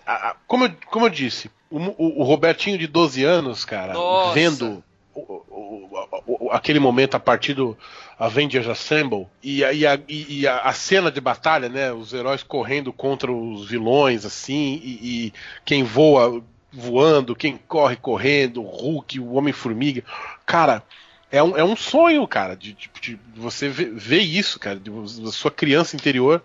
[0.06, 3.94] a- a- Como eu, como eu disse, o, o- o Robertinho de 12 anos, cara,
[3.94, 4.34] Nossa.
[4.34, 4.84] vendo
[5.16, 7.78] o- aquele momento a partir do
[8.20, 11.92] Avengers Assemble e, a- e a, e- e a- a cena de batalha, né?
[11.92, 15.34] Os heróis correndo contra os vilões, assim, e, e
[15.64, 16.42] quem voa
[16.72, 20.04] voando, quem corre correndo, o Hulk, o Homem-Formiga.
[20.46, 20.84] Cara,
[21.38, 24.90] é um, é um sonho, cara, de, de- de você ver, ver isso, cara, de,
[24.90, 26.42] da sua criança interior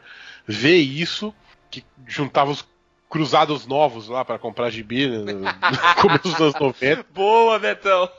[0.46, 1.34] ver isso,
[1.70, 2.64] que juntava os
[3.08, 5.42] cruzados novos lá para comprar gibi né, no
[6.00, 7.04] começo dos anos 90.
[7.12, 8.10] Boa, Betão.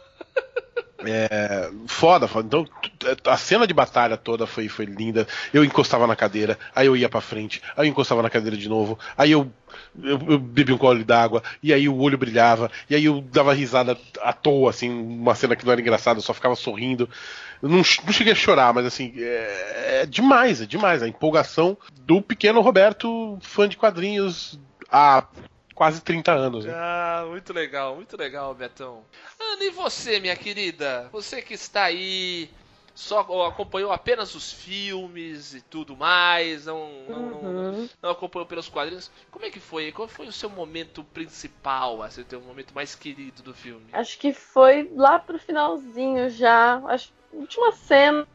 [1.87, 2.45] Foda, foda.
[2.47, 2.65] Então,
[3.25, 5.27] a cena de batalha toda foi, foi linda.
[5.53, 8.69] Eu encostava na cadeira, aí eu ia pra frente, aí eu encostava na cadeira de
[8.69, 9.51] novo, aí eu,
[10.01, 13.53] eu, eu bebi um gole d'água, e aí o olho brilhava, e aí eu dava
[13.53, 17.09] risada à toa, assim, uma cena que não era engraçada, eu só ficava sorrindo.
[17.61, 17.83] Eu não, não
[18.13, 21.03] cheguei a chorar, mas assim, é, é demais, é demais.
[21.03, 24.59] A empolgação do pequeno Roberto, fã de quadrinhos
[24.91, 25.25] há
[25.75, 26.65] quase 30 anos.
[26.65, 26.73] né?
[26.75, 29.03] Ah, muito legal, muito legal, Betão.
[29.39, 31.09] Ana, e você, minha querida?
[31.11, 32.49] Você que está aí,
[32.93, 37.89] só acompanhou apenas os filmes e tudo mais, não, não, não- Uhum.
[38.01, 39.11] não acompanhou pelos quadrinhos.
[39.29, 39.91] Como é que foi?
[39.91, 43.93] Qual foi o seu momento principal, assim, o teu momento mais querido do filme?
[43.93, 46.77] Acho que foi lá pro finalzinho já.
[46.87, 48.27] Acho última cena,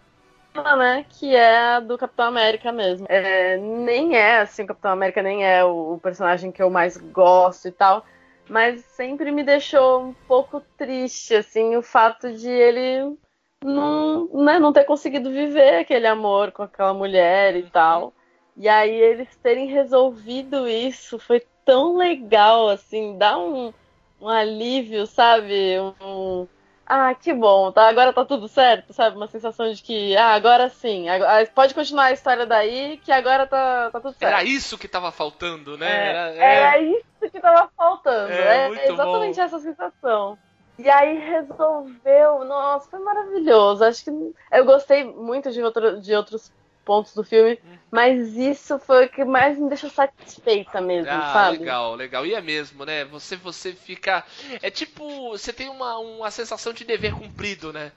[0.78, 1.04] né?
[1.04, 3.06] Que é a do Capitão América mesmo.
[3.10, 6.96] É, nem é assim, o Capitão América nem é o, o personagem que eu mais
[6.96, 8.04] gosto e tal.
[8.48, 13.16] Mas sempre me deixou um pouco triste, assim, o fato de ele
[13.64, 18.12] não, né, não ter conseguido viver aquele amor com aquela mulher e tal.
[18.56, 23.72] E aí eles terem resolvido isso foi tão legal, assim, dá um,
[24.20, 25.78] um alívio, sabe?
[26.00, 26.46] Um,
[26.86, 27.88] ah, que bom, tá?
[27.88, 29.16] Agora tá tudo certo, sabe?
[29.16, 33.46] Uma sensação de que, ah, agora sim, agora- pode continuar a história daí, que agora
[33.46, 34.32] tá, tá tudo certo.
[34.32, 35.86] Era isso que tava faltando, né?
[35.90, 38.32] É, Era- era isso que tava faltando.
[38.32, 39.42] É, É, exatamente bom.
[39.42, 40.38] essa sensação.
[40.78, 43.84] E aí resolveu, nossa, foi maravilhoso.
[43.84, 46.52] Acho que eu gostei muito de, outro, de outros
[46.84, 47.58] pontos do filme,
[47.90, 51.58] mas isso foi o que mais me deixou satisfeita mesmo, Ah, sabe?
[51.58, 52.26] legal, legal.
[52.26, 53.04] E é mesmo, né?
[53.06, 54.24] Você você fica.
[54.62, 55.30] É tipo.
[55.30, 57.90] Você tem uma, uma sensação de dever cumprido, né?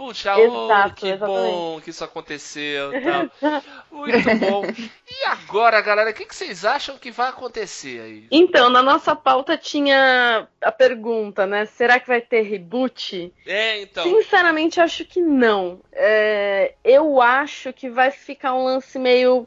[0.00, 1.52] Puxa, oh, Exato, que exatamente.
[1.52, 3.62] bom que isso aconteceu tal.
[3.92, 4.64] Muito bom.
[4.64, 8.26] E agora, galera, o que, que vocês acham que vai acontecer aí?
[8.30, 11.66] Então, na nossa pauta tinha a pergunta, né?
[11.66, 13.30] Será que vai ter reboot?
[13.46, 14.02] É, então.
[14.04, 15.82] Sinceramente, acho que não.
[15.92, 19.46] É, eu acho que vai ficar um lance meio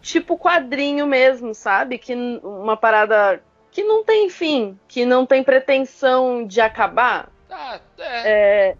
[0.00, 1.98] tipo quadrinho mesmo, sabe?
[1.98, 3.42] Que uma parada
[3.72, 7.32] que não tem fim, que não tem pretensão de acabar.
[7.50, 8.22] Ah, é.
[8.24, 8.76] É,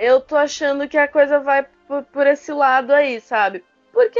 [0.00, 3.62] eu tô achando que a coisa vai por, por esse lado aí, sabe?
[3.92, 4.18] Porque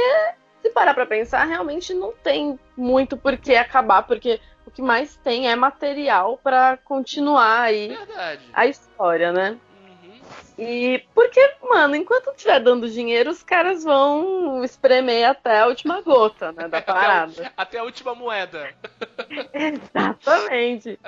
[0.61, 5.15] se parar pra pensar, realmente não tem muito por que acabar, porque o que mais
[5.17, 8.43] tem é material pra continuar aí Verdade.
[8.53, 9.57] a história, né?
[9.83, 10.19] Uhum.
[10.59, 16.51] E porque, mano, enquanto estiver dando dinheiro, os caras vão espremer até a última gota,
[16.51, 17.51] né, da parada.
[17.57, 18.69] Até a última moeda.
[19.51, 20.99] Exatamente.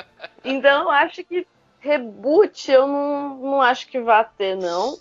[0.44, 1.46] Então eu acho que
[1.84, 4.98] reboot eu não, não acho que vai ter, não.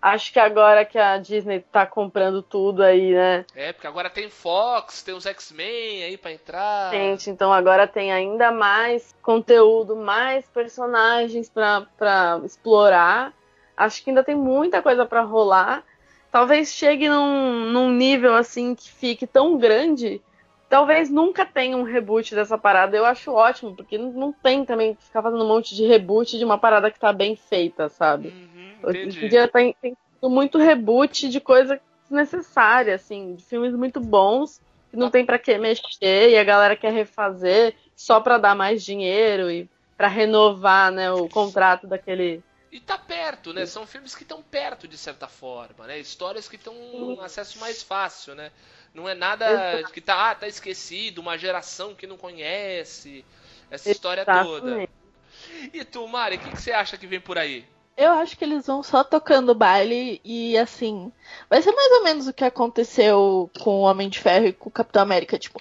[0.00, 3.44] Acho que agora que a Disney tá comprando tudo aí, né?
[3.56, 6.92] É, porque agora tem Fox, tem os X-Men aí pra entrar.
[6.92, 13.32] Gente, então agora tem ainda mais conteúdo, mais personagens pra, pra explorar.
[13.76, 15.82] Acho que ainda tem muita coisa pra rolar.
[16.30, 20.22] Talvez chegue num, num nível assim que fique tão grande.
[20.68, 22.96] Talvez nunca tenha um reboot dessa parada.
[22.96, 26.44] Eu acho ótimo, porque não, tem também que ficar fazendo um monte de reboot de
[26.44, 28.28] uma parada que tá bem feita, sabe?
[28.28, 34.00] Uhum, Hoje em dia tem, tem muito reboot de coisa desnecessária, assim, de filmes muito
[34.00, 38.54] bons que não tem pra que mexer e a galera quer refazer só pra dar
[38.54, 42.42] mais dinheiro e pra renovar, né, o contrato daquele.
[42.70, 43.66] E tá perto, né?
[43.66, 45.98] São filmes que estão perto de certa forma, né?
[45.98, 48.52] Histórias que estão um acesso mais fácil, né?
[48.94, 53.24] Não é nada que tá, ah, tá esquecido, uma geração que não conhece
[53.70, 54.66] essa história toda.
[54.66, 54.92] Exatamente.
[55.72, 57.64] E tu, Mari, o que, que você acha que vem por aí?
[57.96, 61.12] Eu acho que eles vão só tocando baile e assim.
[61.50, 64.68] Vai ser mais ou menos o que aconteceu com o Homem de Ferro e com
[64.68, 65.38] o Capitão América.
[65.38, 65.60] Tipo,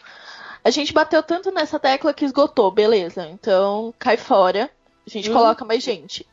[0.64, 3.28] a gente bateu tanto nessa tecla que esgotou, beleza.
[3.28, 4.70] Então cai fora.
[5.06, 5.36] A gente Uhum.
[5.36, 6.28] coloca mais gente.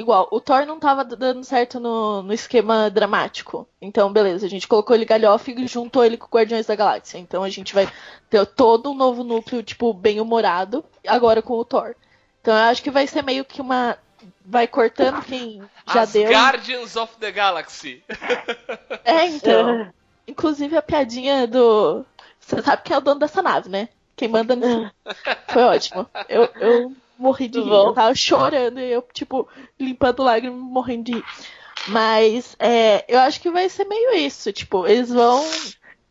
[0.00, 3.68] Igual, o Thor não tava dando certo no, no esquema dramático.
[3.82, 7.18] Então, beleza, a gente colocou ele galhofa e juntou ele com o Guardiões da Galáxia.
[7.18, 7.86] Então a gente vai
[8.30, 11.94] ter todo um novo núcleo, tipo, bem humorado, agora com o Thor.
[12.40, 13.98] Então eu acho que vai ser meio que uma.
[14.42, 15.62] Vai cortando quem
[15.92, 16.30] já As deu.
[16.30, 18.02] Guardians of the Galaxy.
[19.04, 19.92] É, então.
[20.26, 22.06] Inclusive a piadinha do.
[22.40, 23.90] Você sabe quem é o dono dessa nave, né?
[24.16, 24.90] Quem manda nisso.
[25.48, 26.08] Foi ótimo.
[26.26, 27.70] Eu, eu morri de rir.
[27.70, 29.46] Eu tava chorando e eu, tipo,
[29.78, 31.24] limpando lágrimas, morrendo de rir.
[31.88, 34.52] Mas é, eu acho que vai ser meio isso.
[34.52, 35.44] Tipo, eles vão.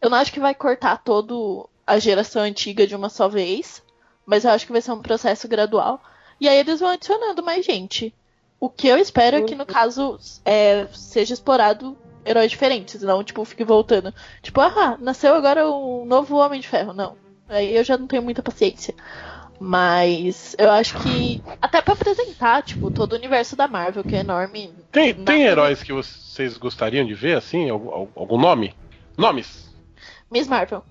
[0.01, 3.83] Eu não acho que vai cortar todo a geração antiga de uma só vez.
[4.25, 6.01] Mas eu acho que vai ser um processo gradual.
[6.39, 8.13] E aí eles vão adicionando mais gente.
[8.59, 13.43] O que eu espero é que, no caso, é, seja explorado heróis diferentes, não, tipo,
[13.45, 14.13] fique voltando.
[14.41, 16.93] Tipo, ah, nasceu agora um novo Homem de Ferro.
[16.93, 17.15] Não.
[17.47, 18.93] Aí eu já não tenho muita paciência.
[19.59, 21.41] Mas eu acho que.
[21.61, 24.73] Até pra apresentar, tipo, todo o universo da Marvel, que é enorme.
[24.91, 27.69] Tem, tem heróis que vocês gostariam de ver, assim?
[27.69, 28.73] Algum, algum nome?
[29.17, 29.69] Nomes?
[30.31, 30.83] Miss Marvel.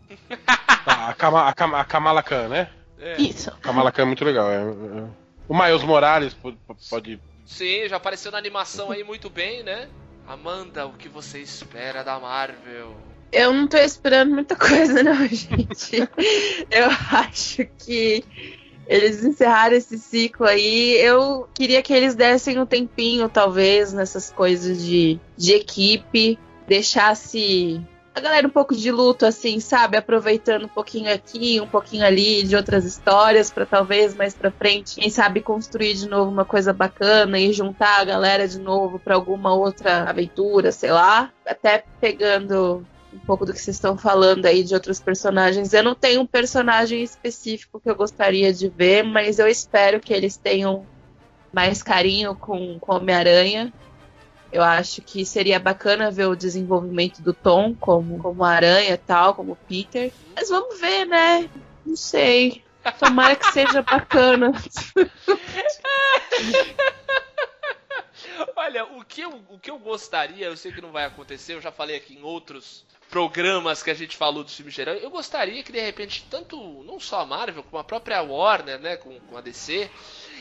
[0.84, 2.68] Tá, a, Kama- a Kama- a Kamala Khan, né?
[3.00, 3.16] É.
[3.20, 3.50] Isso.
[3.50, 4.50] A Kamala Khan é muito legal.
[4.50, 5.08] é- é-
[5.48, 6.58] O Miles Morales pode,
[6.90, 9.88] pode- Sim, já apareceu na animação aí muito bem, né?
[10.26, 12.94] Amanda, o que você espera da Marvel?
[13.30, 16.08] Eu não tô esperando muita coisa, não, gente.
[16.70, 18.24] Eu acho que
[18.86, 20.96] eles encerraram esse ciclo aí.
[20.98, 27.80] Eu queria que eles dessem um tempinho, talvez, nessas coisas de, de equipe, deixasse
[28.14, 29.96] a galera um pouco de luto, assim, sabe?
[29.96, 34.96] Aproveitando um pouquinho aqui, um pouquinho ali de outras histórias, pra talvez mais pra frente,
[34.96, 39.14] quem sabe construir de novo uma coisa bacana e juntar a galera de novo pra
[39.14, 41.30] alguma outra aventura, sei lá.
[41.46, 45.72] Até pegando um pouco do que vocês estão falando aí de outros personagens.
[45.72, 50.12] Eu não tenho um personagem específico que eu gostaria de ver, mas eu espero que
[50.12, 50.86] eles tenham
[51.52, 53.72] mais carinho com, com Homem-Aranha.
[54.52, 59.34] Eu acho que seria bacana ver o desenvolvimento do Tom como, como aranha e tal,
[59.34, 60.10] como Peter.
[60.34, 61.50] Mas vamos ver, né?
[61.84, 62.64] Não sei.
[62.98, 64.52] Tomara que seja bacana.
[68.56, 71.60] Olha, o que, eu, o que eu gostaria, eu sei que não vai acontecer, eu
[71.60, 75.62] já falei aqui em outros programas que a gente falou do filme geral, eu gostaria
[75.62, 79.36] que de repente, tanto não só a Marvel, como a própria Warner, né, com, com
[79.36, 79.90] a DC,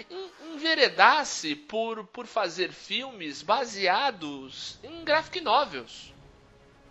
[0.09, 6.13] en- enveredasse por, por fazer filmes baseados em graphic novels.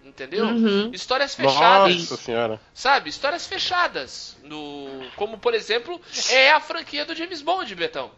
[0.04, 0.44] Entendeu?
[0.44, 0.90] Uhum.
[0.92, 1.96] Histórias fechadas.
[1.96, 2.60] Nossa senhora.
[2.72, 3.10] Sabe?
[3.10, 4.36] Histórias fechadas.
[4.44, 6.00] No, como, por exemplo,
[6.30, 8.12] é a franquia do James Bond, Betão.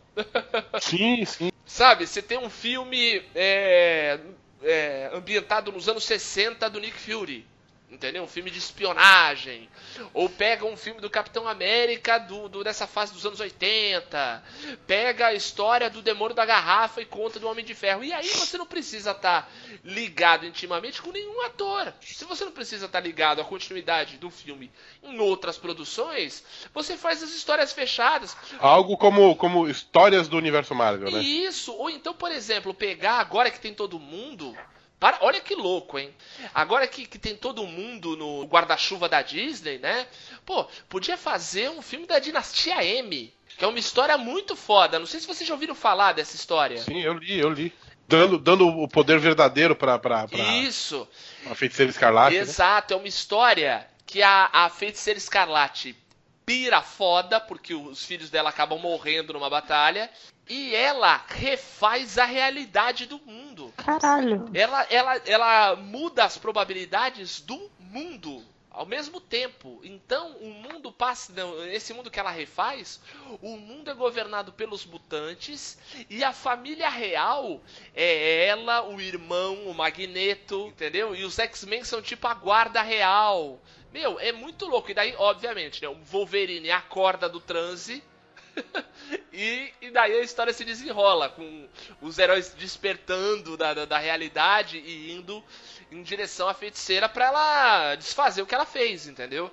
[0.80, 1.50] Sim, sim.
[1.64, 4.18] Sabe, você tem um filme é,
[4.62, 7.46] é, ambientado nos anos 60 do Nick Fury.
[7.90, 8.22] Entendeu?
[8.22, 9.66] Um filme de espionagem.
[10.12, 14.42] Ou pega um filme do Capitão América do, do- dessa fase dos anos 80.
[14.86, 18.04] Pega a história do demônio da garrafa e conta do Homem de Ferro.
[18.04, 19.50] E aí você não precisa estar
[19.82, 21.92] ligado intimamente com nenhum ator.
[22.02, 24.70] Se você não precisa estar ligado à continuidade do filme
[25.02, 26.44] em outras produções,
[26.74, 28.36] você faz as histórias fechadas.
[28.58, 31.20] Algo como, como histórias do universo Marvel, né?
[31.20, 34.54] Isso, ou então, por exemplo, pegar agora que tem todo mundo.
[34.98, 36.12] Para, olha que louco, hein?
[36.52, 40.06] Agora que, que tem todo mundo no guarda-chuva da Disney, né?
[40.44, 44.98] Pô, podia fazer um filme da Dinastia M, que é uma história muito foda.
[44.98, 46.78] Não sei se vocês já ouviram falar dessa história.
[46.78, 47.72] Sim, eu li, eu li.
[48.08, 51.06] Dando, dando o poder verdadeiro pra, pra, pra, Isso,
[51.44, 52.34] pra feiticeira escarlate.
[52.36, 52.40] né?
[52.40, 52.94] exato.
[52.94, 55.94] É uma história que a, a Feiticeira Escarlate
[56.48, 60.10] pira foda, porque os filhos dela acabam morrendo numa batalha.
[60.48, 63.70] E ela refaz a realidade do mundo.
[63.76, 64.48] Caralho.
[64.54, 69.80] Ela, ela, ela muda as probabilidades do mundo ao mesmo tempo.
[69.82, 71.32] Então, o mundo passa.
[71.34, 73.00] Não, esse mundo que ela refaz,
[73.42, 75.76] o mundo é governado pelos mutantes
[76.08, 77.60] e a família real
[77.92, 81.14] é ela, o irmão, o Magneto, entendeu?
[81.14, 83.60] E os X-Men são tipo a guarda real.
[83.92, 84.90] Meu, é muito louco.
[84.90, 88.02] E daí, obviamente, né, o Wolverine acorda do transe.
[89.32, 91.68] e, e, daí a história se desenrola, com
[92.00, 95.42] os heróis despertando da, da, da realidade e indo
[95.90, 99.50] em direção à feiticeira para ela desfazer o que ela fez, entendeu?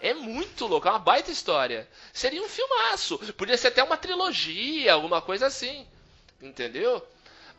[0.00, 1.88] É muito louco, é uma baita história.
[2.12, 3.18] Seria um filmaço.
[3.34, 5.86] Podia ser até uma trilogia, alguma coisa assim.
[6.40, 7.06] Entendeu?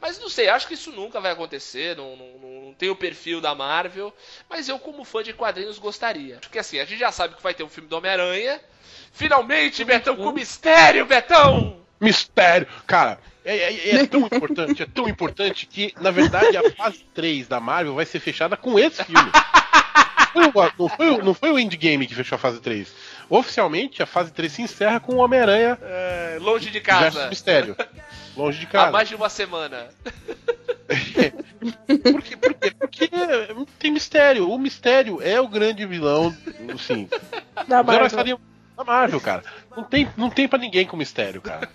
[0.04, 1.96] Mas não sei, acho que isso nunca vai acontecer.
[1.96, 2.28] Não, não,
[2.66, 4.14] não tem o perfil da Marvel.
[4.50, 6.40] Mas eu, como fã de quadrinhos, gostaria.
[6.42, 8.60] Porque assim, a gente já sabe que vai ter um filme do Homem-Aranha.
[9.14, 11.78] Finalmente, Betão, com mistério, Betão!
[12.02, 12.68] Mistério!
[12.86, 17.48] Cara, é, é, é, tão importante, é tão importante que, na verdade, a fase 3
[17.48, 19.32] da Marvel vai ser fechada com esse filme.
[20.36, 22.94] Não foi, o, não, foi o, não foi o Endgame que fechou a fase 3.
[23.30, 27.30] Oficialmente, a fase 3 se encerra com o Homem-Aranha é, longe de casa.
[27.30, 27.76] Mistério.
[28.36, 28.88] Longe de casa.
[28.88, 29.90] Há mais de uma semana.
[32.12, 32.38] por, quê?
[32.38, 32.72] por quê?
[32.80, 33.10] Porque
[33.80, 34.50] tem mistério.
[34.50, 36.36] O mistério é o grande vilão,
[36.80, 37.08] sim.
[37.68, 38.40] Da Marvel.
[38.76, 39.44] Da Marvel, cara.
[39.76, 41.70] Não tem, não tem pra ninguém com mistério, cara.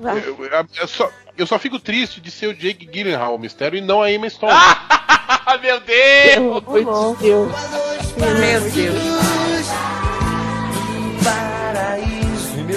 [0.00, 3.76] Eu, eu, eu, só, eu só fico triste de ser o Jake Gyllenhaal o mistério
[3.76, 4.52] e não a Emma Stone.
[5.62, 6.86] Meu Deus!
[6.86, 7.52] Meu Deus!
[8.16, 9.39] Meu Deus!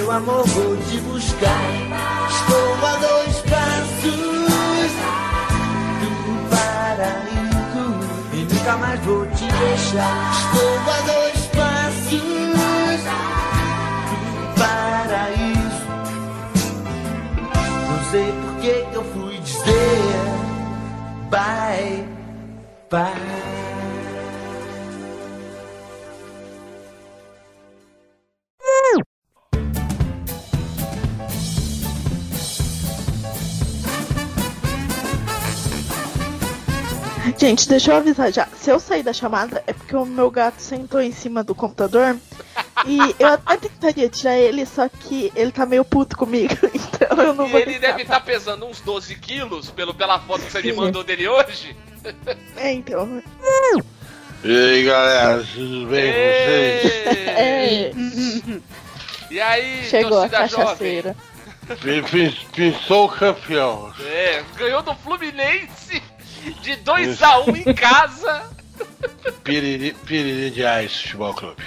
[0.04, 1.60] Meu amor, vou te buscar.
[2.28, 4.92] Estou a dois passos
[6.00, 6.10] do
[6.50, 7.86] paraíso
[8.34, 10.30] e nunca mais vou te deixar.
[10.32, 13.00] Estou a dois passos
[14.58, 15.84] paraíso.
[17.88, 20.44] Não sei por que eu fui dizer
[21.30, 22.06] bye,
[22.90, 23.53] bye.
[37.44, 38.48] Gente, deixa eu avisar já.
[38.56, 42.16] Se eu sair da chamada, é porque o meu gato sentou em cima do computador.
[42.88, 46.54] e eu até tentaria tirar ele, só que ele tá meio puto comigo.
[47.04, 47.60] Então eu não e vou.
[47.60, 51.04] ele deve estar tá pesando uns 12 quilos pelo, pela foto que você me mandou
[51.04, 51.76] dele hoje.
[52.56, 53.22] É, então.
[54.42, 56.92] E aí, galera, tudo bem com vocês?
[57.28, 57.92] É.
[59.30, 60.66] E aí, Chegou a torcida jovem?
[60.66, 61.16] cachaceira.
[62.54, 63.92] Pensou campeão.
[64.00, 66.02] É, ganhou do Fluminense
[66.60, 68.50] de 2x1 em casa.
[69.42, 71.62] Piriri, Piriri de Ice Futebol Clube.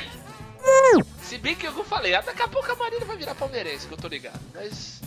[1.22, 3.94] Se bem que eu falei, ah, daqui a pouco a Marília vai virar palmeirense, que
[3.94, 4.40] eu tô ligado.
[4.54, 5.02] Mas.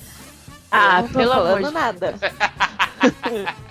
[0.70, 2.14] Ah, eu não tô pelo amor falando de nada.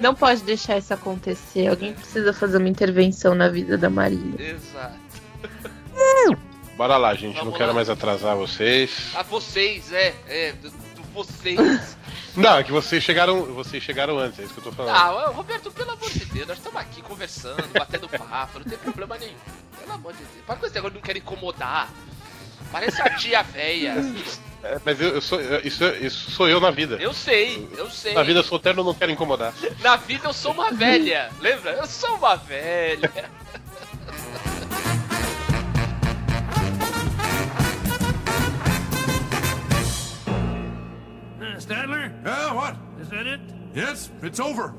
[0.00, 1.66] Não pode deixar isso acontecer.
[1.66, 4.52] Alguém precisa fazer uma intervenção na vida da Marília.
[4.52, 4.96] Exato.
[6.76, 7.34] Bora lá, gente.
[7.34, 7.74] Vamos não quero lá.
[7.74, 9.10] mais atrasar vocês.
[9.16, 10.54] A vocês, é, é,
[11.24, 11.96] vocês.
[12.36, 14.94] Não, é que vocês chegaram, vocês chegaram antes, é isso que eu tô falando.
[14.94, 19.18] Ah, Roberto, pelo amor de Deus, nós estamos aqui conversando, batendo papo, não tem problema
[19.18, 19.34] nenhum.
[19.80, 20.44] Pelo amor de Deus.
[20.46, 21.90] Para com esse negócio de não quer incomodar.
[22.70, 23.94] Parece a tia véia.
[24.62, 26.96] É, mas eu, eu sou, eu- isso, isso sou eu na vida.
[27.00, 28.12] Eu sei, eu sei.
[28.14, 29.54] Na vida eu não quero incomodar.
[29.80, 31.72] Na vida eu sou uma velha, lembra?
[31.72, 33.10] Eu sou uma velha.
[41.58, 42.12] Stadler?
[42.24, 42.76] Yeah, what?
[43.00, 43.40] Is that it?
[43.74, 44.74] Yes, it's over.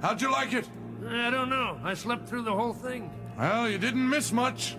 [0.00, 0.68] How'd you like it?
[1.08, 1.78] I don't know.
[1.82, 3.10] I slept through the whole thing.
[3.38, 4.76] Well, you didn't miss much.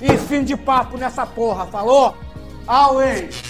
[0.00, 2.14] E fim de papo nessa porra, falou?
[2.68, 3.42] Always!